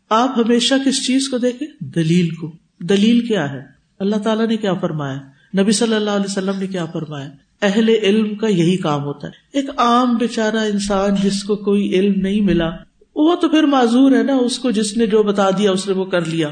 آپ 0.09 0.29
ہمیشہ 0.37 0.73
کس 0.85 1.07
چیز 1.07 1.29
کو 1.29 1.37
دیکھیں؟ 1.37 1.83
دلیل 1.83 2.29
کو۔ 2.29 2.55
دلیل 2.79 3.27
کیا 3.27 3.51
ہے؟ 3.51 3.61
اللہ 3.99 4.15
تعالیٰ 4.15 4.47
نے 4.47 4.57
کیا 4.57 4.73
فرمایا؟ 4.73 5.19
نبی 5.61 5.71
صلی 5.71 5.95
اللہ 5.95 6.09
علیہ 6.09 6.25
وسلم 6.25 6.59
نے 6.59 6.67
کیا 6.67 6.85
فرمایا؟ 6.85 7.29
اہل 7.61 7.89
علم 7.89 8.35
کا 8.35 8.47
یہی 8.47 8.77
کام 8.77 9.03
ہوتا 9.03 9.27
ہے۔ 9.27 9.31
ایک 9.53 9.69
عام 9.77 10.17
بےچارا 10.17 10.61
انسان 10.61 11.15
جس 11.23 11.43
کو 11.43 11.55
کوئی 11.55 11.93
علم 11.93 12.21
نہیں 12.21 12.41
ملا، 12.41 12.69
وہ 13.15 13.35
تو 13.35 13.49
پھر 13.49 13.63
معذور 13.63 14.11
ہے 14.11 14.23
نا، 14.23 14.35
اس 14.35 14.59
کو 14.59 14.71
جس 14.71 14.97
نے 14.97 15.05
جو 15.05 15.23
بتا 15.23 15.49
دیا 15.49 15.71
اس 15.71 15.87
نے 15.87 15.93
وہ 15.93 16.05
کر 16.05 16.25
لیا۔ 16.25 16.49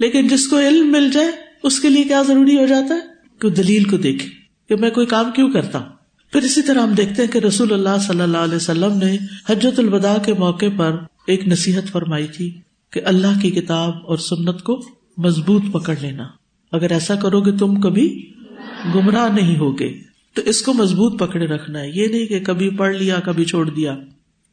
لیکن 0.00 0.28
جس 0.28 0.48
کو 0.48 0.58
علم 0.58 0.92
مل 0.92 1.10
جائے، 1.12 1.30
اس 1.62 1.80
کے 1.80 1.88
لیے 1.88 2.04
کیا 2.04 2.22
ضروری 2.22 2.56
ہو 2.56 2.66
جاتا 2.66 2.94
ہے؟ 2.94 3.00
کہ 3.38 3.48
دلیل 3.48 3.84
کو 3.84 3.96
دیکھے۔ 3.96 4.45
کہ 4.68 4.76
میں 4.76 4.90
کوئی 4.90 5.06
کام 5.06 5.32
کیوں 5.32 5.52
کرتا 5.52 5.78
ہوں؟ 5.78 5.86
پھر 6.32 6.42
اسی 6.42 6.62
طرح 6.62 6.80
ہم 6.80 6.92
دیکھتے 6.92 7.22
ہیں 7.22 7.32
کہ 7.32 7.38
رسول 7.38 7.72
اللہ 7.72 7.98
صلی 8.06 8.20
اللہ 8.20 8.38
علیہ 8.38 8.56
وسلم 8.56 8.92
نے 8.92 9.16
حجت 9.48 9.78
الوداع 9.78 10.18
کے 10.18 10.34
موقع 10.34 10.66
پر 10.76 10.96
ایک 11.26 11.48
نصیحت 11.48 11.92
فرمائی 11.92 12.26
تھی 12.26 12.60
کہ 12.92 13.00
اللہ 13.04 13.40
کی 13.42 13.50
کتاب 13.50 13.94
اور 14.06 14.16
سنت 14.16 14.62
کو 14.62 14.84
مضبوط 15.18 15.62
پکڑ 15.72 15.94
لینا۔ 16.00 16.26
اگر 16.72 16.90
ایسا 16.90 17.14
کرو 17.14 17.40
گے 17.40 17.52
تم 17.52 17.80
کبھی 17.80 18.32
گمراہ 18.94 19.32
نہیں 19.32 19.58
ہوگے۔ 19.58 19.98
تو 20.34 20.42
اس 20.42 20.62
کو 20.62 20.72
مضبوط 20.72 21.18
پکڑے 21.18 21.46
رکھنا 21.46 21.80
ہے۔ 21.80 21.90
یہ 21.94 22.06
نہیں 22.06 22.26
کہ 22.26 22.40
کبھی 22.40 22.70
پڑھ 22.70 22.96
لیا، 22.96 23.20
کبھی 23.24 23.44
چھوڑ 23.44 23.70
دیا۔ 23.70 23.96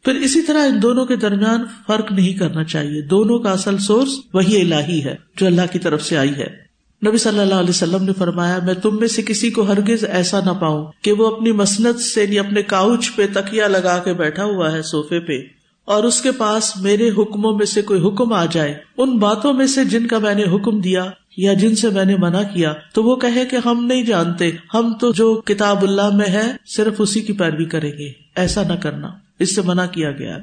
پھر 0.06 0.15
اسی 0.15 0.41
طرح 0.41 0.65
ان 0.65 0.82
دونوں 0.82 1.06
کے 1.06 1.15
درمیان 1.15 1.63
فرق 1.88 2.12
نہیں 2.12 2.34
کرنا 2.34 2.63
چاہیے۔ 2.63 3.02
دونوں 3.02 3.39
کا 3.39 3.52
اصل 3.52 3.78
سورس 3.78 4.10
وہی 4.34 4.62
الہی 4.62 5.04
ہے 5.04 5.15
جو 5.38 5.45
اللہ 5.45 5.62
کی 5.71 5.80
طرف 5.80 6.04
سے 6.04 6.17
آئی 6.17 6.32
ہے۔ 6.38 6.72
نبی 7.05 7.17
صلی 7.17 7.39
اللہ 7.39 7.53
علیہ 7.53 7.69
وسلم 7.69 8.03
نے 8.03 8.11
فرمایا، 8.13 8.59
میں 8.65 8.73
تم 8.73 8.99
میں 8.99 9.07
سے 9.07 9.21
کسی 9.21 9.49
کو 9.51 9.61
ہرگز 9.61 10.03
ایسا 10.05 10.39
نہ 10.39 10.51
پاؤں 10.59 10.85
کہ 11.01 11.11
وہ 11.11 11.27
اپنی 11.27 11.51
مسنت 11.51 11.99
سے 11.99 12.21
یعنی 12.23 12.39
اپنے 12.39 12.61
کاؤچ 12.63 13.09
پہ 13.15 13.25
تکیا 13.33 13.67
لگا 13.67 13.97
کے 13.97 14.13
بیٹھا 14.13 14.43
ہوا 14.43 14.71
ہے 14.71 14.81
سوفے 14.81 15.19
پہ، 15.19 15.37
اور 15.87 16.03
اس 16.03 16.21
کے 16.21 16.31
پاس 16.31 16.71
میرے 16.77 17.09
حکموں 17.09 17.55
میں 17.57 17.65
سے 17.65 17.81
کوئی 17.81 18.01
حکم 18.07 18.33
آ 18.33 18.45
جائے۔ 18.45 18.73
ان 18.97 19.17
باتوں 19.17 19.53
میں 19.53 19.67
سے 19.67 19.85
جن 19.85 20.07
کا 20.07 20.19
میں 20.19 20.35
نے 20.35 20.43
حکم 20.43 20.79
دیا 20.81 21.05
یا 21.37 21.53
جن 21.53 21.75
سے 21.75 21.89
میں 21.89 22.05
نے 22.05 22.15
منع 22.15 22.41
کیا، 22.53 22.73
تو 22.93 23.03
وہ 23.03 23.15
کہے 23.15 23.45
کہ 23.45 23.57
ہم 23.65 23.85
نہیں 23.85 24.03
جانتے۔ 24.03 24.51
ہم 24.73 24.93
تو 24.93 25.11
جو 25.11 25.33
کتاب 25.45 25.83
اللہ 25.83 26.09
میں 26.15 26.29
ہے، 26.29 26.51
صرف 26.75 27.01
اسی 27.01 27.21
کی 27.21 27.33
پیروی 27.33 27.65
کریں 27.65 27.91
گے۔ 27.91 28.11
ایسا 28.35 28.63
نہ 28.63 28.73
کرنا۔ 28.73 29.09
اس 29.39 29.55
سے 29.55 29.61
منع 29.61 29.85
کیا 29.85 30.11
گیا۔ 30.11 30.37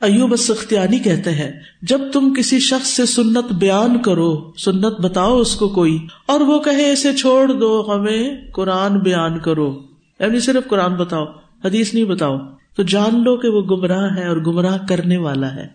ایوب 0.00 0.36
سختیانی 0.36 0.98
کہتے 0.98 1.30
ہیں، 1.30 1.52
جب 1.82 2.00
تم 2.12 2.34
کسی 2.34 2.58
شخص 2.58 2.88
سے 2.88 3.06
سنت 3.06 3.52
بیان 3.52 4.02
کرو، 4.02 4.52
سنت 4.58 5.00
بتاؤ 5.00 5.40
اس 5.40 5.56
کو 5.56 5.68
کوئی، 5.68 5.98
اور 6.26 6.40
وہ 6.40 6.58
کہے 6.58 6.92
اسے 6.92 7.12
چھوڑ 7.12 7.52
دو، 7.52 7.94
ہمیں 7.94 8.36
قرآن 8.52 8.98
بیان 8.98 9.38
کرو۔ 9.38 9.82
یعنی 10.20 10.40
صرف 10.40 10.68
قرآن 10.68 10.94
بتاؤ، 10.94 11.24
حدیث 11.64 11.94
نہیں 11.94 12.04
بتاؤ۔ 12.04 12.38
تو 12.76 12.82
جان 12.82 13.24
لو 13.24 13.36
کہ 13.36 13.48
وہ 13.48 13.62
گمراہ 13.62 14.16
ہے 14.16 14.28
اور 14.28 14.36
گمراہ 14.36 14.78
کرنے 14.88 15.16
والا 15.16 15.54
ہے۔ 15.54 15.66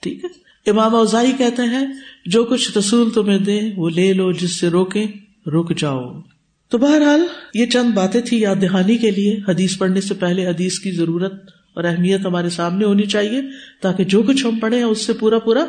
ٹھیک 0.00 0.24
ہے؟ 0.24 0.28
امام 0.70 0.94
اوزائی 0.94 1.32
کہتے 1.38 1.62
ہیں، 1.62 1.86
جو 2.26 2.44
کچھ 2.44 2.78
رسول 2.78 3.10
تمہیں 3.10 3.38
دے، 3.38 3.60
وہ 3.76 3.90
لے 3.90 4.12
لو، 4.12 4.32
جس 4.32 4.60
سے 4.60 4.68
روکے 4.68 5.06
رک 5.46 5.78
جاؤ۔ 5.78 6.20
تو 6.68 6.78
بہرحال، 6.78 7.20
یہ 7.54 7.66
چند 7.66 7.90
باتیں 7.94 8.20
تھی 8.20 8.40
یاد 8.40 8.56
دہانی 8.62 8.96
کے 8.96 9.10
لیے۔ 9.10 9.40
حدیث 9.48 9.78
پڑھنے 9.78 10.00
سے 10.00 10.14
پہلے 10.14 10.46
حدیث 10.46 10.78
کی 10.78 10.90
ضرورت 10.90 11.59
اور 11.74 11.84
اہمیت 11.84 12.26
ہمارے 12.26 12.50
سامنے 12.50 12.84
ہونی 12.84 13.06
چاہیے 13.06 13.42
تاکہ 13.80 14.04
جو 14.04 14.22
کچھ 14.22 14.46
ہم 14.46 14.58
پڑھے 14.58 14.82
اس 14.82 15.06
سے 15.06 15.12
پورا 15.12 15.38
پورا 15.38 15.64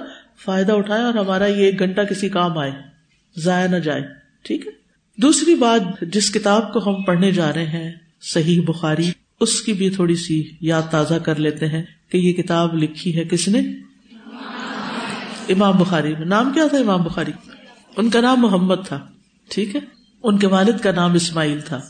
فائدہ 0.45 0.71
اٹھائے 0.71 1.03
اور 1.03 1.13
ہمارا 1.13 1.45
یہ 1.45 1.65
ایک 1.65 1.79
گھنٹہ 1.79 2.01
کسی 2.01 2.29
کام 2.29 2.57
آئے، 2.57 2.71
ضائع 3.37 3.67
نہ 3.67 3.75
جائے، 3.75 4.01
ٹھیک 4.43 4.67
ہے؟ 4.67 4.71
دوسری 5.17 5.55
بات، 5.55 5.81
جس 6.01 6.33
کتاب 6.33 6.73
کو 6.73 6.89
ہم 6.89 7.03
پڑھنے 7.03 7.31
جا 7.31 7.53
رہے 7.53 7.65
ہیں، 7.65 7.91
صحیح 8.21 8.61
بخاری، 8.65 9.11
اس 9.39 9.61
کی 9.61 9.73
بھی 9.73 9.89
تھوڑی 9.89 10.15
سی 10.15 10.43
یاد 10.61 10.81
تازہ 10.91 11.13
کر 11.13 11.35
لیتے 11.35 11.67
ہیں 11.67 11.83
کہ 12.09 12.17
یہ 12.17 12.33
کتاب 12.33 12.75
لکھی 12.75 13.17
ہے 13.17 13.23
کس 13.23 13.47
نے؟ 13.47 13.59
امام 15.49 15.77
بخاری۔ 15.77 16.13
نام 16.25 16.53
کیا 16.53 16.67
تھا 16.67 16.77
امام 16.77 17.03
بخاری؟ 17.03 17.31
ان 17.97 18.09
کا 18.09 18.21
نام 18.21 18.41
محمد 18.41 18.75
تھا، 18.87 19.07
ٹھیک 19.49 19.75
ہے؟ 19.75 19.81
ان 20.23 20.37
کے 20.37 20.47
والد 20.47 20.79
کا 20.83 20.91
نام 20.91 21.13
اسماعیل 21.13 21.59
تھا۔ 21.61 21.81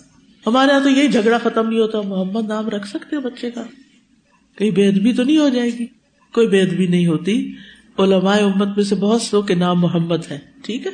ہمارے 0.48 0.72
یہاں 0.72 0.84
تو 0.84 0.90
یہی 0.90 1.08
جھگڑا 1.08 1.38
ختم 1.44 1.70
نہیں 1.70 1.80
ہوتا، 1.80 2.02
محمد 2.02 2.48
نام 2.48 2.70
رکھ 2.70 2.88
سکتے 2.88 3.18
بچے 3.18 3.52
کا۔ 3.52 3.64
کہیں 4.58 4.72
بےد 4.72 4.94
بھی 4.94 5.14
تو 5.14 5.24
نہیں 5.24 5.38
ہو 5.38 5.50
جائے 5.50 5.70
گی۔ 5.80 5.86
کوئی 6.34 6.48
بےد 6.48 6.74
بھی 6.74 6.88
نہیں 6.88 7.08
ہوتی۔ 7.08 7.54
علماء 8.00 8.38
امت 8.38 8.68
میں 8.68 8.84
سے 8.84 8.96
بہت 8.96 9.22
سو 9.22 9.42
کے 9.42 9.56
نام 9.56 9.80
محمد 9.80 10.32
ہے 10.32 10.40
ٹھیک 10.64 10.88
ہے؟ 10.88 10.92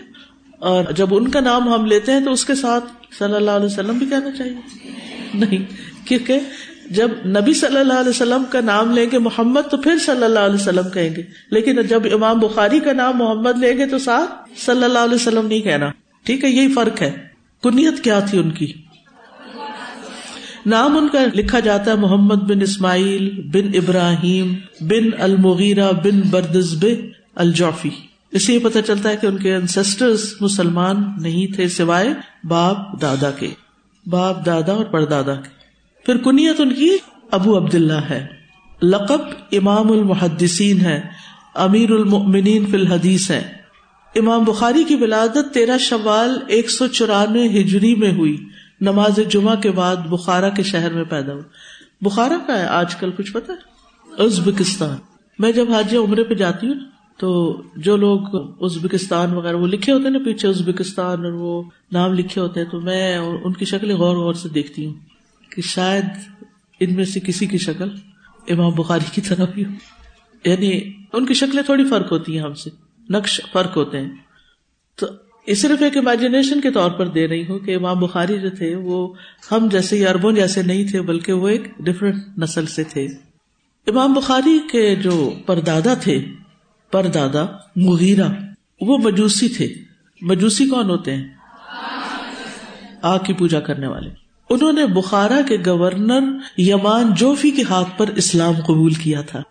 اور 0.59 0.83
جب 0.95 1.07
ان 1.11 1.27
کا 1.27 1.39
نام 1.39 1.73
ہم 1.73 1.85
لیتے 1.85 2.11
ہیں 2.11 2.21
تو 2.21 2.31
اس 2.31 2.45
کے 2.45 2.55
ساتھ 2.55 2.85
صلی 3.19 3.33
اللہ 3.33 3.51
علیہ 3.51 3.65
وسلم 3.65 3.97
بھی 3.97 4.05
کہنا 4.05 4.31
چاہیے۔ 4.37 4.53
نہیں، 5.33 5.57
کیونکہ 6.07 6.39
جب 6.89 7.07
نبی 7.25 7.53
صلی 7.53 7.79
اللہ 7.79 7.93
علیہ 7.93 8.09
وسلم 8.09 8.43
کا 8.49 8.61
نام 8.61 8.91
لیں 8.91 9.05
گے 9.11 9.19
محمد 9.19 9.61
تو 9.71 9.77
پھر 9.77 9.97
صلی 9.97 10.23
اللہ 10.23 10.39
علیہ 10.39 10.55
وسلم 10.55 10.89
کہیں 10.93 11.15
گے۔ 11.15 11.21
لیکن 11.51 11.81
جب 11.81 12.01
امام 12.13 12.39
بخاری 12.39 12.79
کا 12.79 12.93
نام 12.93 13.17
محمد 13.17 13.59
لیں 13.59 13.77
گے 13.77 13.87
تو 13.87 13.97
ساتھ 13.97 14.59
صلی 14.59 14.83
اللہ 14.83 14.99
علیہ 14.99 15.15
وسلم 15.15 15.47
نہیں 15.47 15.61
کہنا۔ 15.61 15.91
ٹھیک 16.23 16.43
ہے، 16.43 16.49
یہی 16.49 16.73
فرق 16.73 17.01
ہے۔ 17.01 17.11
کنیت 17.63 18.03
کیا 18.03 18.19
تھی 18.19 18.39
ان 18.39 18.51
کی؟ 18.51 18.73
نام 20.67 20.97
ان 20.97 21.07
کا 21.07 21.19
لکھا 21.33 21.59
جاتا 21.59 21.91
ہے 21.91 21.95
محمد 21.95 22.35
بن 22.35 22.61
اسماعیل 22.61 23.41
بن 23.41 23.71
ابراہیم 23.73 24.55
بن 24.81 25.21
المغیرہ 25.21 25.91
بن 25.91 26.21
بردز 26.29 26.85
الجوفی 27.35 27.89
اس 28.31 28.45
سے 28.45 28.53
یہ 28.53 28.59
پتا 28.63 28.81
چلتا 28.81 29.09
ہے 29.09 29.17
کہ 29.17 29.27
ان 29.27 29.37
کے 29.37 29.55
انسٹر 29.55 30.09
مسلمان 30.41 31.03
نہیں 31.21 31.55
تھے 31.55 31.67
سوائے 31.67 32.09
باپ 32.43 33.01
دادا 33.01 33.31
کے، 33.31 33.47
باپ 34.05 34.45
دادا 34.45 34.73
اور 34.73 34.85
پردادا 34.85 35.35
کے۔ 35.35 35.49
پھر 36.05 36.17
کنیت 36.17 36.61
ان 36.61 36.73
کی 36.73 36.89
ابو 37.31 37.57
عبد 37.57 37.75
اللہ 37.75 38.01
ہے۔ 38.09 38.27
لقب 38.83 39.19
امام 39.51 39.91
المحدسین 39.91 40.81
ہے، 40.81 41.01
امیر 41.55 41.91
المنین 41.91 42.65
فی 42.65 42.77
الحدیث 42.77 43.31
ہے۔ 43.31 43.53
امام 44.15 44.43
بخاری 44.43 44.83
کی 44.83 44.95
ولادت 44.95 45.53
تیرہ 45.53 45.77
شوال 45.77 46.39
ایک 46.47 46.69
سو 46.69 46.87
چورانوے 46.87 47.47
ہجری 47.47 47.95
میں 47.95 48.11
ہوئی۔ 48.11 48.37
نماز 48.81 49.19
جمعہ 49.29 49.55
کے 49.55 49.71
بعد 49.71 49.95
بخارا 49.95 50.49
کے 50.49 50.63
شہر 50.63 50.93
میں 50.93 51.03
پیدا 51.03 51.33
ہوا 51.33 51.41
بخارا 52.01 52.37
کا 52.47 52.59
ہے؟ 52.59 52.65
آج 52.65 52.95
کل 52.95 53.11
کچھ 53.11 53.33
پتا 53.33 53.53
ہے؟ 53.53 53.57
ازبکستان۔ 54.23 54.97
میں 55.39 55.51
جب 55.51 55.71
حاجی 55.71 55.97
عمرے 55.97 56.23
پہ 56.23 56.33
جاتی 56.33 56.67
ہوں 56.67 56.73
تو 57.17 57.61
جو 57.75 57.97
لوگ 57.97 58.19
ازبکستان 58.63 59.33
وغیرہ، 59.33 59.55
وہ 59.55 59.67
لکھے 59.67 59.93
ہوتے 59.93 60.03
ہیں 60.03 60.11
نا 60.11 60.19
پیچھے 60.25 60.47
ازبکستان 60.47 61.25
اور 61.25 61.31
وہ 61.31 61.63
نام 61.91 62.13
لکھے 62.13 62.41
ہوتے 62.41 62.59
ہیں، 62.59 62.69
تو 62.71 62.81
میں 62.81 63.17
ان 63.17 63.53
کی 63.53 63.65
شکلیں 63.65 63.95
غور 63.95 64.15
غور 64.15 64.33
سے 64.33 64.49
دیکھتی 64.49 64.85
ہوں 64.85 64.93
کہ 65.55 65.61
شاید 65.61 66.05
ان 66.79 66.93
میں 66.93 67.05
سے 67.05 67.19
کسی 67.19 67.45
کی 67.45 67.57
شکل 67.57 67.89
امام 68.49 68.71
بخاری 68.71 69.09
کی 69.11 69.21
طرح 69.21 69.45
بھی 69.53 69.65
ہو۔ 69.65 69.71
یعنی 70.49 70.93
ان 71.13 71.25
کی 71.25 71.33
شکلیں 71.33 71.63
تھوڑی 71.63 71.89
فرق 71.89 72.11
ہوتی 72.11 72.35
ہیں 72.35 72.43
ہم 72.43 72.53
سے، 72.53 72.69
نقش 73.09 73.41
فرق 73.53 73.77
ہوتے 73.77 74.01
ہیں۔ 74.01 74.11
تو 74.95 75.07
صرف 75.55 75.81
ایک 75.81 75.97
امیجنیشن 75.97 76.61
کے 76.61 76.71
طور 76.71 76.91
پر 76.91 77.07
دے 77.07 77.27
رہی 77.27 77.47
ہوں 77.47 77.59
کہ 77.59 77.75
امام 77.75 77.99
بخاری 77.99 78.39
جو 78.39 78.49
تھے 78.49 78.75
وہ 78.75 79.13
ہم 79.51 79.67
جیسے 79.71 79.97
یا 79.97 80.09
اربوں 80.09 80.31
جیسے 80.31 80.61
نہیں 80.61 80.87
تھے، 80.87 81.01
بلکہ 81.01 81.33
وہ 81.33 81.47
ایک 81.47 81.77
ڈفرینٹ 81.79 82.15
نسل 82.37 82.65
سے 82.65 82.83
تھے۔ 82.83 83.05
امام 83.87 84.13
بخاری 84.13 84.59
کے 84.71 84.95
جو 84.95 85.33
پردادا 85.45 85.93
تھے، 85.93 86.25
پردادا 86.91 87.45
مغیرہ، 87.75 88.27
وہ 88.81 88.97
مجوسی 88.97 89.49
تھے۔ 89.49 89.73
مجوسی 90.21 90.67
کون 90.67 90.89
ہوتے 90.89 91.15
ہیں؟ 91.15 91.27
آگ 93.01 93.19
کی 93.19 93.33
پوجا 93.33 93.59
کرنے 93.59 93.87
والے۔ 93.87 94.09
انہوں 94.49 94.73
نے 94.73 94.85
بخارا 94.85 95.41
کے 95.47 95.57
گورنر 95.65 96.37
یمان 96.57 97.13
جوفی 97.13 97.51
کے 97.51 97.63
ہاتھ 97.69 97.89
پر 97.97 98.07
اسلام 98.07 98.53
قبول 98.65 98.93
کیا 98.93 99.21
تھا۔ 99.21 99.41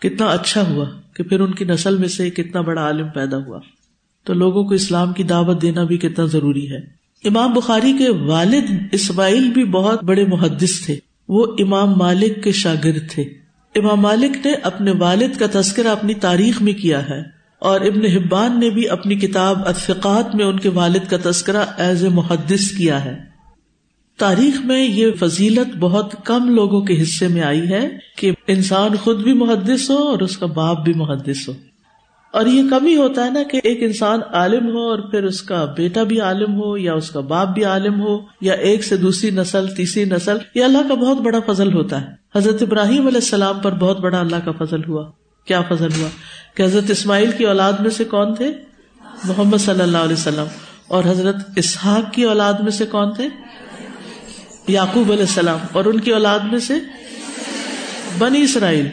کتنا 0.00 0.26
اچھا 0.26 0.68
ہوا 0.68 0.84
کہ 1.14 1.22
پھر 1.22 1.40
ان 1.40 1.54
کی 1.54 1.64
نسل 1.64 1.96
میں 1.96 2.08
سے 2.08 2.30
کتنا 2.30 2.60
بڑا 2.60 2.82
عالم 2.82 3.08
پیدا 3.08 3.36
ہوا۔ 3.36 3.60
تو 4.24 4.32
لوگوں 4.32 4.64
کو 4.64 4.74
اسلام 4.74 5.12
کی 5.12 5.22
دعوت 5.22 5.62
دینا 5.62 5.84
بھی 5.84 5.98
کتنا 5.98 6.24
ضروری 6.24 6.72
ہے۔ 6.72 7.00
امام 7.24 7.52
بخاری 7.52 7.92
کے 7.92 8.08
والد 8.10 8.72
اسماعیل 8.92 9.50
بھی 9.50 9.64
بہت 9.64 10.04
بڑے 10.04 10.24
محدث 10.24 10.86
تھے۔ 10.86 10.96
وہ 11.28 11.46
امام 11.58 11.94
مالک 11.96 12.44
کے 12.44 12.52
شاگرد 12.52 13.10
تھے۔ 13.10 13.22
امام 13.74 14.00
مالک 14.00 14.46
نے 14.46 14.52
اپنے 14.52 14.92
والد 14.98 15.38
کا 15.38 15.46
تذکرہ 15.52 15.88
اپنی 15.88 16.14
تاریخ 16.14 16.62
میں 16.62 16.72
کیا 16.72 17.08
ہے 17.08 17.20
اور 17.58 17.80
ابن 17.80 18.06
حبان 18.06 18.60
نے 18.60 18.70
بھی 18.70 18.88
اپنی 18.88 19.14
کتاب 19.14 19.68
اتفقات 19.68 20.34
میں 20.34 20.44
ان 20.44 20.60
کے 20.60 20.68
والد 20.68 21.10
کا 21.10 21.30
تذکرہ 21.30 21.64
ایز 21.78 22.04
اے 22.04 22.10
محدث 22.10 22.70
کیا 22.70 23.04
ہے۔ 23.04 23.30
تاریخ 24.18 24.60
میں 24.60 24.86
یہ 24.86 25.06
فضیلت 25.20 25.76
بہت 25.76 26.14
کم 26.24 26.48
لوگوں 26.48 26.80
کے 26.80 27.02
حصے 27.02 27.28
میں 27.28 27.42
آئی 27.42 27.70
ہے 27.70 27.88
کہ 28.18 28.32
انسان 28.46 28.96
خود 28.96 29.22
بھی 29.22 29.32
محدث 29.32 29.90
ہو 29.90 29.96
اور 29.96 30.18
اس 30.18 30.38
کا 30.38 30.46
باپ 30.46 30.84
بھی 30.84 30.92
محدث 30.94 31.48
ہو۔ 31.48 31.52
اور 32.32 32.46
یہ 32.46 32.62
کم 32.70 32.86
ہی 32.86 32.96
ہوتا 32.96 33.24
ہے 33.24 33.30
نا 33.30 33.42
کہ 33.42 33.60
ایک 33.64 33.82
انسان 33.82 34.20
عالم 34.32 34.66
ہو 34.66 34.90
اور 34.90 34.98
پھر 34.98 35.24
اس 35.24 35.42
کا 35.42 35.64
بیٹا 35.76 36.02
بھی 36.02 36.20
عالم 36.20 36.62
ہو 36.62 36.76
یا 36.76 36.94
اس 36.94 37.10
کا 37.10 37.20
باپ 37.20 37.48
بھی 37.48 37.64
عالم 37.64 38.00
ہو 38.00 38.18
یا 38.40 38.52
ایک 38.52 38.84
سے 38.84 38.96
دوسری 38.96 39.30
نسل، 39.30 39.66
تیسری 39.74 40.04
نسل، 40.04 40.36
یہ 40.54 40.64
اللہ 40.64 40.88
کا 40.88 40.94
بہت 40.94 41.16
بڑا 41.16 41.38
فضل 41.46 41.72
ہوتا 41.72 42.00
ہے۔ 42.00 42.06
حضرت 42.36 42.62
ابراہیم 42.62 43.06
علیہ 43.06 43.20
السلام 43.20 43.58
پر 43.58 43.74
بہت 43.74 44.00
بڑا 44.00 44.20
اللہ 44.20 44.36
کا 44.44 44.64
فضل 44.64 44.84
ہوا۔ 44.88 45.10
کیا 45.44 45.60
فضل 45.62 45.88
ہوا؟ 45.98 46.08
کہ 46.54 46.62
حضرت 46.62 46.90
اسماعیل 46.90 47.30
کی 47.38 47.44
اولاد 47.44 47.72
میں 47.72 47.90
سے 47.90 48.04
کون 48.04 48.34
تھے؟ 48.34 48.52
محمد 49.24 49.58
صلی 49.58 49.82
اللہ 49.82 49.98
علیہ 49.98 50.12
وسلم۔ 50.12 50.44
اور 50.88 51.04
حضرت 51.04 51.36
اسحاق 51.56 52.12
کی 52.12 52.22
اولاد 52.22 52.52
میں 52.52 52.70
سے 52.70 52.86
کون 52.86 53.12
تھے؟ 53.12 53.28
یعقوب 54.68 55.12
علیہ 55.12 55.22
السلام۔ 55.22 55.58
اور 55.72 55.84
ان 55.84 56.00
کی 56.00 56.10
اولاد 56.10 56.38
میں 56.38 56.58
سے 56.58 56.74
بنی 58.18 58.42
اسرائیل۔ 58.42 58.88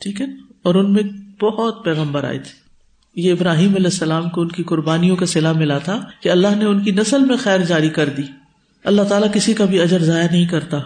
ٹھیک 0.00 0.20
ہے؟ 0.20 0.26
اور 0.62 0.74
ان 0.74 0.92
میں 0.92 1.02
بہت 1.40 1.84
پیغمبر 1.84 2.24
آئے 2.24 2.38
تھے۔ 2.38 2.68
یہ 3.14 3.32
ابراہیم 3.32 3.74
علیہ 3.74 3.86
السلام 3.86 4.28
کو 4.28 4.40
ان 4.40 4.48
کی 4.48 4.62
قربانیوں 4.62 5.16
کا 5.16 5.26
سلا 5.26 5.52
ملا 5.52 5.78
تھا 5.78 6.00
کہ 6.20 6.28
اللہ 6.28 6.48
نے 6.56 6.64
ان 6.64 6.84
کی 6.84 6.90
نسل 6.90 7.24
میں 7.24 7.36
خیر 7.36 7.60
جاری 7.60 7.88
کر 7.88 8.08
دی۔ 8.08 8.22
اللہ 8.84 9.02
تعالیٰ 9.02 9.32
کسی 9.32 9.54
کا 9.54 9.64
بھی 9.64 9.80
اجر 9.80 10.02
ضائع 10.02 10.26
نہیں 10.30 10.46
کرتا۔ 10.46 10.78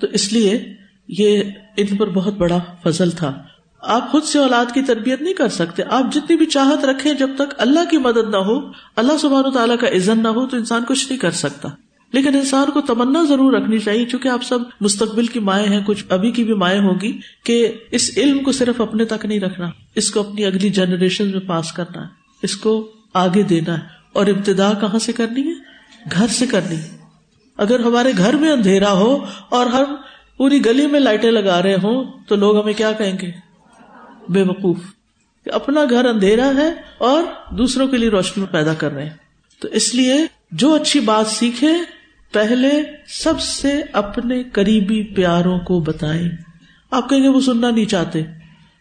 تو 0.00 0.06
اس 0.06 0.32
لیے 0.32 0.74
یہ 1.08 1.42
ان 1.76 1.96
پر 1.96 2.10
بہت 2.10 2.34
بڑا 2.34 2.58
فضل 2.82 3.10
تھا۔ 3.10 3.42
آپ 3.80 4.12
خود 4.12 4.22
سے 4.22 4.38
اولاد 4.38 4.66
کی 4.74 4.82
تربیت 4.82 5.22
نہیں 5.22 5.34
کر 5.34 5.48
سکتے۔ 5.48 5.82
آپ 5.90 6.14
جتنی 6.14 6.36
بھی 6.36 6.46
چاہت 6.46 6.84
رکھے 6.84 7.14
جب 7.14 7.30
تک 7.34 7.54
اللہ 7.58 7.90
کی 7.90 7.98
مدد 7.98 8.30
نہ 8.30 8.36
ہو، 8.36 8.60
اللہ 8.96 9.12
سبحانہ 9.20 9.48
تعالیٰ 9.48 9.78
کا 9.78 9.88
عزت 9.88 10.20
نہ 10.22 10.28
ہو 10.28 10.46
تو 10.46 10.56
انسان 10.56 10.82
کچھ 10.88 11.06
نہیں 11.10 11.20
کر 11.20 11.30
سکتا۔ 11.30 11.68
لیکن 12.14 12.34
انسان 12.34 12.70
کو 12.70 12.80
تمنا 12.80 13.24
ضرور 13.28 13.52
رکھنی 13.52 13.78
چاہیے، 13.78 14.06
چونکہ 14.06 14.28
آپ 14.28 14.42
سب 14.42 14.58
مستقبل 14.80 15.26
کی 15.26 15.40
مائیں 15.40 15.66
ہیں، 15.66 15.80
کچھ 15.86 16.04
ابھی 16.08 16.30
کی 16.30 16.44
بھی 16.44 16.54
مائیں 16.54 16.80
ہوگی 16.80 17.20
کہ 17.44 17.72
اس 17.90 18.10
علم 18.16 18.38
کو 18.38 18.52
صرف 18.52 18.80
اپنے 18.80 19.04
تک 19.04 19.26
نہیں 19.26 19.40
رکھنا، 19.40 19.70
اس 19.94 20.10
کو 20.10 20.20
اپنی 20.20 20.44
اگلی 20.44 20.70
جنریشن 20.70 21.26
میں 21.30 21.40
پاس 21.40 21.72
کرنا 21.72 22.02
ہے، 22.02 22.08
اس 22.42 22.56
کو 22.56 22.92
آگے 23.14 23.42
دینا 23.42 23.78
ہے۔ 23.78 23.84
اور 24.12 24.26
ابتدا 24.26 24.72
کہاں 24.72 24.98
سے 24.98 25.12
کرنی 25.12 25.48
ہے؟ 25.48 25.54
گھر 26.12 26.26
سے 26.26 26.46
کرنی 26.46 26.76
ہے۔ 26.76 26.98
اگر 27.56 27.80
ہمارے 27.80 28.12
گھر 28.18 28.34
میں 28.34 28.50
اندھیرا 28.50 28.92
ہو 28.92 29.26
اور 29.48 29.66
ہم 29.66 29.96
پوری 30.36 30.64
گلی 30.64 30.86
میں 30.86 31.00
لائٹیں 31.00 31.30
لگا 31.30 31.62
رہے 31.62 31.74
ہوں، 31.74 32.04
تو 32.28 32.36
لوگ 32.36 32.62
ہمیں 32.62 32.72
کیا 32.72 32.92
کہیں 32.92 33.18
گے؟ 33.22 33.30
بے 34.28 34.42
وقوف 34.42 34.76
اپنا 35.52 35.80
گھر 35.90 36.04
اندھیرا 36.04 36.50
ہے 36.56 36.72
اور 36.98 37.22
دوسروں 37.54 37.88
کے 37.88 37.96
لیے 37.96 38.08
روشنی 38.08 38.44
پیدا 38.50 38.74
کر 38.74 38.92
رہے 38.92 39.02
ہیں۔ 39.02 39.10
تو 39.60 39.68
اس 39.68 39.94
لیے 39.94 40.14
جو 40.52 40.74
اچھی 40.74 41.00
بات 41.00 41.26
سیکھے 41.26 41.68
پہلے 42.34 42.82
سب 43.06 43.40
سے 43.40 43.82
اپنے 43.92 44.42
قریبی 44.42 45.02
پیاروں 45.02 45.58
کو 45.58 45.80
بتائیں۔ 45.80 46.28
آپ 46.90 47.10
کہیں 47.10 47.22
گے 47.22 47.28
وہ 47.28 47.40
سننا 47.40 47.70
نہیں 47.70 47.84
چاہتے۔ 47.84 48.22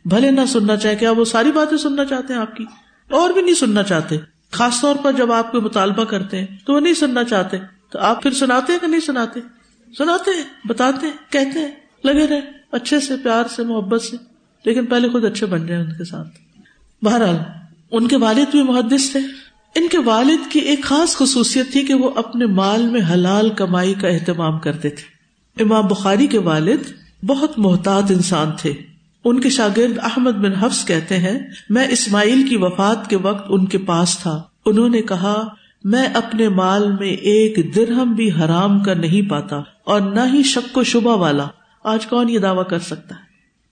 بھلے 0.05 0.31
نہ 0.31 0.41
سننا 0.47 0.77
چاہے، 0.77 0.95
کیا 0.95 1.11
وہ 1.11 1.25
ساری 1.25 1.51
باتیں 1.51 1.77
سننا 1.77 2.05
چاہتے 2.05 2.33
ہیں 2.33 2.41
آپ 2.41 2.55
کی؟ 2.55 2.65
اور 3.09 3.29
بھی 3.29 3.41
نہیں 3.41 3.55
سننا 3.55 3.83
چاہتے۔ 3.83 4.17
خاص 4.51 4.81
طور 4.81 4.95
پر 5.03 5.11
جب 5.11 5.31
آپ 5.31 5.51
کو 5.51 5.61
مطالبہ 5.61 6.03
کرتے 6.03 6.39
ہیں 6.39 6.47
تو 6.65 6.73
وہ 6.73 6.79
نہیں 6.79 6.93
سننا 6.93 7.23
چاہتے۔ 7.23 7.57
تو 7.89 7.99
آپ 7.99 8.23
پھر 8.23 8.31
سناتے 8.31 8.73
ہیں 8.73 8.79
کہ 8.79 8.87
نہیں 8.87 9.01
سناتے؟ 9.01 9.39
سناتے 9.97 10.31
ہیں، 10.37 10.43
بتاتے 10.67 11.05
ہیں، 11.05 11.13
کہتے 11.29 11.59
ہیں، 11.59 11.71
لگے 12.03 12.27
رہے، 12.27 12.41
اچھے 12.71 12.99
سے، 12.99 13.13
پیار 13.23 13.43
سے، 13.55 13.63
محبت 13.63 14.01
سے۔ 14.01 14.17
لیکن 14.65 14.85
پہلے 14.85 15.09
خود 15.09 15.25
اچھے 15.25 15.45
بن 15.45 15.67
جائیں 15.67 15.83
ان 15.83 15.91
کے 15.97 16.03
ساتھ۔ 16.03 16.27
بہرحال، 17.01 17.35
ان 17.91 18.07
کے 18.07 18.17
والد 18.17 18.51
بھی 18.51 18.63
محدث 18.63 19.11
تھے۔ 19.11 19.19
ان 19.75 19.87
کے 19.87 19.97
والد 19.97 20.51
کی 20.51 20.59
ایک 20.59 20.83
خاص 20.83 21.15
خصوصیت 21.15 21.71
تھی 21.71 21.85
کہ 21.85 21.93
وہ 21.93 22.09
اپنے 22.15 22.45
مال 22.45 22.83
میں 22.83 23.01
حلال 23.13 23.49
کمائی 23.49 23.93
کا 23.93 24.07
اہتمام 24.07 24.59
کرتے 24.59 24.89
تھے۔ 24.89 25.13
امام 25.63 25.87
بخاری 25.87 26.27
کے 26.27 26.37
والد 26.37 26.79
بہت 27.25 27.59
محتاط 27.59 28.11
انسان 28.11 28.47
تھے۔ 28.59 28.73
ان 29.25 29.39
کے 29.39 29.49
شاگرد 29.49 29.97
احمد 30.03 30.31
بن 30.31 30.53
حفظ 30.53 30.85
کہتے 30.85 31.17
ہیں، 31.17 31.39
میں 31.69 31.87
اسماعیل 31.87 32.47
کی 32.47 32.57
وفات 32.57 33.09
کے 33.09 33.17
وقت 33.17 33.45
ان 33.49 33.65
کے 33.65 33.77
پاس 33.77 34.17
تھا۔ 34.17 34.43
انہوں 34.65 34.89
نے 34.89 35.01
کہا، 35.01 35.47
میں 35.83 36.05
اپنے 36.05 36.49
مال 36.49 36.91
میں 36.91 37.11
ایک 37.11 37.75
درہم 37.75 38.13
بھی 38.13 38.31
حرام 38.31 38.79
کا 38.79 38.93
نہیں 38.93 39.29
پاتا 39.29 39.61
اور 39.83 40.01
نہ 40.01 40.19
ہی 40.33 40.43
شک 40.43 40.77
و 40.77 40.83
شبہ 40.83 41.15
والا۔ 41.17 41.47
آج 41.83 42.05
کون 42.05 42.29
یہ 42.29 42.39
دعوی 42.39 42.63
کر 42.69 42.79
سکتا 42.79 43.15
ہے 43.15 43.21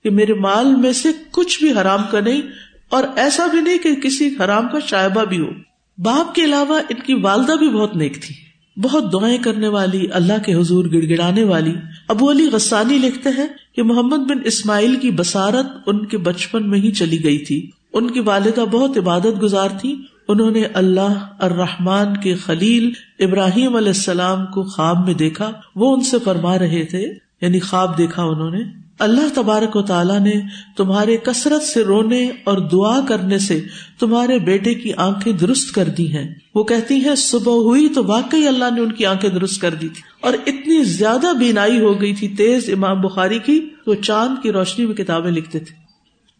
کہ 0.03 0.09
میرے 0.09 0.33
مال 0.33 0.75
میں 0.75 0.93
سے 0.93 1.09
کچھ 1.31 1.63
بھی 1.63 1.71
حرام 1.71 1.99
کا 2.11 2.19
نہیں 2.19 2.41
اور 2.89 3.03
ایسا 3.15 3.45
بھی 3.45 3.61
نہیں 3.61 3.77
کہ 3.77 3.95
کسی 3.95 4.35
حرام 4.39 4.67
کا 4.67 4.79
شائبہ 4.79 5.25
بھی 5.25 5.39
ہو۔ 5.39 5.70
باپ 6.03 6.35
کے 6.35 6.45
علاوہ 6.45 6.79
ان 6.89 6.99
کی 7.05 7.13
والدہ 7.13 7.51
بھی 7.51 7.69
بہت 7.69 7.95
نیک 7.95 8.21
تھی۔ 8.21 8.35
بہت 8.81 9.13
دعائیں 9.13 9.37
کرنے 9.37 9.67
والی، 9.67 10.07
اللہ 10.11 10.33
کے 10.45 10.53
حضور 10.53 10.85
گڑ 10.85 11.09
گڑانے 11.09 11.43
والی۔ 11.43 11.73
ابو 12.07 12.31
علی 12.31 12.45
غسانی 12.45 12.97
لکھتے 12.97 13.29
ہیں 13.37 13.47
کہ 13.75 13.83
محمد 13.83 14.17
بن 14.17 14.37
اسماعیل 14.45 14.95
کی 14.95 15.11
بسارت 15.11 15.65
ان 15.85 16.05
کے 16.05 16.17
بچپن 16.17 16.69
میں 16.69 16.79
ہی 16.79 16.91
چلی 16.91 17.23
گئی 17.23 17.37
تھی۔ 17.37 17.69
ان 17.93 18.11
کی 18.11 18.19
والدہ 18.19 18.61
بہت 18.71 18.97
عبادت 18.97 19.41
گزار 19.41 19.69
تھی۔ 19.81 20.01
انہوں 20.27 20.51
نے 20.51 20.63
اللہ 20.73 21.27
الرحمان 21.39 22.17
کے 22.17 22.35
خلیل 22.35 22.91
ابراہیم 23.19 23.75
علیہ 23.75 23.87
السلام 23.87 24.45
کو 24.45 24.63
خواب 24.63 25.05
میں 25.05 25.13
دیکھا۔ 25.13 25.51
وہ 25.75 25.95
ان 25.95 26.01
سے 26.01 26.17
فرما 26.23 26.59
رہے 26.59 26.85
تھے 26.85 27.13
یعنی 27.41 27.59
خواب 27.59 27.97
دیکھا 27.97 28.23
انہوں 28.23 28.51
نے۔ 28.51 28.80
اللہ 29.01 29.33
تبارک 29.33 29.75
و 29.75 29.81
تعالیٰ 29.81 30.19
نے 30.19 30.33
تمہارے 30.77 31.17
کثرت 31.17 31.63
سے 31.63 31.83
رونے 31.83 32.31
اور 32.43 32.57
دعا 32.57 33.05
کرنے 33.05 33.37
سے 33.37 33.63
تمہارے 33.99 34.39
بیٹے 34.39 34.73
کی 34.73 34.93
آنکھیں 34.93 35.33
درست 35.33 35.75
کر 35.75 35.83
دی 35.83 36.13
ہیں۔ 36.13 36.35
وہ 36.55 36.63
کہتی 36.63 36.95
ہیں، 36.95 37.15
صبح 37.15 37.53
ہوئی 37.53 37.89
تو 37.95 38.05
واقعی 38.05 38.47
اللہ 38.47 38.65
نے 38.75 38.81
ان 38.81 38.91
کی 38.91 39.05
آنکھیں 39.05 39.29
درست 39.29 39.61
کر 39.61 39.73
دی 39.73 39.87
تھی۔ 39.87 40.01
اور 40.21 40.33
اتنی 40.33 40.83
زیادہ 40.83 41.33
بینائی 41.39 41.79
ہو 41.79 42.01
گئی 42.01 42.15
تھی 42.15 42.27
تیز 42.27 42.69
امام 42.69 43.01
بخاری 43.01 43.39
کی 43.39 43.69
وہ 43.87 43.95
چاند 43.95 44.43
کی 44.43 44.51
روشنی 44.51 44.85
میں 44.85 44.95
کتابیں 44.95 45.31
لکھتے 45.31 45.59
تھے۔ 45.59 45.75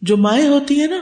جو 0.02 0.16
مائیں 0.16 0.48
ہوتی 0.48 0.80
ہیں 0.80 0.86
نا، 0.86 1.00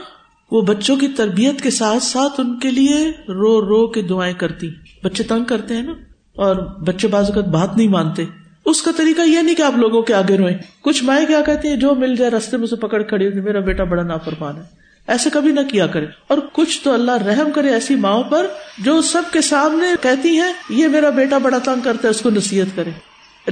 وہ 0.51 0.61
بچوں 0.61 0.95
کی 0.95 1.07
تربیت 1.07 1.61
کے 1.61 1.69
ساتھ 1.69 2.03
ساتھ 2.03 2.41
ان 2.41 2.59
کے 2.59 2.71
لیے 2.71 3.11
رو 3.27 3.61
رو 3.61 3.87
کے 3.87 4.01
دعائیں 4.01 4.33
کرتی۔ 4.33 4.69
بچے 5.03 5.23
تنگ 5.23 5.43
کرتے 5.43 5.73
ہیں 5.73 5.83
نا، 5.83 5.93
اور 6.35 6.55
بچے 6.55 7.07
بعض 7.07 7.25
اوقات 7.25 7.47
بات 7.47 7.77
نہیں 7.77 7.87
مانتے۔ 7.87 8.25
اس 8.65 8.81
کا 8.81 8.91
طریقہ 8.97 9.21
یہ 9.21 9.39
نہیں 9.39 9.55
کہ 9.55 9.61
آپ 9.61 9.77
لوگوں 9.77 10.01
کے 10.01 10.13
آگے 10.13 10.37
روئیں۔ 10.37 10.57
کچھ 10.81 11.03
مائیں 11.03 11.25
کیا 11.25 11.41
کہتی 11.41 11.67
ہیں، 11.67 11.75
جو 11.75 11.95
مل 11.95 12.15
جائے 12.15 12.31
رستے 12.31 12.57
میں 12.57 12.67
سے 12.67 12.75
پکڑ 12.75 13.03
کھڑی 13.03 13.25
ہوتی 13.25 13.41
میرا 13.41 13.59
بیٹا 13.59 13.83
بڑا 13.83 14.03
نافرمان 14.03 14.57
ہے۔ 14.57 14.81
ایسے 15.07 15.29
کبھی 15.33 15.51
نہ 15.51 15.59
کیا 15.69 15.87
کرے 15.87 16.05
اور 16.27 16.37
کچھ 16.53 16.81
تو 16.83 16.93
اللہ 16.93 17.11
رحم 17.11 17.51
کرے 17.51 17.69
ایسی 17.69 17.95
ماؤں 17.95 18.23
پر 18.23 18.47
جو 18.77 19.01
سب 19.01 19.21
کے 19.31 19.41
سامنے 19.41 19.85
کہتی 20.01 20.29
ہیں، 20.29 20.53
یہ 20.69 20.87
میرا 20.87 21.09
بیٹا 21.09 21.37
بڑا 21.37 21.57
تنگ 21.57 21.81
کرتا 21.83 22.07
ہے، 22.07 22.09
اس 22.09 22.21
کو 22.21 22.29
نصیحت 22.29 22.75
کرے 22.75 22.89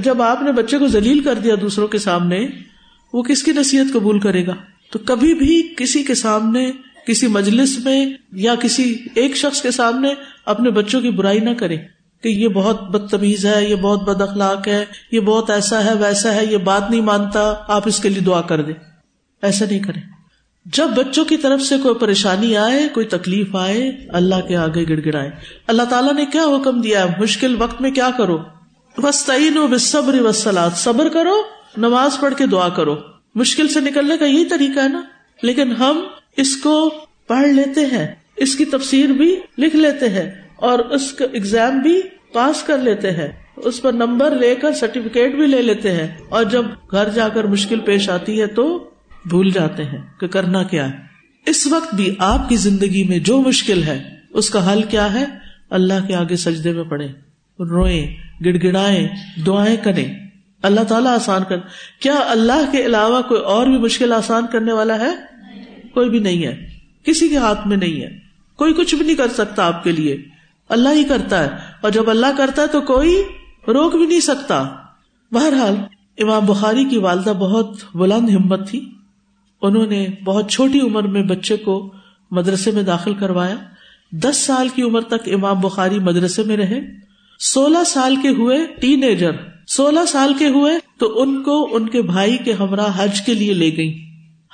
جب 0.00 0.22
آپ 0.22 0.42
نے 0.42 0.52
بچے 0.52 0.78
کو 0.78 0.86
ذلیل 0.86 1.22
کر 1.22 1.34
دیا 1.34 1.54
دوسروں 1.60 1.88
کے 1.88 1.98
سامنے، 1.98 2.46
وہ 3.12 3.22
کس 3.22 3.42
کی 3.42 3.52
نصیحت 3.52 3.92
قبول 3.92 4.20
کرے 4.20 4.46
گا؟ 4.46 4.54
تو 4.90 4.98
کبھی 4.98 5.34
بھی 5.34 5.74
کسی 5.76 6.02
کے 6.02 6.14
سامنے، 6.14 6.70
کسی 7.06 7.26
مجلس 7.26 7.78
میں 7.84 8.06
یا 8.32 8.54
کسی 8.54 8.96
ایک 9.14 9.36
شخص 9.36 9.62
کے 9.62 9.70
سامنے 9.70 10.08
اپنے 10.44 10.70
بچوں 10.70 11.00
کی 11.00 11.10
برائی 11.10 11.40
نہ 11.40 11.50
کرے 11.50 11.76
کہ 12.22 12.28
یہ 12.28 12.48
بہت 12.48 12.82
بدتمیز 12.82 13.46
ہے، 13.46 13.64
یہ 13.64 13.74
بہت 13.74 14.02
بد 14.02 14.20
اخلاق 14.20 14.68
ہے، 14.68 14.84
یہ 15.12 15.20
بہت 15.20 15.50
ایسا 15.50 15.84
ہے، 15.84 15.94
ویسا 15.94 16.34
ہے، 16.34 16.44
یہ 16.44 16.56
بات 16.56 16.90
نہیں 16.90 17.00
مانتا، 17.00 17.54
آپ 17.68 17.88
اس 17.88 17.98
کے 17.98 18.08
لیے 18.08 18.20
دعا 18.20 18.40
کر 18.40 18.62
دیں۔ 18.62 18.74
ایسا 19.42 19.64
نہیں 19.70 19.78
کریں۔ 19.78 20.02
جب 20.64 20.88
بچوں 20.96 21.24
کی 21.24 21.36
طرف 21.36 21.60
سے 21.60 21.76
کوئی 21.82 21.94
پریشانی 21.94 22.56
آئے، 22.56 22.88
کوئی 22.88 23.06
تکلیف 23.06 23.56
آئے، 23.56 24.06
اللہ 24.08 24.34
کے 24.48 24.56
آگے 24.56 24.88
گڑ 24.88 25.00
گڑائے 25.06 25.30
اللہ 25.66 25.82
تعالیٰ 25.82 26.14
نے 26.14 26.26
کیا 26.26 26.42
حکم 26.42 26.80
دیا 26.80 27.04
ہے؟ 27.04 27.08
مشکل 27.18 27.56
وقت 27.58 27.80
میں 27.80 27.90
کیا 27.90 28.10
کرو؟ 28.18 28.38
بس 28.98 29.24
تعین 29.24 29.58
و 29.58 29.66
بصبر 29.66 30.20
وسلات 30.20 30.72
صبر 30.76 31.08
کرو، 31.08 31.34
نماز 31.76 32.20
پڑھ 32.20 32.34
کے 32.34 32.46
دعا 32.46 32.68
کرو۔ 32.68 32.96
مشکل 33.34 33.68
سے 33.68 33.80
نکلنے 33.80 34.16
کا 34.16 34.24
یہی 34.24 34.44
طریقہ 34.44 34.80
ہے 34.80 34.88
نا؟ 34.88 35.02
لیکن 35.42 35.72
ہم 35.72 36.00
اس 36.36 36.56
کو 36.56 36.90
پڑھ 37.26 37.48
لیتے 37.48 37.86
ہیں، 37.86 38.14
اس 38.36 38.54
کی 38.54 38.64
تفسیر 38.64 39.08
بھی 39.08 39.36
لکھ 39.58 39.76
لیتے 39.76 40.08
ہیں۔ 40.08 40.39
اور 40.60 40.78
اس 40.78 41.12
کا 41.12 41.24
ایگزام 41.32 41.78
بھی 41.78 42.02
پاس 42.32 42.62
کر 42.62 42.78
لیتے 42.78 43.10
ہیں۔ 43.10 43.28
اس 43.56 43.82
پر 43.82 43.92
نمبر 43.92 44.38
لے 44.38 44.54
کر 44.54 44.72
سرٹیفکیٹ 44.72 45.34
بھی 45.34 45.46
لے 45.46 45.62
لیتے 45.62 45.92
ہیں۔ 45.92 46.08
اور 46.28 46.44
جب 46.44 46.64
گھر 46.90 47.08
جا 47.08 47.28
کر 47.28 47.44
مشکل 47.44 47.80
پیش 47.80 48.10
آتی 48.10 48.40
ہے 48.40 48.46
تو 48.46 48.90
بھول 49.24 49.50
جاتے 49.50 49.84
ہیں 49.84 50.20
کہ 50.20 50.26
کرنا 50.26 50.62
کیا 50.62 50.90
ہے۔ 50.90 50.98
اس 51.46 51.66
وقت 51.66 51.94
بھی 51.94 52.14
آپ 52.18 52.48
کی 52.48 52.56
زندگی 52.56 53.04
میں 53.04 53.18
جو 53.18 53.40
مشکل 53.40 53.82
ہے 53.82 54.08
اس 54.30 54.50
کا 54.50 54.72
حل 54.72 54.82
کیا 54.82 55.12
ہے؟ 55.12 55.24
اللہ 55.70 56.06
کے 56.08 56.14
آگے 56.14 56.36
سجدے 56.36 56.72
میں 56.72 56.84
پڑے 56.84 57.08
روئیں 57.58 58.16
گڑ 58.44 58.56
گڑائیں 58.62 59.08
دعائیں 59.46 59.76
کریں۔ 59.76 60.14
اللہ 60.62 60.80
تعالیٰ 60.80 61.14
آسان 61.14 61.42
کر 61.48 61.56
کیا 62.00 62.14
اللہ 62.28 62.72
کے 62.72 62.86
علاوہ 62.86 63.22
کوئی 63.22 63.40
اور 63.40 63.66
بھی 63.66 63.78
مشکل 63.78 64.12
آسان 64.12 64.46
کرنے 64.52 64.72
والا 64.72 64.98
ہے؟ 64.98 65.10
کوئی 65.94 66.10
بھی 66.10 66.18
نہیں 66.18 66.46
ہے۔ 66.46 66.68
کسی 67.04 67.28
کے 67.28 67.36
ہاتھ 67.36 67.66
میں 67.66 67.76
نہیں 67.76 68.02
ہے۔ 68.02 68.18
کوئی 68.56 68.74
کچھ 68.74 68.94
بھی 68.94 69.06
نہیں 69.06 69.16
کر 69.16 69.28
سکتا 69.28 69.66
آپ 69.66 69.84
کے 69.84 69.92
لیے۔ 69.92 70.16
اللہ 70.70 70.88
ہی 70.88 71.04
کرتا 71.04 71.44
ہے۔ 71.44 71.48
اور 71.80 71.90
جب 71.90 72.10
اللہ 72.10 72.26
کرتا 72.36 72.62
ہے 72.62 72.66
تو 72.66 72.80
کوئی 72.80 73.22
روک 73.68 73.96
بھی 73.96 74.06
نہیں 74.06 74.20
سکتا۔ 74.20 74.68
بہرحال 75.32 75.74
امام 76.18 76.46
بخاری 76.46 76.84
کی 76.84 76.98
والدہ 76.98 77.30
بہت 77.30 77.76
بلند 77.94 78.30
ہمت 78.30 78.70
تھی۔ 78.70 78.90
انہوں 79.62 79.86
نے 79.86 80.06
بہت 80.24 80.50
چھوٹی 80.50 80.80
عمر 80.80 81.02
میں 81.02 81.22
بچے 81.22 81.56
کو 81.56 81.92
مدرسے 82.30 82.70
میں 82.70 82.82
داخل 82.82 83.14
کروایا۔ 83.14 83.54
دس 84.12 84.36
سال 84.36 84.68
کی 84.68 84.82
عمر 84.82 85.00
تک 85.00 85.28
امام 85.34 85.60
بخاری 85.60 85.98
مدرسے 85.98 86.42
میں 86.42 86.56
رہے۔ 86.56 86.80
سولہ 87.38 87.84
سال 87.86 88.16
کے 88.16 88.28
ہوئے 88.28 88.66
ٹین 88.80 89.02
ایجر 89.02 89.30
سولہ 89.66 90.00
سال 90.08 90.34
کے 90.34 90.48
ہوئے 90.48 90.72
تو 90.98 91.22
ان 91.22 91.42
کو 91.42 91.76
ان 91.76 91.88
کے 91.88 92.02
بھائی 92.02 92.36
کے 92.36 92.52
ہمراہ 92.52 92.90
حج 92.96 93.20
کے 93.20 93.34
لیے 93.34 93.54
لے 93.54 93.76
گئی 93.76 94.04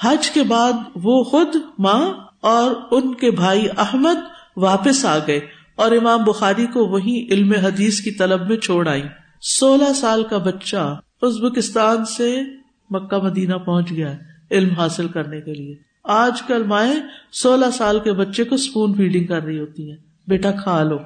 حج 0.00 0.30
کے 0.30 0.42
بعد 0.42 0.72
وہ 0.94 1.24
خود 1.24 1.56
ماں 1.78 2.12
اور 2.40 2.74
ان 2.90 3.14
کے 3.14 3.30
بھائی 3.30 3.66
احمد 3.78 4.20
واپس 4.56 5.04
آ 5.04 5.18
گئے۔ 5.26 5.40
اور 5.76 5.92
امام 5.92 6.24
بخاری 6.24 6.66
کو 6.66 6.86
وہی 6.86 7.26
علم 7.30 7.52
حدیث 7.52 8.00
کی 8.00 8.10
طلب 8.10 8.48
میں 8.48 8.56
چھوڑ 8.56 8.88
آئی 8.88 9.02
سولہ 9.40 9.92
سال 9.92 10.24
کا 10.24 10.38
بچہ 10.38 11.00
ازبکستان 11.22 12.04
سے 12.04 12.42
مکہ 12.90 13.18
مدینہ 13.18 13.54
پہنچ 13.54 13.90
گیا 13.90 14.16
علم 14.50 14.70
حاصل 14.70 15.08
کرنے 15.08 15.40
کے 15.40 15.52
لیے۔ 15.52 15.74
آج 16.04 16.42
کل 16.42 16.62
مائیں 16.62 16.94
سولہ 17.32 17.66
سال 17.72 18.00
کے 18.00 18.12
بچے 18.12 18.44
کو 18.44 18.54
اسپون 18.54 18.94
فیڈنگ 18.94 19.26
کر 19.26 19.42
رہی 19.42 19.60
ہوتی 19.60 19.90
ہیں۔ 19.90 19.96
بیٹا 20.26 20.50
کھا 20.50 20.82
لو۔ 20.82 20.98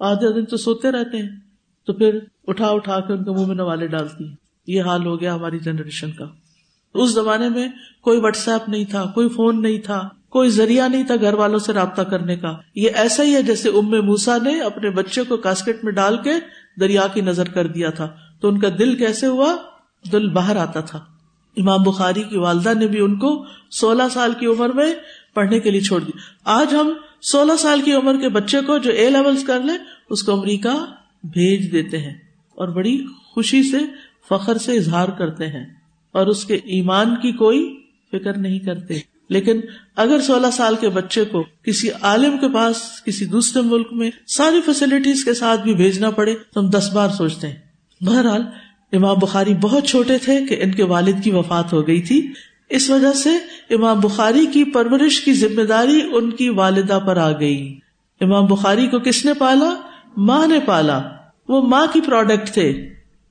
آدھے 0.00 0.32
دن 0.32 0.44
تو 0.44 0.56
سوتے 0.56 0.90
رہتے 0.90 1.16
ہیں۔ 1.16 1.28
تو 1.86 1.92
پھر 1.92 2.18
اٹھا 2.46 2.66
اٹھا 2.66 3.00
کے 3.00 3.12
ان 3.12 3.24
کے 3.24 3.30
منہ 3.30 3.46
میں 3.46 3.54
نوالے 3.54 3.86
ڈالتی 3.86 4.28
ہیں۔ 4.28 4.36
یہ 4.66 4.82
حال 4.82 5.06
ہو 5.06 5.20
گیا 5.20 5.34
ہماری 5.34 5.58
جنریشن 5.58 6.10
کا۔ 6.10 6.24
اس 6.94 7.10
زمانے 7.10 7.48
میں 7.48 7.68
کوئی 8.02 8.20
واٹس 8.20 8.48
ایپ 8.48 8.68
نہیں 8.68 8.84
تھا، 8.84 9.12
کوئی 9.14 9.28
فون 9.28 9.62
نہیں 9.62 9.78
تھا۔ 9.78 10.08
کوئی 10.34 10.50
ذریعہ 10.50 10.88
نہیں 10.88 11.04
تھا 11.04 11.14
گھر 11.20 11.32
والوں 11.32 11.58
سے 11.58 11.72
رابطہ 11.72 12.02
کرنے 12.02 12.36
کا۔ 12.36 12.56
یہ 12.74 12.88
ایسا 12.94 13.22
ہی 13.22 13.34
ہے 13.34 13.42
جیسے 13.42 13.68
ام 13.68 13.90
موسا 13.90 14.36
نے 14.42 14.60
اپنے 14.60 14.90
بچے 14.90 15.22
کو 15.22 15.36
کاسکٹ 15.36 15.84
میں 15.84 15.92
ڈال 15.92 16.16
کے 16.16 16.30
دریا 16.80 17.06
کی 17.14 17.20
نظر 17.20 17.48
کر 17.48 17.66
دیا 17.66 17.90
تھا۔ 17.90 18.16
تو 18.40 18.48
ان 18.48 18.60
کا 18.60 18.68
دل 18.78 18.96
کیسے 18.96 19.26
ہوا؟ 19.26 19.56
دل 20.12 20.28
باہر 20.28 20.56
آتا 20.56 20.80
تھا۔ 20.80 20.98
امام 21.56 21.82
بخاری 21.82 22.22
کی 22.22 22.38
والدہ 22.38 22.72
نے 22.78 22.86
بھی 22.86 23.00
ان 23.00 23.18
کو 23.18 23.46
سولہ 23.70 24.02
سال 24.10 24.32
کی 24.38 24.46
عمر 24.46 24.68
میں 24.68 24.94
پڑھنے 25.34 25.60
کے 25.60 25.70
لیے 25.70 25.80
چھوڑ 25.80 26.00
دی 26.00 26.12
آج 26.44 26.74
ہم 26.74 26.92
سولہ 27.22 27.56
سال 27.58 27.80
کی 27.80 27.92
عمر 27.92 28.20
کے 28.20 28.28
بچے 28.28 28.60
کو 28.66 28.78
جو 28.78 28.90
اے 28.90 29.10
لیول 29.10 29.36
کر 29.46 29.60
لے 29.60 29.72
اس 30.10 30.22
کو 30.22 30.32
امریکہ 30.32 30.86
بھیج 31.22 31.72
دیتے 31.72 31.98
ہیں 31.98 32.14
اور 32.50 32.68
بڑی 32.68 33.04
خوشی 33.34 33.62
سے، 33.62 33.78
فخر 34.28 34.58
سے 34.58 34.72
اظہار 34.72 35.08
کرتے 35.08 35.46
ہیں 35.46 35.66
اور 36.12 36.26
اس 36.26 36.44
کے 36.44 36.54
ایمان 36.54 37.14
کی 37.14 37.32
کوئی 37.32 37.80
فکر 38.12 38.38
نہیں 38.38 38.58
کرتے۔ 38.58 39.13
لیکن 39.34 39.60
اگر 39.96 40.20
سولہ 40.20 40.46
سال 40.52 40.74
کے 40.80 40.88
بچے 40.88 41.24
کو 41.24 41.42
کسی 41.42 41.88
عالم 42.02 42.38
کے 42.38 42.48
پاس، 42.54 42.76
کسی 43.04 43.24
دوسرے 43.24 43.62
ملک 43.62 43.92
میں 43.92 44.10
ساری 44.26 44.60
فیسلٹیز 44.66 45.24
کے 45.24 45.34
ساتھ 45.34 45.60
بھی 45.60 45.74
بھیجنا 45.74 46.10
پڑے، 46.10 46.34
تو 46.54 46.60
ہم 46.60 46.70
دس 46.70 46.90
بار 46.94 47.08
سوچتے 47.08 47.46
ہیں۔ 47.46 47.56
بہرحال، 48.00 48.42
امام 48.92 49.16
بخاری 49.16 49.54
بہت 49.54 49.84
چھوٹے 49.84 50.18
تھے 50.18 50.46
کہ 50.46 50.56
ان 50.60 50.72
کے 50.72 50.84
والد 50.84 51.24
کی 51.24 51.30
وفات 51.30 51.72
ہو 51.72 51.86
گئی 51.86 52.02
تھی۔ 52.02 52.32
اس 52.68 52.90
وجہ 52.90 53.12
سے 53.12 53.30
امام 53.74 54.00
بخاری 54.00 54.46
کی 54.46 54.64
پرورش 54.64 55.20
کی 55.20 55.32
ذمہ 55.32 55.62
داری 55.62 56.00
ان 56.12 56.30
کی 56.30 56.48
والدہ 56.48 56.98
پر 57.06 57.16
آ 57.16 57.32
گئی۔ 57.40 57.78
امام 58.20 58.46
بخاری 58.46 58.86
کو 58.86 58.98
کس 58.98 59.24
نے 59.24 59.34
پالا؟ 59.34 59.74
ماں 60.16 60.46
نے 60.46 60.58
پالا۔ 60.66 61.02
وہ 61.48 61.68
ماں 61.68 61.86
کی 61.92 62.00
پروڈکٹ 62.00 62.50
تھے۔ 62.50 62.88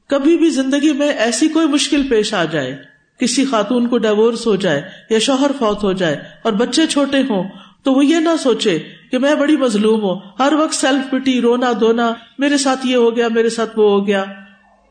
کبھی 0.08 0.38
بھی 0.38 0.50
زندگی 0.50 0.92
میں 0.92 1.10
ایسی 1.10 1.48
کوئی 1.48 1.68
مشکل 1.68 2.08
پیش 2.08 2.34
آ 2.34 2.44
جائے۔ 2.44 2.93
کسی 3.24 3.46
خاتون 3.46 3.88
کو 3.88 3.98
ڈائیورس 3.98 4.48
ہو 4.48 4.56
جائے 4.56 4.82
یا 5.10 5.20
شوہر 5.20 5.52
فوت 5.60 5.84
ہو 5.84 5.94
جائے 5.94 6.20
اور 6.42 6.54
بچے 6.54 6.88
چھوٹے 6.88 7.22
ہوں، 7.22 7.44
تو 7.84 7.94
وہ 7.94 8.06
یہ 8.06 8.16
نہ 8.16 8.30
سوچے 8.40 8.80
کہ 9.12 9.18
میں 9.18 9.36
بڑی 9.36 9.58
مظلوم 9.58 10.02
ہوں۔ 10.02 10.20
ہر 10.40 10.54
وقت 10.54 10.74
سیلف 10.74 11.12
پٹی 11.12 11.42
رونا 11.42 11.72
دھونا، 11.80 12.14
میرے 12.38 12.58
ساتھ 12.58 12.88
یہ 12.88 12.96
ہو 12.96 13.16
گیا، 13.16 13.28
میرے 13.32 13.50
ساتھ 13.50 13.80
وہ 13.80 13.92
ہو 13.92 14.08
گیا۔ 14.08 14.24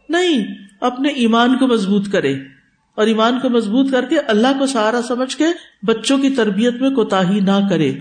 نہیں، 0.09 0.55
اپنے 0.81 1.09
ایمان 1.09 1.59
کو 1.59 1.67
مضبوط 1.67 2.13
کرے۔ 2.13 2.35
اور 2.95 3.07
ایمان 3.07 3.41
کو 3.41 3.49
مضبوط 3.49 3.91
کر 3.91 4.05
کے 4.05 4.19
اللہ 4.19 4.49
کو 4.59 4.67
سہارا 4.67 5.01
سمجھ 5.09 5.37
کے 5.37 5.45
بچوں 5.83 6.19
کی 6.19 6.31
تربیت 6.31 6.75
میں 6.75 6.91
کوتا 6.91 7.31
ہی 7.31 7.41
نہ 7.41 7.59
کرے۔ 7.71 7.93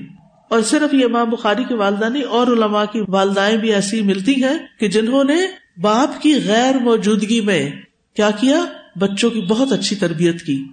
اور 0.50 0.62
صرف 0.62 0.94
یہ 0.94 1.06
امام 1.06 1.30
بخاری 1.30 1.64
کی 1.64 1.74
والدہ 1.74 2.06
نہیں، 2.06 2.24
اور 2.24 2.48
علماء 2.48 2.84
کی 2.92 3.02
والدائیں 3.08 3.58
بھی 3.58 3.74
ایسی 3.74 4.02
ملتی 4.02 4.44
ہیں 4.44 4.58
کہ 4.80 4.88
جنہوں 4.88 5.24
نے 5.24 5.38
باپ 5.82 6.22
کی 6.22 6.34
غیر 6.46 6.76
موجودگی 6.76 7.42
میں 7.42 7.72
کیا 8.16 8.30
کیا؟ 8.40 8.66
بچوں 8.96 9.30
کی 9.30 9.42
بہت 9.42 9.72
اچھی 9.72 9.96
تربیت 9.96 10.42
کی۔ 10.42 10.68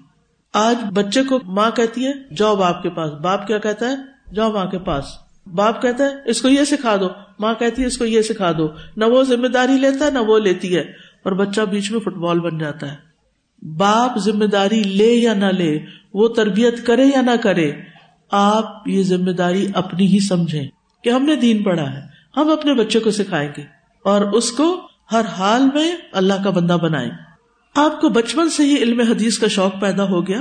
آج 0.52 0.76
بچے 0.94 1.22
کو 1.22 1.38
ماں 1.44 1.70
کہتی 1.70 2.07
ہے، 2.07 2.12
جاؤ 2.37 2.57
باپ 2.57 2.83
کے 2.83 2.90
پاس۔ 2.90 3.11
باپ 3.12 3.46
کیا 3.46 3.59
کہتا 3.59 3.88
ہے؟ 3.88 3.94
جاؤ 4.35 4.52
ماں 4.52 4.66
کے 4.66 4.78
پاس۔ 4.78 5.04
باپ 5.46 5.83
کہتا 5.83 6.04
ہے، 6.04 6.09
اس 6.24 6.42
کو 6.42 6.48
یہ 6.48 6.64
سکھا 6.64 6.96
دو۔ 6.96 7.09
ماں 7.38 7.54
کہتی 7.54 7.83
ہے، 7.83 7.87
اس 7.87 7.98
کو 7.98 8.04
یہ 8.04 8.22
سکھا 8.22 8.52
دو۔ 8.59 8.68
نہ 8.96 9.04
وہ 9.04 9.22
ذمہ 9.22 9.46
داری 9.46 9.72
لیتا 9.72 10.07
ہے 10.07 10.11
نہ 10.11 10.18
وہ 10.18 10.38
لیتی 10.38 10.76
ہے۔ 10.76 10.81
اور 11.22 11.33
بچہ 11.33 11.61
بیچ 11.61 11.90
میں 11.90 12.00
فٹ 12.00 12.12
بال 12.12 12.40
بن 12.40 12.59
جاتا 12.59 12.92
ہے۔ 12.92 12.96
باپ 13.66 14.18
ذمہ 14.18 14.44
داری 14.44 14.83
لے 14.83 15.14
یا 15.14 15.35
نہ 15.35 15.46
لے، 15.46 15.78
وہ 16.14 16.28
تربیت 16.28 16.87
کرے 16.87 17.04
یا 17.04 17.20
نہ 17.20 17.37
کرے، 17.42 17.72
آپ 18.31 18.88
یہ 18.88 19.02
ذمہ 19.02 19.31
داری 19.31 19.66
اپنی 19.74 20.07
ہی 20.07 20.18
سمجھیں 20.20 20.68
کہ 21.04 21.11
ہم 21.11 21.22
نے 21.22 21.37
دین 21.37 21.62
پڑھا 21.62 21.92
ہے۔ 21.94 22.00
ہم 22.37 22.50
اپنے 22.50 22.74
بچے 22.74 22.98
کو 22.98 23.11
سکھائیں 23.11 23.52
گے۔ 23.57 23.62
اور 24.04 24.20
اس 24.20 24.52
کو 24.52 24.88
ہر 25.12 25.24
حال 25.24 25.62
میں 25.74 25.96
اللہ 26.12 26.35
کا 26.44 26.50
بندہ 26.50 26.72
بنائے 26.72 27.11
آپ 27.80 28.00
کو 28.00 28.08
بچپن 28.08 28.50
سے 28.50 28.62
ہی 28.62 28.76
علم 28.76 29.00
حدیث 29.00 29.38
کا 29.38 29.48
شوق 29.48 29.80
پیدا 29.80 30.04
ہو 30.04 30.26
گیا؟ 30.26 30.40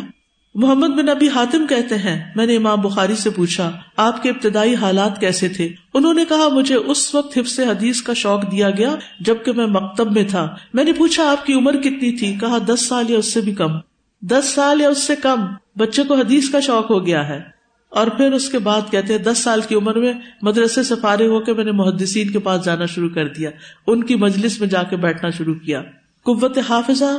محمد 0.55 0.87
بن 0.87 1.09
ابی 1.09 1.29
حاتم 1.29 1.65
کہتے 1.69 1.95
ہیں، 1.95 2.31
میں 2.35 2.45
نے 2.45 2.55
امام 2.55 2.81
بخاری 2.81 3.15
سے 3.15 3.29
پوچھا، 3.29 3.71
آپ 3.97 4.23
کے 4.23 4.29
ابتدائی 4.29 4.75
حالات 4.75 5.19
کیسے 5.19 5.47
تھے؟ 5.47 5.69
انہوں 5.93 6.13
نے 6.13 6.25
کہا، 6.29 6.47
مجھے 6.49 6.75
اس 6.75 7.15
وقت 7.15 7.37
حفظ 7.37 7.59
حدیث 7.59 8.01
کا 8.01 8.13
شوق 8.13 8.51
دیا 8.51 8.69
گیا 8.69 8.95
جبکہ 9.19 9.51
میں 9.51 9.65
مکتب 9.65 10.11
میں 10.11 10.23
تھا۔ 10.23 10.55
میں 10.73 10.83
نے 10.83 10.93
پوچھا، 10.93 11.31
آپ 11.31 11.45
کی 11.45 11.53
عمر 11.53 11.77
کتنی 11.77 12.17
تھی؟ 12.17 12.35
کہا، 12.39 12.57
دس 12.67 12.81
سال 12.81 13.09
یا 13.09 13.17
اس 13.17 13.33
سے 13.33 13.41
بھی 13.41 13.53
کم۔ 13.53 13.71
دس 14.21 14.45
سال 14.55 14.81
یا 14.81 14.89
اس 14.89 15.03
سے 15.03 15.15
کم؟ 15.15 15.45
بچے 15.75 16.03
کو 16.03 16.15
حدیث 16.15 16.49
کا 16.49 16.59
شوق 16.59 16.91
ہو 16.91 17.05
گیا 17.05 17.27
ہے۔ 17.27 17.41
اور 17.89 18.07
پھر 18.07 18.31
اس 18.31 18.49
کے 18.49 18.59
بعد 18.59 18.81
کہتے 18.91 19.13
ہیں، 19.13 19.19
دس 19.19 19.37
سال 19.37 19.61
کی 19.61 19.75
عمر 19.75 19.95
میں 19.95 20.13
مدرسے 20.41 20.83
سے 20.83 20.95
فارغ 21.01 21.27
ہو 21.27 21.39
کے 21.39 21.53
میں 21.53 21.65
نے 21.65 21.71
محدثین 21.71 22.31
کے 22.31 22.39
پاس 22.39 22.65
جانا 22.65 22.85
شروع 22.85 23.09
کر 23.09 23.27
دیا۔ 23.27 23.49
ان 23.87 24.03
کی 24.03 24.15
مجلس 24.15 24.59
میں 24.59 24.67
جا 24.67 24.83
کے 24.83 24.95
بیٹھنا 24.95 25.29
شروع 25.29 25.55
کیا۔ 25.55 25.83
قوت 26.27 26.57
حافظہ 26.69 27.11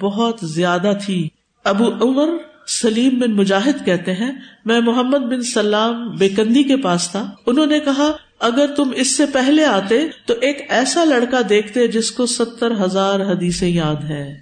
بہت 0.00 0.38
زیادہ 0.42 0.92
تھی۔ 1.06 1.28
ابو 1.64 1.86
عمر 2.02 2.28
سلیم 2.66 3.18
بن 3.18 3.32
مجاہد 3.32 3.84
کہتے 3.84 4.12
ہیں، 4.12 4.32
میں 4.64 4.80
محمد 4.80 5.18
بن 5.18 5.42
سلام 5.42 6.08
بیکندی 6.10 6.62
کے 6.62 6.76
پاس 6.76 7.08
تھا۔ 7.10 7.30
انہوں 7.46 7.66
نے 7.66 7.80
کہا، 7.80 8.12
اگر 8.40 8.66
تم 8.76 8.90
اس 8.94 9.16
سے 9.16 9.26
پہلے 9.26 9.64
آتے 9.64 10.08
تو 10.26 10.34
ایک 10.40 10.66
ایسا 10.68 11.04
لڑکا 11.04 11.40
دیکھتے 11.48 11.88
جس 11.88 12.10
کو 12.10 12.26
ستر 12.26 12.72
ہزار 12.84 13.20
حدیثیں 13.20 13.68
یاد 13.68 14.04
ہے 14.04 14.34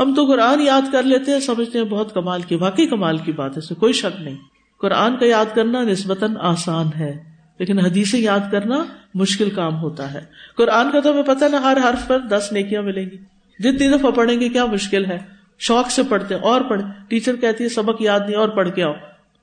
ہم 0.00 0.14
تو 0.14 0.24
قرآن 0.24 0.60
یاد 0.60 0.92
کر 0.92 1.02
لیتے 1.02 1.32
ہیں، 1.32 1.40
سمجھتے 1.40 1.78
ہیں 1.78 1.84
بہت 1.84 2.14
کمال 2.14 2.42
کی، 2.42 2.54
واقعی 2.54 2.86
کمال 2.86 3.18
کی 3.18 3.32
بات 3.32 3.56
ہے 3.56 3.74
کوئی 3.74 3.92
شک 3.92 4.20
نہیں۔ 4.20 4.36
قرآن 4.80 5.16
کا 5.16 5.26
یاد 5.26 5.54
کرنا 5.54 5.82
نسبتاً 5.82 6.34
آسان 6.40 6.86
ہے، 6.98 7.12
لیکن 7.58 7.78
حدیثیں 7.78 8.20
یاد 8.20 8.52
کرنا 8.52 8.84
مشکل 9.14 9.50
کام 9.50 9.76
ہوتا 9.76 10.14
ہے۔ 10.14 10.20
قرآن 10.56 10.90
کا 10.90 11.00
تو 11.00 11.12
ہمیں 11.12 11.22
پتہ 11.22 11.44
نا، 11.44 11.62
ہر 11.62 11.76
حرف 11.84 12.06
پر 12.06 12.18
دس 12.18 12.48
نیکیاں 12.52 12.82
ملیں 12.82 13.06
گی۔ 13.10 13.37
جتنی 13.58 13.98
دفعہ 13.98 14.10
پڑھیں 14.10 14.40
گے 14.40 14.48
کیا 14.48 14.64
مشکل 14.64 15.06
ہے؟ 15.06 15.18
شوق 15.58 15.90
سے 15.90 16.02
پڑھتے 16.08 16.34
اور 16.34 16.60
پڑھے 16.60 16.84
ٹیچر 17.08 17.36
کہتی 17.36 17.64
ہے، 17.64 17.68
سبق 17.68 18.02
یاد 18.02 18.20
نہیں، 18.20 18.36
اور 18.36 18.48
پڑھ 18.48 18.70
کے 18.70 18.82
آؤ۔ 18.82 18.92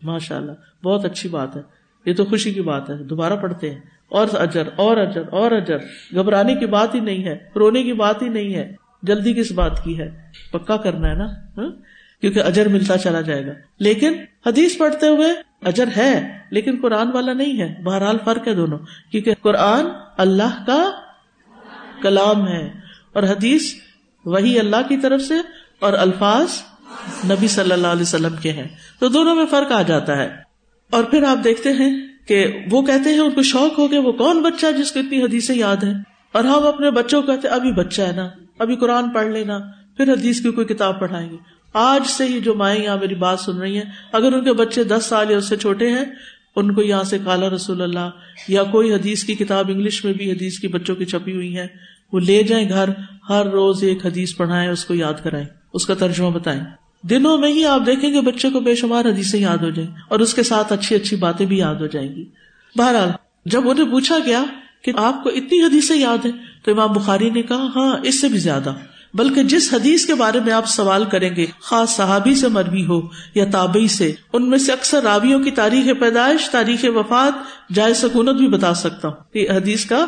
ماشاء 0.04 0.38
اللہ 0.38 0.84
بہت 0.84 1.06
اچھی 1.06 1.30
بات 1.30 1.56
ہے۔ 1.56 1.62
یہ 2.06 2.14
تو 2.14 2.26
خوشی 2.26 2.54
کی 2.54 2.62
بات 2.62 2.90
ہے۔ 2.90 2.96
دوبارہ 2.96 3.34
پڑھتے 3.34 3.70
ہیں۔ 3.70 3.80
اور 4.10 4.28
اجر 4.34 4.64
اور 4.76 4.98
اجر 4.98 5.22
اور 5.32 5.52
اجر۔ 5.52 5.78
گھبرانے 6.14 6.56
کی 6.56 6.66
بات 6.66 6.96
ہی 6.96 7.00
نہیں 7.00 7.24
ہے، 7.24 7.38
رونے 7.56 7.84
کی 7.84 7.94
بات 7.94 8.22
ہی 8.22 8.30
نہیں 8.30 8.56
ہے۔ 8.56 8.76
جلدی 9.04 9.34
کس 9.34 9.52
بات 9.52 9.84
کی 9.84 10.00
ہے؟ 10.00 10.12
پکا 10.52 10.78
کرنا 10.78 11.10
ہے 11.10 11.14
نا؟ 11.14 11.26
ہاں؟ 11.58 11.70
کیونکہ 12.22 12.40
اجر 12.40 12.68
ملتا 12.68 12.98
چلا 12.98 13.22
جائے 13.22 13.48
گا۔ 13.48 13.52
لیکن 13.80 14.14
حدیث 14.46 14.78
پڑھتے 14.78 15.08
ہوئے 15.08 15.28
اجر 15.62 15.86
ہے، 15.98 16.38
لیکن 16.50 16.80
قرآن 16.82 17.12
والا 17.14 17.34
نہیں 17.34 17.62
ہے۔ 17.62 17.84
بہرحال 17.84 18.18
فرق 18.26 18.48
ہے 18.48 18.56
دونوں۔ 18.56 18.80
کیونکہ 19.12 19.34
قرآن 19.42 19.86
اللہ 20.18 20.64
کا 20.68 20.92
کلام 22.02 22.48
ہے، 22.48 22.72
اور 23.14 23.24
حدیث 23.24 23.85
وہی 24.26 24.60
اللہ 24.60 24.76
کی 24.90 24.98
طرف 24.98 25.22
سے 25.22 25.34
اور 25.80 25.94
الفاظ 25.94 26.48
نبی 27.32 27.48
صلی 27.48 27.72
اللہ 27.72 27.88
علیہ 27.88 28.02
وسلم 28.02 28.36
کے 28.42 28.52
ہیں۔ 28.52 28.68
تو 29.00 29.08
دونوں 29.08 29.36
میں 29.36 29.46
فرق 29.46 29.72
آ 29.72 29.82
جاتا 29.82 30.18
ہے۔ 30.18 30.30
اور 30.90 31.04
پھر 31.04 31.24
آپ 31.24 31.44
دیکھتے 31.44 31.72
ہیں 31.72 32.08
کہ 32.28 32.48
وہ 32.72 32.82
کہتے 32.82 33.10
ہیں 33.10 33.20
ان 33.20 33.32
کو 33.32 33.42
شوق 33.42 33.80
ہو 33.80 33.92
گیا 33.92 34.00
وہ 34.00 34.12
کون 34.12 34.42
بچہ 34.42 34.66
جس 34.78 34.92
کو 34.92 35.00
اتنی 35.00 35.24
حدیثیں 35.24 35.56
یاد 35.56 35.84
ہے 35.84 35.92
اور 36.32 36.44
ہم 36.44 36.68
اپنے 36.68 36.92
بچوں 36.92 37.22
کو 37.22 37.32
کہتے 37.32 37.48
ابھی 37.48 37.72
بچہ 37.72 38.02
ہے 38.02 38.12
نا، 38.12 38.30
ابھی 38.60 38.76
قرآن 38.76 39.10
پڑھ 39.10 39.28
لینا، 39.28 39.60
پھر 39.98 40.14
حدیث 40.14 40.42
کی 40.42 40.52
کوئی 40.52 40.68
کتاب 40.68 41.00
پڑھائیں 41.00 41.30
گے۔ 41.30 41.36
آج 41.74 42.08
سے 42.08 42.26
ہی 42.26 42.40
جو 42.40 42.54
مائیں 42.54 42.84
یہاں 42.84 42.98
میری 42.98 43.16
بات 43.16 43.40
سن 43.40 43.58
رہی 43.58 43.76
ہیں، 43.76 43.86
اگر 44.12 44.34
ان 44.34 44.44
کے 44.44 44.54
بچے 44.54 44.84
دس 44.84 45.06
سال 45.06 45.32
یا 45.32 45.38
اس 45.38 45.50
سے 45.50 45.58
چھوٹے 45.58 45.90
ہیں، 45.90 46.06
ان 46.56 46.74
کو 46.74 46.82
یہاں 46.82 47.04
سے 47.04 47.18
کالا 47.26 47.50
رسول 47.50 47.82
اللہ 47.82 48.10
یا 48.48 48.64
کوئی 48.64 48.94
حدیث 48.94 49.24
کی 49.24 49.36
کتاب 49.36 49.70
انگلش 49.70 50.06
میں 50.06 50.14
بھی 50.14 50.32
حدیث 50.32 50.60
کی 50.60 50.68
بچوں 50.68 50.96
کی 50.96 51.06
چھپی 51.06 51.36
ہوئی 51.36 51.58
ہے 51.58 51.68
وہ 52.12 52.20
لے 52.20 52.44
جائیں 52.44 52.70
گھر 52.70 52.90
ہر 53.30 53.46
روز 53.46 53.84
ایک 53.84 54.06
حدیث 54.06 54.36
پڑھائیں، 54.36 54.70
اس 54.70 54.86
کو 54.86 54.94
یاد 54.94 55.14
کرائیں، 55.24 55.46
اس 55.74 55.86
کا 55.86 55.94
ترجمہ 55.94 56.30
بتائیں۔ 56.30 56.62
دنوں 57.02 57.38
میں 57.38 57.50
ہی 57.50 57.66
آپ 57.66 57.82
دیکھیں 57.86 58.14
گے 58.14 58.22
بچے 58.22 58.50
کو 58.50 58.60
بے 58.60 58.76
شمار 58.76 59.06
حدیثیں 59.06 59.40
یاد 59.40 59.58
ہو 59.58 59.70
جائیں 59.70 59.92
اور 60.08 60.20
اس 60.20 60.34
کے 60.34 60.44
ساتھ 60.44 60.74
اچھی 60.74 60.96
اچھی 60.96 61.18
باتیں 61.18 61.46
بھی 61.46 61.58
یاد 61.58 61.76
ہو 61.76 61.86
جائیں 61.86 62.16
گی۔ 62.16 62.26
بہرحال، 62.76 63.10
جب 63.46 63.70
انہیں 63.70 63.92
پوچھا 63.92 64.18
گیا 64.26 64.44
کہ 64.82 64.92
آپ 64.98 65.24
کو 65.24 65.30
اتنی 65.30 65.64
حدیثیں 65.64 65.98
یاد 65.98 66.26
ہیں، 66.26 66.32
تو 66.64 66.72
امام 66.72 66.94
بخاری 66.94 67.30
نے 67.30 67.42
کہا 67.42 67.68
ہاں 67.76 67.98
اس 68.04 68.22
سے 68.22 68.28
بھی 68.28 68.38
زیادہ۔ 68.38 68.74
بلکہ 69.14 69.44
جس 69.44 69.74
حدیث 69.74 70.06
کے 70.06 70.16
بارے 70.16 70.40
میں 70.46 70.54
آپ 70.54 70.66
سوال 70.68 71.06
کریں 71.06 71.36
گے، 71.36 71.46
خاص 71.62 71.90
صحابی 71.90 72.36
سے 72.36 72.48
مربی 72.48 72.86
ہو 72.86 73.02
یا 73.36 73.46
تابئی 73.52 73.88
سے، 73.88 74.14
ان 74.34 74.50
میں 74.50 74.58
سے 74.58 74.72
اکثر 74.72 75.04
راویوں 75.04 75.44
کی 75.44 75.52
تاریخ 75.52 76.00
پیدائش، 76.00 76.50
تاریخ 76.50 76.86
وفات، 76.96 77.34
جائز 77.74 77.98
سکونت 77.98 78.38
بھی 78.38 78.48
بتا 78.48 78.74
سکتا 78.74 79.08
ہوں۔ 79.08 79.34
کہ 79.34 79.48
حدیث 79.52 79.86
کا 79.86 80.06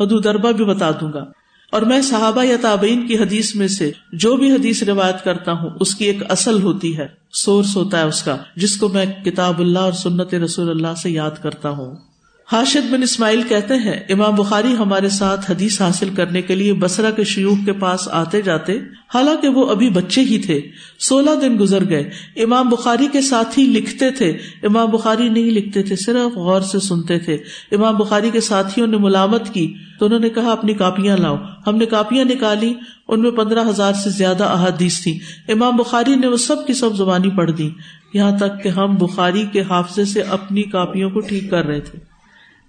حدود 0.00 0.26
اربا 0.26 0.50
بھی 0.50 0.64
بتا 0.64 0.90
دوں 0.90 1.12
گا۔ 1.12 1.24
اور 1.72 1.82
میں 1.82 2.00
صحابہ 2.00 2.44
یا 2.44 2.56
تابعین 2.62 3.06
کی 3.06 3.18
حدیث 3.18 3.54
میں 3.54 3.68
سے 3.68 3.90
جو 4.12 4.36
بھی 4.36 4.52
حدیث 4.52 4.82
روایت 4.82 5.24
کرتا 5.24 5.52
ہوں، 5.52 5.70
اس 5.80 5.94
کی 5.94 6.04
ایک 6.04 6.22
اصل 6.28 6.62
ہوتی 6.62 6.98
ہے، 6.98 7.06
سورس 7.32 7.76
ہوتا 7.76 7.98
ہے 7.98 8.02
اس 8.02 8.22
کا، 8.22 8.36
جس 8.56 8.76
کو 8.76 8.88
میں 8.88 9.06
کتاب 9.24 9.58
اللہ 9.58 9.78
اور 9.78 9.92
سنت 9.92 10.34
رسول 10.34 10.70
اللہ 10.70 10.94
سے 11.02 11.10
یاد 11.10 11.42
کرتا 11.42 11.70
ہوں۔ 11.70 12.07
حاشد 12.52 12.92
بن 12.92 13.02
اسماعیل 13.02 13.42
کہتے 13.48 13.74
ہیں، 13.74 14.00
امام 14.08 14.34
بخاری 14.34 14.74
ہمارے 14.74 15.08
ساتھ 15.08 15.50
حدیث 15.50 15.80
حاصل 15.80 16.08
کرنے 16.16 16.42
کے 16.42 16.54
لیے 16.54 16.72
بسرا 16.72 17.10
کے 17.10 17.24
شیوخ 17.24 17.58
کے 17.64 17.72
پاس 17.72 18.08
آتے 18.08 18.42
جاتے، 18.42 18.72
حالانکہ 19.14 19.48
وہ 19.48 19.70
ابھی 19.70 19.90
بچے 19.90 20.20
ہی 20.20 20.38
تھے، 20.38 20.60
سولہ 20.98 21.30
دن 21.40 21.56
گزر 21.60 21.88
گئے۔ 21.88 22.10
امام 22.36 22.68
بخاری 22.68 23.08
کے 23.12 23.20
ساتھ 23.20 23.58
ہی 23.58 23.64
لکھتے 23.64 24.10
تھے۔ 24.10 24.38
امام 24.62 24.90
بخاری 24.90 25.28
نہیں 25.28 25.50
لکھتے 25.50 25.82
تھے، 25.82 25.96
صرف 25.96 26.36
غور 26.36 26.60
سے 26.60 26.78
سنتے 26.78 27.18
تھے۔ 27.18 27.34
امام 27.72 27.96
بخاری 27.96 28.30
کے 28.30 28.40
ساتھیوں 28.40 28.86
نے 28.86 28.96
ملامت 28.96 29.54
کی، 29.54 29.74
تو 29.98 30.06
انہوں 30.06 30.20
نے 30.20 30.28
کہا، 30.28 30.52
اپنی 30.52 30.74
کاپیاں 30.74 31.16
لاؤ۔ 31.16 31.36
ہم 31.66 31.76
نے 31.76 31.86
کاپیاں 31.86 32.24
نکالی، 32.24 32.74
ان 33.08 33.20
میں 33.20 33.30
پندرہ 33.30 33.68
ہزار 33.68 33.92
سے 33.92 34.10
زیادہ 34.10 34.44
احادیث 34.44 35.02
تھی 35.02 35.18
امام 35.48 35.76
بخاری 35.76 36.14
نے 36.14 36.26
وہ 36.26 36.36
سب 36.36 36.66
کی 36.66 36.72
سب 36.72 36.96
زبانی 36.96 37.30
پڑھ 37.30 37.50
دی۔ 37.50 37.70
یہاں 38.14 38.32
تک 38.38 38.62
کہ 38.62 38.68
ہم 38.68 38.94
بخاری 38.94 39.44
کے 39.52 39.62
حافظے 39.62 40.04
سے 40.04 40.22
اپنی 40.22 40.62
کاپیوں 40.62 41.10
کو 41.10 41.20
ٹھیک 41.20 41.50
کر 41.50 41.66
رہے 41.66 41.80
تھے۔ 41.80 42.17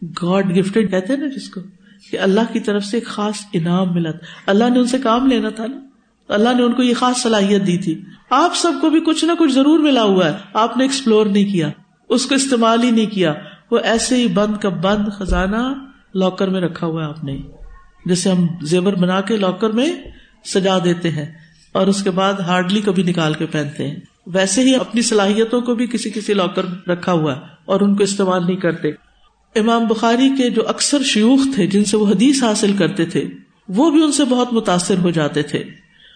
گاڈ 0.01 0.59
گفٹڈ 0.59 0.91
کہتے 0.91 1.15
نا 1.15 1.27
جس 1.27 1.49
کو، 1.49 1.61
کہ 2.11 2.19
اللہ 2.19 2.53
کی 2.53 2.59
طرف 2.59 2.83
سے 2.83 2.97
ایک 2.97 3.05
خاص 3.05 3.35
انعام 3.53 3.93
ملا 3.93 4.11
تھا۔ 4.11 4.51
اللہ 4.51 4.69
نے 4.69 4.79
ان 4.79 4.87
سے 4.87 4.97
کام 4.97 5.27
لینا 5.27 5.49
تھا 5.49 5.67
نا۔ 5.67 5.79
اللہ 6.33 6.49
نے 6.57 6.63
ان 6.63 6.73
کو 6.73 6.83
یہ 6.83 6.93
خاص 6.93 7.17
صلاحیت 7.17 7.67
دی 7.67 7.77
تھی۔ 7.77 8.01
آپ 8.29 8.55
سب 8.55 8.71
کو 8.81 8.89
بھی 8.89 9.01
کچھ 9.01 9.25
نہ 9.25 9.31
کچھ 9.39 9.51
ضرور 9.51 9.79
ملا 9.79 10.03
ہوا 10.03 10.25
ہے۔ 10.25 10.37
آپ 10.53 10.77
نے 10.77 10.83
ایکسپلور 10.83 11.25
نہیں 11.25 11.51
کیا۔ 11.51 11.69
اس 12.09 12.25
کو 12.25 12.35
استعمال 12.35 12.83
ہی 12.83 12.91
نہیں 12.91 13.05
کیا۔ 13.05 13.33
وہ 13.71 13.79
ایسے 13.79 14.15
ہی 14.15 14.27
بند 14.27 14.57
کا 14.61 14.69
بند 14.69 15.05
خزانہ 15.17 15.73
لاکر 16.15 16.47
میں 16.47 16.61
رکھا 16.61 16.87
ہوا 16.87 17.03
ہے 17.03 17.07
آپ 17.07 17.23
نے۔ 17.23 17.39
جیسے 18.05 18.29
ہم 18.29 18.47
زیور 18.61 18.93
بنا 18.93 19.21
کے 19.21 19.37
لاکر 19.37 19.69
میں 19.69 19.91
سجا 20.45 20.77
دیتے 20.83 21.09
ہیں۔ 21.09 21.25
اور 21.71 21.87
اس 21.87 22.03
کے 22.03 22.11
بعد 22.11 22.33
ہارڈلی 22.33 22.81
کبھی 22.81 23.03
نکال 23.03 23.33
کے 23.33 23.45
پہنتے 23.45 23.87
ہیں۔ 23.87 23.95
ویسے 24.27 24.61
ہی 24.61 24.75
اپنی 24.75 25.01
صلاحیتوں 25.01 25.61
کو 25.61 25.75
بھی 25.75 25.87
کسی 25.87 26.09
کسی 26.09 26.33
لاکر 26.33 26.89
رکھا 26.89 27.11
ہوا 27.11 27.35
ہے 27.35 27.41
اور 27.65 27.81
ان 27.81 27.95
کو 27.95 28.03
استعمال 28.03 28.45
نہیں 28.45 28.57
کرتے۔ 28.57 29.08
امام 29.55 29.87
بخاری 29.87 30.29
کے 30.37 30.49
جو 30.49 30.67
اکثر 30.67 31.03
شیوخ 31.03 31.39
تھے، 31.55 31.67
جن 31.67 31.85
سے 31.85 31.97
وہ 31.97 32.07
حدیث 32.07 32.43
حاصل 32.43 32.73
کرتے 32.77 33.05
تھے، 33.05 33.25
وہ 33.69 33.91
بھی 33.91 34.03
ان 34.03 34.11
سے 34.11 34.25
بہت 34.25 34.53
متاثر 34.53 34.97
ہو 34.97 35.09
جاتے 35.09 35.41
تھے۔ 35.41 35.63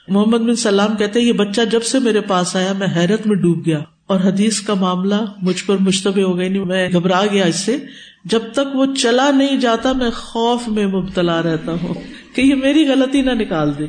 محمد 0.08 0.38
بن 0.38 0.56
سلام 0.56 0.96
کہتے 0.96 1.20
یہ 1.20 1.34
بچہ 1.34 1.62
جب 1.72 1.84
سے 1.84 2.00
میرے 2.00 2.22
پاس 2.22 2.56
آیا، 2.56 2.74
میں 2.74 2.88
حیرت 2.96 3.28
میں 3.28 3.36
ڈوب 3.36 3.66
گیا 3.66 3.80
اور 4.08 4.20
حدیث 4.20 4.62
کا 4.62 4.74
معاملہ 4.74 5.26
مجھ 5.42 5.64
پر 5.66 5.76
مشتبہ 5.80 6.22
ہو 6.22 6.38
گئی، 6.38 6.50
نہیں، 6.50 6.66
میں 6.66 6.90
گھبرا 6.94 7.26
گیا 7.32 7.46
اس 7.46 7.60
سے۔ 7.60 7.78
جب 8.26 8.40
تک 8.54 8.76
وہ 8.76 8.86
چلا 8.98 9.32
نہیں 9.32 9.58
جاتا، 9.58 9.94
میں 9.94 10.10
خوف 10.16 10.68
میں 10.68 10.88
مبتلا 10.88 11.42
رہتا 11.42 11.72
ہوں 11.72 11.94
کہ 12.36 12.42
یہ 12.42 12.56
میری 12.56 12.88
غلطی 12.88 13.22
نہ 13.22 13.32
نکال 13.32 13.72
دے۔ 13.80 13.84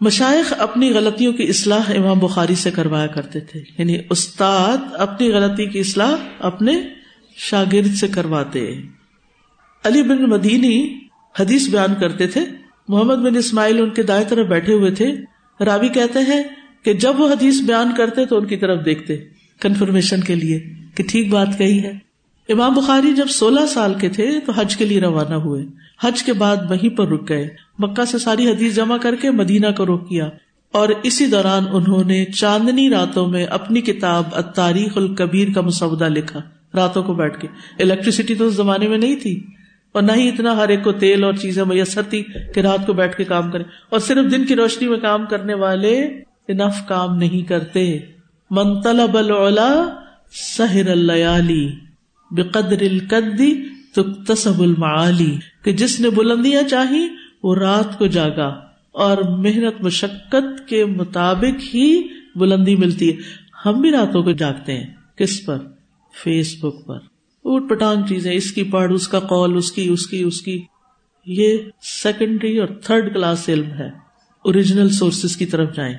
مشائق 0.00 0.54
اپنی 0.58 0.90
غلطیوں 0.90 1.32
کی 1.32 1.42
اصلاح 1.42 1.82
امام 1.88 2.18
بخاری 2.18 2.54
سے 2.54 2.70
کروایا 2.70 3.06
کرتے 3.06 3.40
تھے۔ 3.40 3.62
یعنی 3.78 3.98
استاد 4.10 4.76
اپنی 4.92 5.30
غلطی 5.32 5.66
کی 5.66 5.78
اصلاح 5.78 6.14
اپنے 6.38 6.72
شاگرد 7.36 7.94
سے 7.94 8.08
کرواتے۔ 8.08 8.80
علی 9.84 10.02
بن 10.02 10.30
مدینی 10.30 10.98
حدیث 11.40 11.68
بیان 11.68 11.94
کرتے 12.00 12.26
تھے۔ 12.26 12.40
محمد 12.88 13.14
بن 13.14 13.36
اسماعیل 13.36 13.78
ان 13.78 13.90
کے 13.90 14.02
دائیں 14.02 14.24
طرف 14.28 14.46
بیٹھے 14.46 14.72
ہوئے 14.72 14.90
تھے۔ 14.90 15.14
راوی 15.64 15.88
کہتے 15.88 16.18
ہیں 16.18 16.42
کہ 16.82 16.92
جب 16.92 17.20
وہ 17.20 17.28
حدیث 17.28 17.60
بیان 17.60 17.92
کرتے 17.96 18.26
تو 18.26 18.38
ان 18.38 18.46
کی 18.46 18.56
طرف 18.56 18.84
دیکھتے۔ 18.84 19.16
کنفرمیشن 19.60 20.20
کے 20.20 20.34
لیے 20.34 20.60
کہ 20.94 21.04
ٹھیک 21.08 21.28
بات 21.32 21.58
کہی 21.58 21.82
ہے۔ 21.82 21.92
امام 22.48 22.74
بخاری 22.74 23.14
جب 23.14 23.26
سولہ 23.26 23.66
سال 23.66 23.94
کے 23.94 24.08
تھے 24.08 24.40
تو 24.46 24.52
حج 24.52 24.76
کے 24.76 24.84
لیے 24.84 25.00
روانہ 25.00 25.34
ہوئے۔ 25.34 25.64
حج 26.00 26.22
کے 26.22 26.32
بعد 26.32 26.56
وہیں 26.70 26.88
پر 26.88 27.08
رک 27.08 27.28
گئے۔ 27.28 27.48
مکہ 27.78 28.04
سے 28.04 28.18
ساری 28.18 28.50
حدیث 28.50 28.74
جمع 28.74 28.96
کر 28.96 29.16
کے 29.16 29.30
مدینہ 29.30 29.66
کو 29.76 29.86
روک 29.86 30.08
کیا۔ 30.08 30.28
اور 30.72 30.88
اسی 31.02 31.26
دوران 31.26 31.64
انہوں 31.72 32.04
نے 32.04 32.24
چاندنی 32.24 32.90
راتوں 32.90 33.28
میں 33.28 33.44
اپنی 33.44 33.80
کتاب 33.80 34.40
تاریخ 34.54 34.92
الکبیر 34.96 35.48
کا 35.54 35.60
مسودہ 35.60 36.08
لکھا۔ 36.08 36.40
راتوں 36.76 37.02
کو 37.02 37.14
بیٹھ 37.14 37.40
کے۔ 37.40 37.48
الیکٹریسٹی 37.78 38.34
تو 38.34 38.46
اس 38.46 38.54
زمانے 38.54 38.88
میں 38.88 38.98
نہیں 38.98 39.16
تھی۔ 39.16 39.46
اور 39.92 40.02
نہ 40.02 40.12
ہی 40.12 40.28
اتنا 40.28 40.56
ہر 40.56 40.68
ایک 40.68 40.84
کو 40.84 40.92
تیل 40.92 41.24
اور 41.24 41.32
چیزیں 41.32 41.64
میسر 41.64 42.02
تھی 42.02 42.24
کہ 42.54 42.60
رات 42.60 42.86
کو 42.86 42.92
بیٹھ 42.92 43.16
کے 43.16 43.24
کام 43.24 43.50
کرے 43.50 43.62
اور 43.88 43.98
صرف 43.98 44.32
دن 44.32 44.46
کی 44.46 44.56
روشنی 44.56 44.88
میں 44.88 44.98
کام 44.98 45.26
کرنے 45.26 45.54
والے 45.54 46.02
انف 46.48 46.88
کام 46.88 47.16
نہیں 47.16 47.48
کرتے۔ 47.48 47.98
منتلب 48.50 49.16
العلا 49.16 49.88
سہر 50.32 50.90
اللیالی 50.90 51.70
بقدر 52.30 52.80
القدی 52.80 53.64
تکتسب 53.92 54.62
المعالی۔ 54.62 55.36
کہ 55.62 55.72
جس 55.72 56.00
نے 56.00 56.10
بلندیاں 56.10 56.62
چاہی، 56.68 57.08
وہ 57.42 57.54
رات 57.54 57.98
کو 57.98 58.06
جاگا۔ 58.06 58.60
اور 58.92 59.18
محنت 59.18 59.84
مشقت 59.84 60.68
کے 60.68 60.84
مطابق 60.84 61.74
ہی 61.74 62.02
بلندی 62.34 62.76
ملتی 62.76 63.16
ہے۔ 63.16 63.16
ہم 63.66 63.80
بھی 63.80 63.90
راتوں 63.90 64.22
کو 64.22 64.32
جاگتے 64.32 64.72
ہیں۔ 64.72 64.86
کس 65.16 65.46
پر؟ 65.46 65.58
فیس 66.24 66.56
بک 66.62 66.86
پر۔ 66.86 66.96
اوٹ 66.96 67.70
پٹانگ 67.70 68.02
چیزیں 68.08 68.32
اس 68.32 68.52
کی 68.52 68.62
پڑھ، 68.62 68.92
اس 68.92 69.08
کا 69.08 69.20
کال 69.20 69.56
اس 69.56 69.72
کی 69.72 69.88
اس 69.88 70.06
کی 70.06 70.22
اس 70.22 70.42
کی۔ 70.42 70.62
یہ 71.26 71.56
سیکنڈری 71.82 72.58
اور 72.58 72.68
تھرڈ 72.68 73.14
کلاس 73.14 73.48
علم 73.48 73.70
ہے۔ 73.72 73.88
اوریجنل 74.44 74.88
سورسز 74.88 75.36
کی 75.36 75.46
طرف 75.46 75.76
جائیں۔ 75.76 75.94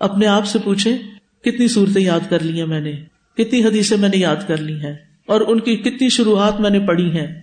اپنے 0.00 0.26
آپ 0.26 0.46
سے 0.46 0.58
پوچھیں، 0.58 0.98
کتنی 1.44 1.68
صورتیں 1.68 2.02
یاد 2.02 2.20
کر 2.30 2.42
لی 2.42 2.58
ہیں 2.58 2.66
میں 2.66 2.80
نے؟ 2.80 2.92
کتنی 3.36 3.64
حدیثیں 3.64 3.96
میں 3.96 4.08
نے 4.08 4.16
یاد 4.16 4.36
کر 4.46 4.56
لی 4.56 4.74
ہیں؟ 4.74 4.94
اور 5.26 5.40
ان 5.40 5.60
کی 5.60 5.76
کتنی 5.76 6.08
شروعات 6.08 6.60
میں 6.60 6.70
نے 6.70 6.78
پڑھی 6.78 7.18
ہیں 7.18 7.40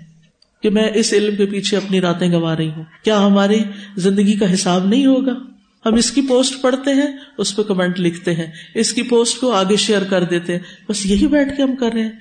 کہ 0.63 0.69
میں 0.69 0.89
اس 0.95 1.13
علم 1.13 1.35
کے 1.35 1.45
پیچھے 1.45 1.77
اپنی 1.77 2.01
راتیں 2.01 2.31
گوا 2.31 2.57
رہی 2.57 2.69
ہوں۔ 2.69 2.83
کیا 3.03 3.25
ہماری 3.25 3.59
زندگی 3.95 4.33
کا 4.33 4.53
حساب 4.53 4.85
نہیں 4.87 5.05
ہوگا؟ 5.05 5.56
ہم 5.85 5.93
اس 5.93 6.11
کی 6.11 6.21
پوسٹ 6.21 6.61
پڑھتے 6.61 6.93
ہیں، 6.93 7.17
اس 7.37 7.55
پہ 7.55 7.61
کمنٹ 7.61 7.99
لکھتے 7.99 8.33
ہیں، 8.33 8.47
اس 8.75 8.93
کی 8.93 9.01
پوسٹ 9.01 9.39
کو 9.39 9.51
آگے 9.51 9.75
شیئر 9.75 10.03
کر 10.03 10.23
دیتے 10.23 10.53
ہیں۔ 10.53 10.59
بس 10.89 11.05
یہی 11.05 11.27
بیٹھ 11.27 11.57
کے 11.57 11.63
ہم 11.63 11.75
کر 11.75 11.89
رہے 11.93 12.01
ہیں۔ 12.01 12.11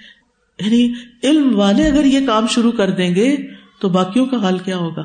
یعنی 0.67 0.93
علم 1.25 1.59
والے 1.59 1.87
اگر 1.87 2.05
یہ 2.05 2.27
کام 2.27 2.47
شروع 2.47 2.73
کر 2.73 2.91
دیں 2.91 3.15
گے 3.15 3.37
تو 3.81 3.89
باقیوں 3.89 4.27
کا 4.27 4.37
حال 4.37 4.59
کیا 4.59 4.77
ہوگا؟ 4.77 5.03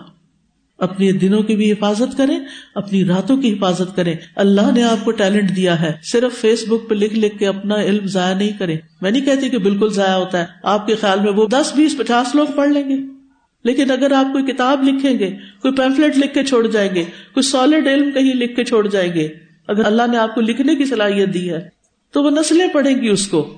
اپنی 0.78 1.12
دنوں 1.12 1.44
کی 1.44 1.56
بھی 1.56 1.72
حفاظت 1.72 2.18
کریں، 2.18 2.40
اپنی 2.76 3.06
راتوں 3.06 3.38
کی 3.38 3.54
حفاظت 3.54 3.96
کریں۔ 3.96 4.16
اللہ 4.36 4.72
نے 4.72 4.84
آپ 4.84 5.06
کو 5.06 5.12
ٹیلنٹ 5.12 5.56
دیا 5.56 5.82
ہے۔ 5.82 5.92
صرف 6.04 6.42
فیس 6.42 6.64
بک 6.68 6.90
پہ 6.90 6.96
لکھ 6.96 7.14
لکھ 7.14 7.38
کے 7.38 7.48
اپنا 7.48 7.76
علم 7.76 8.06
ضائع 8.06 8.36
نہیں 8.36 8.52
کرے 8.60 8.78
میں 9.02 9.12
نہیں 9.12 9.26
کہتی 9.26 9.50
کہ 9.50 9.58
بالکل 9.58 9.90
ضائع 9.94 10.16
ہوتا 10.16 10.40
ہے۔ 10.40 10.46
آپ 10.64 10.88
کے 10.88 10.96
خیال 10.96 11.20
میں 11.20 11.32
وہ 11.32 11.48
دس، 11.48 11.72
بیس، 11.76 11.98
پچاس 11.98 12.36
لوگ 12.36 12.48
پڑھ 12.56 12.70
لیں 12.70 12.90
گے۔ 12.90 13.21
لیکن 13.64 13.92
اگر 13.92 14.12
آپ 14.12 14.26
کوئی 14.32 14.44
کتاب 14.44 14.84
لکھیں 14.84 15.20
گے، 15.20 15.30
کوئی 15.62 15.74
پیمفلٹ 15.74 16.18
لکھ 16.18 16.34
کے 16.34 16.44
چھوڑ 16.44 16.68
جائیں 16.68 16.96
گے، 16.96 17.04
کوئی 17.34 17.44
سالڈ 17.44 17.88
علم 17.88 18.12
کہیں 18.12 18.34
لکھ 18.34 18.56
کے 18.56 18.64
چھوڑ 18.64 18.88
جائیں 18.88 19.14
گے، 19.14 19.28
اگر 19.68 19.86
اللہ 19.86 20.04
نے 20.12 20.18
آپ 20.18 20.36
کو 20.36 20.42
لکھنے 20.42 20.76
کی 20.76 20.86
صلاحیت 20.86 21.34
دی 21.34 21.50
ہے، 21.50 21.70
تو 22.14 22.24
وہ 22.24 22.30
نسلیں 22.30 22.68
پڑھیں 22.74 23.02
گی 23.02 23.10
اس 23.10 23.28
کو۔ 23.28 23.58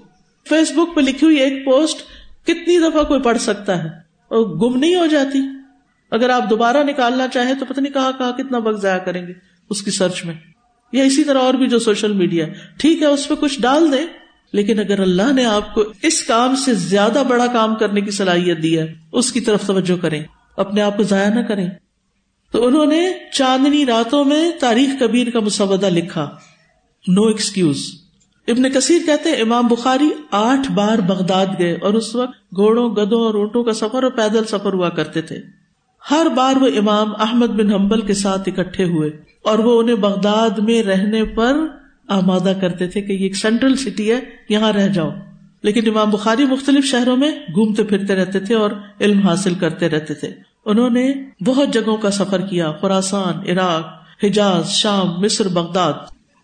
فیس 0.49 0.71
بک 0.71 0.95
پہ 0.95 1.01
لکھی 1.01 1.25
ہوئی 1.25 1.37
ایک 1.37 1.65
پوسٹ 1.65 2.01
کتنی 2.43 2.79
دفعہ 2.79 3.03
کوئی 3.03 3.21
پڑھ 3.21 3.37
سکتا 3.37 3.83
ہے، 3.83 3.89
اور 4.27 4.39
گم 4.39 4.79
نہیں 4.79 4.95
ہو 4.95 5.05
جاتی۔ 5.05 5.39
اگر 6.11 6.29
آپ 6.29 6.49
دوبارہ 6.49 6.83
نکالنا 6.83 7.27
چاہیں 7.27 7.53
تو 7.53 7.65
پتہ 7.65 7.79
نہیں 7.79 7.93
کہا 7.93 8.11
کہا 8.17 8.31
کتنا 8.31 8.57
وقت 8.57 8.81
ضائع 8.81 8.97
کریں 8.97 9.27
گے 9.27 9.33
اس 9.69 9.81
کی 9.81 9.91
سرچ 9.91 10.25
میں۔ 10.25 10.33
یا 10.91 11.03
اسی 11.03 11.23
طرح 11.23 11.39
اور 11.39 11.53
بھی 11.53 11.67
جو 11.67 11.79
سوشل 11.79 12.11
میڈیا 12.13 12.45
ٹھیک 12.79 13.01
ہے، 13.01 13.07
اس 13.07 13.27
پہ 13.27 13.33
کچھ 13.39 13.61
ڈال 13.61 13.91
دیں۔ 13.91 14.05
لیکن 14.53 14.79
اگر 14.79 14.99
اللہ 14.99 15.33
نے 15.33 15.45
آپ 15.45 15.73
کو 15.73 15.83
اس 16.03 16.23
کام 16.23 16.55
سے 16.55 16.73
زیادہ 16.73 17.23
بڑا 17.27 17.47
کام 17.47 17.75
کرنے 17.75 18.01
کی 18.01 18.11
صلاحیت 18.11 18.63
دی 18.63 18.79
ہے، 18.79 18.93
اس 19.11 19.31
کی 19.31 19.39
طرف 19.39 19.67
توجہ 19.67 20.01
کریں، 20.01 20.23
اپنے 20.57 20.81
آپ 20.81 20.97
کو 20.97 21.03
ضائع 21.03 21.29
نہ 21.29 21.39
کریں۔ 21.39 21.69
تو 22.51 22.65
انہوں 22.67 22.85
نے 22.85 23.07
چاندنی 23.33 23.85
راتوں 23.85 24.25
میں 24.25 24.51
تاریخ 24.59 24.89
کبیر 24.99 25.29
کا 25.29 25.39
مسودہ 25.39 25.85
لکھا۔ 25.85 26.29
نو 27.07 27.23
ایکسکیوز 27.23 27.91
ابن 28.47 28.71
کثیر 28.71 28.99
کہتے 29.05 29.29
ہیں، 29.29 29.41
امام 29.41 29.67
بخاری 29.67 30.09
آٹھ 30.31 30.71
بار 30.71 30.97
بغداد 30.97 31.45
گئے 31.59 31.73
اور 31.73 31.93
اس 31.93 32.15
وقت 32.15 32.55
گھوڑوں، 32.55 32.89
گدوں 32.89 33.21
اور 33.21 33.33
اونٹوں 33.33 33.63
کا 33.63 33.73
سفر 33.73 34.03
اور 34.03 34.11
پیدل 34.11 34.43
سفر 34.43 34.73
ہوا 34.73 34.89
کرتے 34.89 35.21
تھے۔ 35.21 35.37
ہر 36.11 36.27
بار 36.35 36.55
وہ 36.55 36.67
امام 36.77 37.11
احمد 37.19 37.47
بن 37.47 37.73
حنبل 37.73 38.01
کے 38.01 38.13
ساتھ 38.13 38.49
اکٹھے 38.49 38.83
ہوئے 38.83 39.09
اور 39.43 39.59
وہ 39.59 39.81
انہیں 39.81 39.95
بغداد 39.95 40.49
میں 40.49 40.83
رہنے 40.83 41.23
پر 41.23 41.53
آمادہ 42.07 42.53
کرتے 42.61 42.87
تھے 42.87 43.01
کہ 43.01 43.11
یہ 43.11 43.17
ایک 43.17 43.35
سینٹرل 43.35 43.75
سٹی 43.75 44.11
ہے، 44.11 44.19
یہاں 44.49 44.73
رہ 44.73 44.87
جاؤ۔ 44.87 45.09
لیکن 45.63 45.89
امام 45.89 46.09
بخاری 46.09 46.45
مختلف 46.45 46.85
شہروں 46.85 47.17
میں 47.17 47.31
گھومتے 47.31 47.83
پھرتے 47.83 48.15
رہتے 48.15 48.39
تھے 48.39 48.55
اور 48.55 48.71
علم 49.01 49.19
حاصل 49.19 49.53
کرتے 49.53 49.89
رہتے 49.89 50.13
تھے۔ 50.13 50.27
انہوں 50.65 50.89
نے 50.89 51.13
بہت 51.45 51.73
جگہوں 51.73 51.97
کا 51.97 52.11
سفر 52.11 52.41
کیا 52.41 52.71
خوراسان 52.71 53.33
عراق، 53.49 53.85
حجاز، 54.23 54.69
شام، 54.69 55.21
مصر، 55.21 55.47
بغداد۔ 55.47 55.93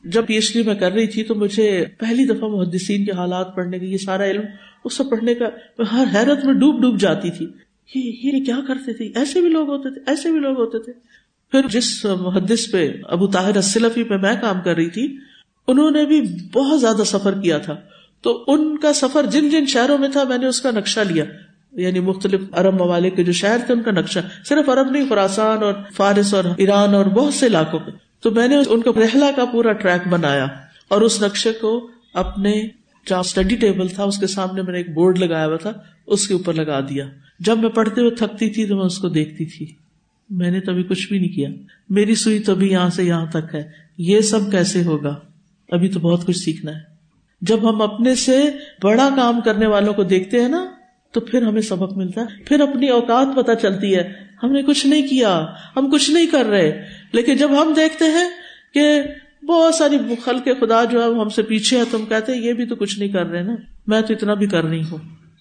جب 0.04 0.26
پی 0.28 0.34
ایچ 0.34 0.54
ڈی 0.54 0.64
میں 0.64 0.76
کر 0.76 0.92
رہی 0.92 1.08
تھی 1.08 1.24
تو 1.24 1.36
مجھے 1.36 1.86
پہلی 2.00 2.26
دفعہ 2.26 2.50
محدثین 2.50 3.06
کے 3.06 3.12
حالات 3.12 3.56
پڑھنے 3.56 3.80
کی 3.80 3.86
یہ 3.86 3.98
سارا 3.98 4.26
علم، 4.26 4.42
اس 4.86 4.98
سے 4.98 5.04
پڑھنے 5.04 5.36
کا 5.36 5.46
ہر 5.92 6.04
حیرت 6.14 6.46
میں 6.46 6.54
ڈوب 6.54 6.82
ڈوب 6.82 7.00
جاتی 7.00 7.30
تھی۔ 7.30 7.48
یہ 7.96 8.46
کیا 8.46 8.60
کرتے 8.68 8.94
تھے؟ 8.94 9.06
ایسے 9.16 9.42
بھی 9.42 9.50
لوگ 9.50 9.70
ہوتے 9.70 9.94
تھے، 9.94 10.02
ایسے 10.08 10.32
بھی 10.32 10.40
لوگ 10.40 10.60
ہوتے 10.60 10.80
تھے۔ 10.80 10.92
پھر 11.52 11.62
جس 11.70 12.06
محدث 12.06 12.72
پہ 12.72 12.92
ابو 13.04 13.28
طاہر 13.28 13.58
اسلفی 13.58 14.04
پہ 14.04 14.16
میں 14.16 14.36
کام 14.42 14.62
کر 14.66 14.76
رہی 14.76 14.90
تھی 14.90 15.18
انہوں 15.72 15.92
نے 15.92 16.06
بھی 16.06 16.22
بہت 16.54 16.82
زیادہ 16.82 17.04
سفر 17.06 17.42
کیا 17.42 17.58
تھا۔ 17.58 17.76
تو 18.22 18.44
ان 18.48 18.78
کا 18.78 18.94
سفر 18.94 19.26
جن 19.26 19.50
جن 19.50 19.66
شہروں 19.66 19.98
میں 19.98 20.10
تھا، 20.10 20.24
میں 20.24 20.38
نے 20.38 20.46
اس 20.46 20.62
کا 20.62 20.72
نقشہ 20.72 21.00
لیا۔ 21.00 21.24
یعنی 21.72 22.00
مختلف 22.00 22.42
عرب 22.52 22.82
ممالک 22.82 23.16
کے 23.16 23.24
جو 23.24 23.32
شہر 23.32 23.58
تھے، 23.66 23.74
ان 23.74 23.84
کا 23.84 23.92
نقشہ۔ 23.92 24.20
صرف 24.46 24.70
عرب 24.70 24.92
نہیں 24.92 25.10
خوراسان 25.10 25.64
اور 25.64 25.74
فارس 25.96 26.34
اور 26.34 26.44
ایران 26.58 26.96
اور 26.96 27.06
بہت 27.06 27.34
سے 27.34 27.46
علاقوں 27.46 27.80
میں 27.80 27.94
تو 28.20 28.32
میں 28.32 28.48
نے 28.48 28.58
ان 28.68 28.82
کو 28.82 28.94
رحلہ 28.94 29.26
کا 29.36 29.46
پورا 29.46 29.72
ٹریک 29.72 30.08
بنایا 30.08 30.48
اور 30.88 31.02
اس 31.02 31.22
نقشے 31.22 31.54
کو 31.54 31.90
اپنے 32.14 32.68
جہاں 33.08 33.20
اسٹڈی 33.20 33.56
ٹیبل 33.56 33.88
تھا، 33.88 34.04
اس 34.04 34.18
کے 34.18 34.28
سامنے 34.28 34.62
میں 34.62 34.72
نے 34.72 34.78
ایک 34.78 34.94
بورڈ 34.94 35.20
لگایا 35.20 35.48
ہوا 35.48 35.58
تھا، 35.58 35.74
اس 36.08 36.28
کے 36.28 36.34
اوپر 36.34 36.54
لگا 36.54 36.80
دیا۔ 36.80 37.06
جب 37.40 37.58
میں 37.58 37.70
پڑھتے 37.70 38.02
ہوئے 38.02 38.12
تھکتی 38.12 38.50
تھی 38.50 38.66
تو 38.66 38.76
میں 38.78 38.86
اس 38.86 38.98
کو 38.98 39.10
دیکھتی 39.10 39.46
تھی۔ 39.46 39.66
میں 40.30 40.52
نے 40.52 40.60
تبھی 40.60 40.84
کچھ 40.84 41.08
بھی 41.08 41.20
نہیں 41.20 41.36
کیا۔ 41.36 41.50
میری 41.90 42.16
سوئی 42.16 42.40
تو 42.40 42.62
یہاں 42.62 42.90
سے 42.90 43.04
یہاں 43.04 43.26
تک 43.26 43.56
ہے۔ 43.56 43.72
یہ 43.98 44.22
سب 44.22 44.52
کیسے 44.52 44.84
ہوگا؟ 44.84 45.16
ابھی 45.72 45.90
تو 45.90 46.00
بہت 46.00 46.26
کچھ 46.26 46.38
سیکھنا 46.38 46.72
ہے۔ 46.72 46.80
جب 47.42 47.70
ہم 47.70 47.82
اپنے 47.82 48.16
سے 48.16 48.44
بڑا 48.84 49.10
کام 49.16 49.42
کرنے 49.42 49.68
والوں 49.68 49.94
کو 49.94 50.04
دیکھتے 50.04 50.42
ہیں 50.42 50.50
نا، 50.50 50.66
تو 51.12 51.20
پھر 51.20 51.42
ہمیں 51.42 51.62
سبق 51.62 51.98
ملتا 51.98 52.22
ہے۔ 52.22 52.44
پھر 52.44 52.60
اپنی 52.60 52.90
اوقات 52.90 53.28
پتہ 53.36 53.52
چلتی 53.62 53.96
ہے، 53.96 54.14
ہم 54.44 54.52
نے 54.52 54.62
کچھ 54.62 54.88
نہیں 54.88 55.08
کیا، 55.08 55.46
ہم 55.78 55.90
کچھ 55.92 56.12
نہیں 56.12 56.26
کر 56.26 56.46
رہے۔ 56.46 56.86
لیکن 57.12 57.36
جب 57.38 57.62
ہم 57.62 57.74
دیکھتے 57.76 58.06
ہیں 58.06 58.30
کہ 58.74 59.02
بہت 59.46 59.76
ساری 59.76 59.98
خل 60.24 60.40
کے 60.40 60.54
خدا 60.54 60.84
جو 60.84 61.04
ہے 61.04 61.20
ہم 61.20 61.30
سے 61.30 61.42
پیچھے 61.42 61.78
ہے 61.78 61.84
تم 61.92 62.06
کہتے 62.06 62.36
یہ 62.36 62.54
بھی 62.54 62.66
تو 62.66 62.76
کچھ 62.76 63.00
نہیں 63.00 63.10
کر 63.10 63.26
رہے 63.26 63.44
نا۔ 63.44 63.56
میں 63.88 64.02
تو 64.02 64.14
اتنا 64.14 64.34
بھی 64.34 64.48
کر 64.48 64.64
رہی 64.64 64.82
ہوں۔ 64.82 64.98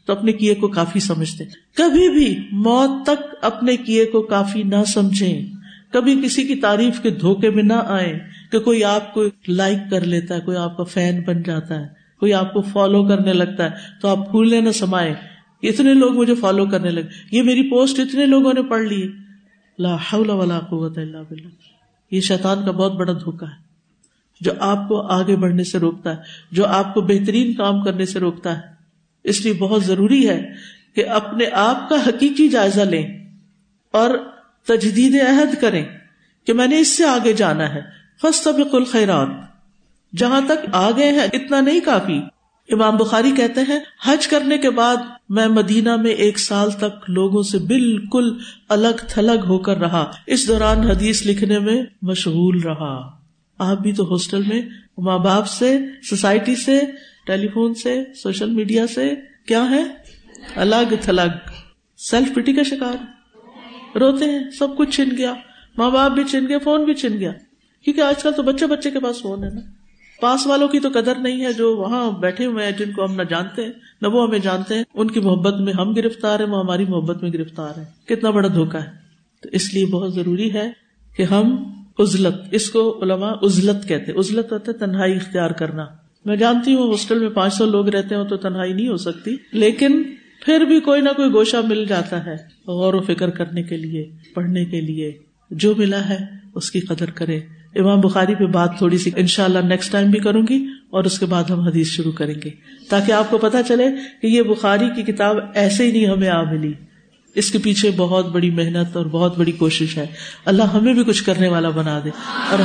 تو 0.06 0.12
اپنے 0.12 0.32
کیے 0.32 0.54
کو 0.54 0.68
کافی 0.68 1.00
سمجھتے۔ 1.00 1.44
کبھی 1.76 2.08
بھی 2.08 2.38
موت 2.52 3.06
تک 3.06 3.34
اپنے 3.42 3.76
کیے 3.76 4.04
کو 4.04 4.22
کافی 4.22 4.62
نہ 4.62 4.84
سمجھیں۔ 4.86 5.57
کبھی 5.92 6.22
کسی 6.24 6.44
کی 6.44 6.54
تعریف 6.54 7.00
کے 7.00 7.10
دھوکے 7.10 7.50
میں 7.50 7.62
نہ 7.62 7.72
آئے 7.72 8.18
کہ 8.52 8.58
کوئی 8.58 8.84
آپ 8.84 9.14
کو 9.14 9.24
لائک 9.48 9.90
کر 9.90 10.00
لیتا 10.00 10.34
ہے، 10.34 10.40
کوئی 10.40 10.56
آپ 10.56 10.76
کا 10.76 10.84
فین 10.84 11.22
بن 11.22 11.42
جاتا 11.42 11.80
ہے، 11.80 11.86
کوئی 12.20 12.34
آپ 12.34 12.52
کو 12.52 12.60
فالو 12.60 13.08
کرنے 13.08 13.32
لگتا 13.32 13.64
ہے، 13.64 13.70
تو 14.02 14.08
آپ 14.08 14.30
پھولنے 14.30 14.60
نہ 14.60 14.70
سمائے 14.70 15.14
اتنے 15.62 15.94
لوگ 15.94 16.14
مجھے 16.14 16.34
فالو 16.34 16.66
کرنے 16.66 16.90
لگے۔ 16.90 17.04
یہ 17.32 17.42
میری 17.42 17.70
پوسٹ 17.70 18.00
اتنے 18.00 18.26
لوگوں 18.26 18.52
نے 18.52 18.62
پڑھ 18.62 18.82
لی۔ 18.82 19.12
لا 19.78 19.94
حول 19.94 20.30
ولا 20.30 20.58
قوت 20.58 20.98
الا 20.98 21.22
باللہ۔ 21.22 21.48
یہ 22.10 22.20
شیطان 22.20 22.64
کا 22.64 22.70
بہت 22.70 22.92
بڑا 22.92 23.12
دھوکا 23.12 23.46
ہے۔ 23.46 23.68
جو 24.40 24.52
آپ 24.60 24.88
کو 24.88 25.00
آگے 25.00 25.36
بڑھنے 25.36 25.64
سے 25.64 25.78
روکتا 25.78 26.10
ہے، 26.10 26.16
جو 26.52 26.66
آپ 26.66 26.94
کو 26.94 27.00
بہترین 27.00 27.54
کام 27.54 27.82
کرنے 27.82 28.06
سے 28.06 28.18
روکتا 28.18 28.56
ہے۔ 28.56 28.62
اس 29.24 29.44
لیے 29.44 29.52
بہت 29.52 29.84
ضروری 29.84 30.28
ہے 30.28 30.52
کہ 30.94 31.08
اپنے 31.08 31.44
آپ 31.52 31.88
کا 31.88 31.96
حقیقی 32.06 32.48
جائزہ 32.48 32.80
لیں۔ 32.80 33.06
اور 33.92 34.10
تجدید 34.68 35.20
عہد 35.20 35.60
کریں 35.60 35.84
کہ 36.46 36.52
میں 36.52 36.66
نے 36.66 36.78
اس 36.78 36.96
سے 36.96 37.04
آگے 37.04 37.32
جانا 37.32 37.74
ہے۔ 37.74 37.80
الخیرات۔ 38.72 39.28
جہاں 40.16 40.40
تک 40.40 40.66
آگے 40.72 41.04
ہیں 41.04 41.26
اتنا 41.32 41.60
نہیں 41.60 41.80
کافی۔ 41.80 42.20
امام 42.72 42.96
بخاری 42.96 43.30
کہتے 43.30 43.60
ہیں، 43.68 43.78
حج 44.04 44.26
کرنے 44.26 44.58
کے 44.58 44.70
بعد 44.70 44.96
میں 45.28 45.48
مدینہ 45.48 45.96
میں 45.96 46.10
ایک 46.10 46.38
سال 46.38 46.70
تک 46.70 47.10
لوگوں 47.10 47.42
سے 47.42 47.58
بالکل 47.58 48.38
الگ 48.68 49.04
تھلگ 49.08 49.44
ہو 49.46 49.58
کر 49.58 49.76
رہا۔ 49.76 50.10
اس 50.26 50.48
دوران 50.48 50.78
حدیث 50.78 51.26
لکھنے 51.26 51.58
میں 51.58 51.82
مشغول 52.02 52.60
رہا۔ 52.60 53.10
آپ 53.58 53.78
بھی 53.78 53.92
تو 53.92 54.12
ہاسٹل 54.12 54.42
میں، 54.42 54.62
ماں 54.98 55.18
باپ 55.18 55.48
سے، 55.48 55.78
سوسائٹی 56.02 56.56
سے، 56.56 56.80
ٹیلی 57.26 57.48
فون 57.48 57.74
سے، 57.74 58.04
سوشل 58.22 58.50
میڈیا 58.50 58.86
سے، 58.86 59.14
کیا 59.46 59.70
ہے؟ 59.70 59.82
الگ 60.56 60.94
تھلگ۔ 61.00 61.50
سیلف 61.98 62.34
پٹی 62.34 62.52
کا 62.52 62.62
شکار۔ 62.62 63.17
روتے 63.94 64.24
ہیں، 64.24 64.50
سب 64.58 64.76
کچھ 64.76 64.90
چھن 64.90 65.08
گیا۔ 65.18 65.34
ماں 65.78 65.90
باپ 65.90 66.12
بھی 66.12 66.24
چن 66.24 66.44
گیا، 66.48 66.58
فون 66.58 66.84
بھی 66.84 66.94
چن 66.94 67.18
گیا۔ 67.20 67.32
کیونکہ 67.84 68.00
آج 68.00 68.22
کل 68.22 68.30
تو 68.36 68.42
بچے 68.42 68.66
بچے 68.66 68.90
کے 68.90 69.00
پاس 69.00 69.22
فون 69.22 69.44
ہے 69.44 69.48
نا۔ 69.48 69.60
پاس 70.20 70.46
والوں 70.46 70.68
کی 70.68 70.80
تو 70.80 70.88
قدر 70.94 71.14
نہیں 71.18 71.44
ہے 71.44 71.52
جو 71.52 71.76
وہاں 71.76 72.10
بیٹھے 72.10 72.46
ہوئے 72.46 72.64
ہیں، 72.64 72.72
جن 72.72 72.92
کو 72.92 73.04
ہم 73.04 73.14
نہ 73.14 73.22
جانتے 73.22 73.64
ہیں، 73.64 73.72
نہ 74.02 74.08
وہ 74.08 74.26
ہمیں 74.26 74.38
جانتے 74.38 74.74
ہیں۔ 74.74 74.82
ان 74.94 75.10
کی 75.10 75.20
محبت 75.20 75.60
میں 75.60 75.72
ہم 75.72 75.92
گرفتار 75.92 76.40
ہیں، 76.40 76.46
وہ 76.46 76.60
ہماری 76.60 76.84
محبت 76.84 77.22
میں 77.22 77.30
گرفتار 77.32 77.78
ہے 77.78 77.84
کتنا 78.04 78.30
بڑا 78.30 78.48
دھوکا 78.48 78.84
ہے۔ 78.84 78.90
تو 79.42 79.48
اس 79.52 79.74
لیے 79.74 79.86
بہت 79.86 80.14
ضروری 80.14 80.52
ہے 80.52 80.70
کہ 81.16 81.22
ہم 81.22 81.72
ازلت 81.98 82.34
اس 82.50 82.70
کو 82.70 83.02
علماء 83.02 83.32
ازلت 83.42 83.88
کہتے 83.88 84.12
ازلت 84.12 84.52
ہوتا 84.52 84.72
ہے 84.72 84.76
تنہائی 84.76 85.16
اختیار 85.16 85.50
کرنا۔ 85.50 85.86
میں 86.24 86.36
جانتی 86.36 86.74
ہوں، 86.74 86.88
ہاسٹل 86.88 87.18
میں 87.18 87.28
پانچ 87.28 87.54
سو 87.54 87.66
لوگ 87.66 87.88
رہتے 87.88 88.14
ہوں 88.14 88.24
تو 88.24 88.36
تنہائی 88.36 88.72
نہیں 88.72 88.88
ہو 88.88 88.96
سکتی، 88.96 89.36
لیکن 89.52 90.02
پھر 90.44 90.60
بھی 90.60 90.80
کوئی 90.80 91.00
نہ 91.00 91.08
کوئی 91.16 91.30
گوشہ 91.30 91.56
مل 91.68 91.84
جاتا 91.84 92.26
ہے 92.26 92.34
غور 92.66 92.94
و 92.94 93.00
فکر 93.00 93.30
کرنے 93.30 93.62
کے 93.62 93.76
لیے، 93.76 94.10
پڑھنے 94.34 94.64
کے 94.64 94.80
لیے۔ 94.80 95.18
جو 95.50 95.74
ملا 95.74 96.08
ہے، 96.08 96.18
اس 96.54 96.70
کی 96.70 96.80
قدر 96.80 97.10
کرے۔ 97.10 97.40
امام 97.74 98.00
بخاری 98.00 98.34
پہ 98.34 98.44
بات 98.44 98.78
تھوڑی 98.78 98.98
سی 98.98 99.10
ان 99.16 99.26
شاء 99.26 99.44
اللہ 99.44 99.58
نیکسٹ 99.58 99.92
ٹائم 99.92 100.10
بھی 100.10 100.18
کروں 100.18 100.42
گی 100.48 100.66
اور 100.90 101.04
اس 101.04 101.18
کے 101.18 101.26
بعد 101.26 101.44
ہم 101.44 101.60
حدیث 101.60 101.86
شروع 101.86 102.12
کریں 102.12 102.34
گے۔ 102.44 102.50
تاکہ 102.88 103.12
آپ 103.12 103.30
کو 103.30 103.38
پتا 103.38 103.62
چلے 103.62 103.86
کہ 104.22 104.26
یہ 104.26 104.42
بخاری 104.42 104.84
کی 104.96 105.12
کتاب 105.12 105.36
ایسے 105.54 105.86
ہی 105.86 105.92
نہیں 105.92 106.06
ہمیں 106.06 106.28
آ 106.28 106.42
ملی۔ 106.42 106.72
اس 107.34 107.50
کے 107.50 107.58
پیچھے 107.58 107.90
بہت 107.96 108.28
بڑی 108.28 108.50
محنت 108.50 108.96
اور 108.96 109.06
بہت 109.06 109.38
بڑی 109.38 109.52
کوشش 109.52 109.96
ہے۔ 109.96 110.06
اللہ 110.44 110.62
ہمیں 110.62 110.94
بھی 110.94 111.04
کچھ 111.04 111.24
کرنے 111.24 111.48
والا 111.48 111.68
بنا 111.68 112.00
دے۔ 112.04 112.10
اور 112.50 112.58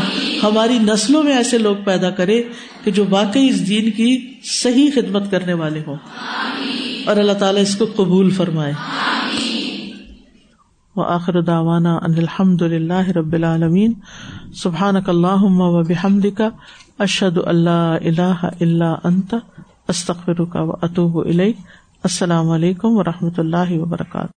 ہماری 0.43 0.77
نسلوں 0.79 1.23
میں 1.23 1.37
ایسے 1.37 1.57
لوگ 1.57 1.75
پیدا 1.85 2.09
کرے 2.09 2.43
کہ 2.83 2.91
جو 2.91 3.05
واقعی 3.09 3.47
اس 3.47 3.69
دین 3.69 3.91
کی 3.91 4.33
صحیح 4.43 4.89
خدمت 4.95 5.31
کرنے 5.31 5.53
والے 5.53 5.79
ہوں۔ 5.87 5.95
اور 7.05 7.17
اللہ 7.17 7.31
تعالیٰ 7.31 7.61
اس 7.61 7.75
کو 7.75 7.85
قبول 7.95 8.29
فرمائے۔ 8.29 8.73
وآخر 10.95 11.41
دعوانا 11.41 11.95
ان 11.95 12.13
الحمد 12.17 12.61
للہ 12.61 13.07
رب 13.09 13.33
العالمین۔ 13.33 13.93
سبحانک 14.55 15.09
اللہم 15.09 15.61
و 15.61 15.83
بحمدک، 15.83 16.41
اشہد 16.99 17.37
اللہ 17.45 17.95
الہ 18.01 18.45
الا 18.61 18.95
انت، 19.03 19.35
استغفرک 19.87 20.55
و 20.55 20.71
اتوب 20.71 21.17
الیک۔ 21.17 21.55
السلام 22.03 22.49
علیکم 22.49 22.97
و 22.97 23.03
رحمۃ 23.03 23.37
اللہ 23.37 23.71
وبرکاتہ۔ 23.71 24.31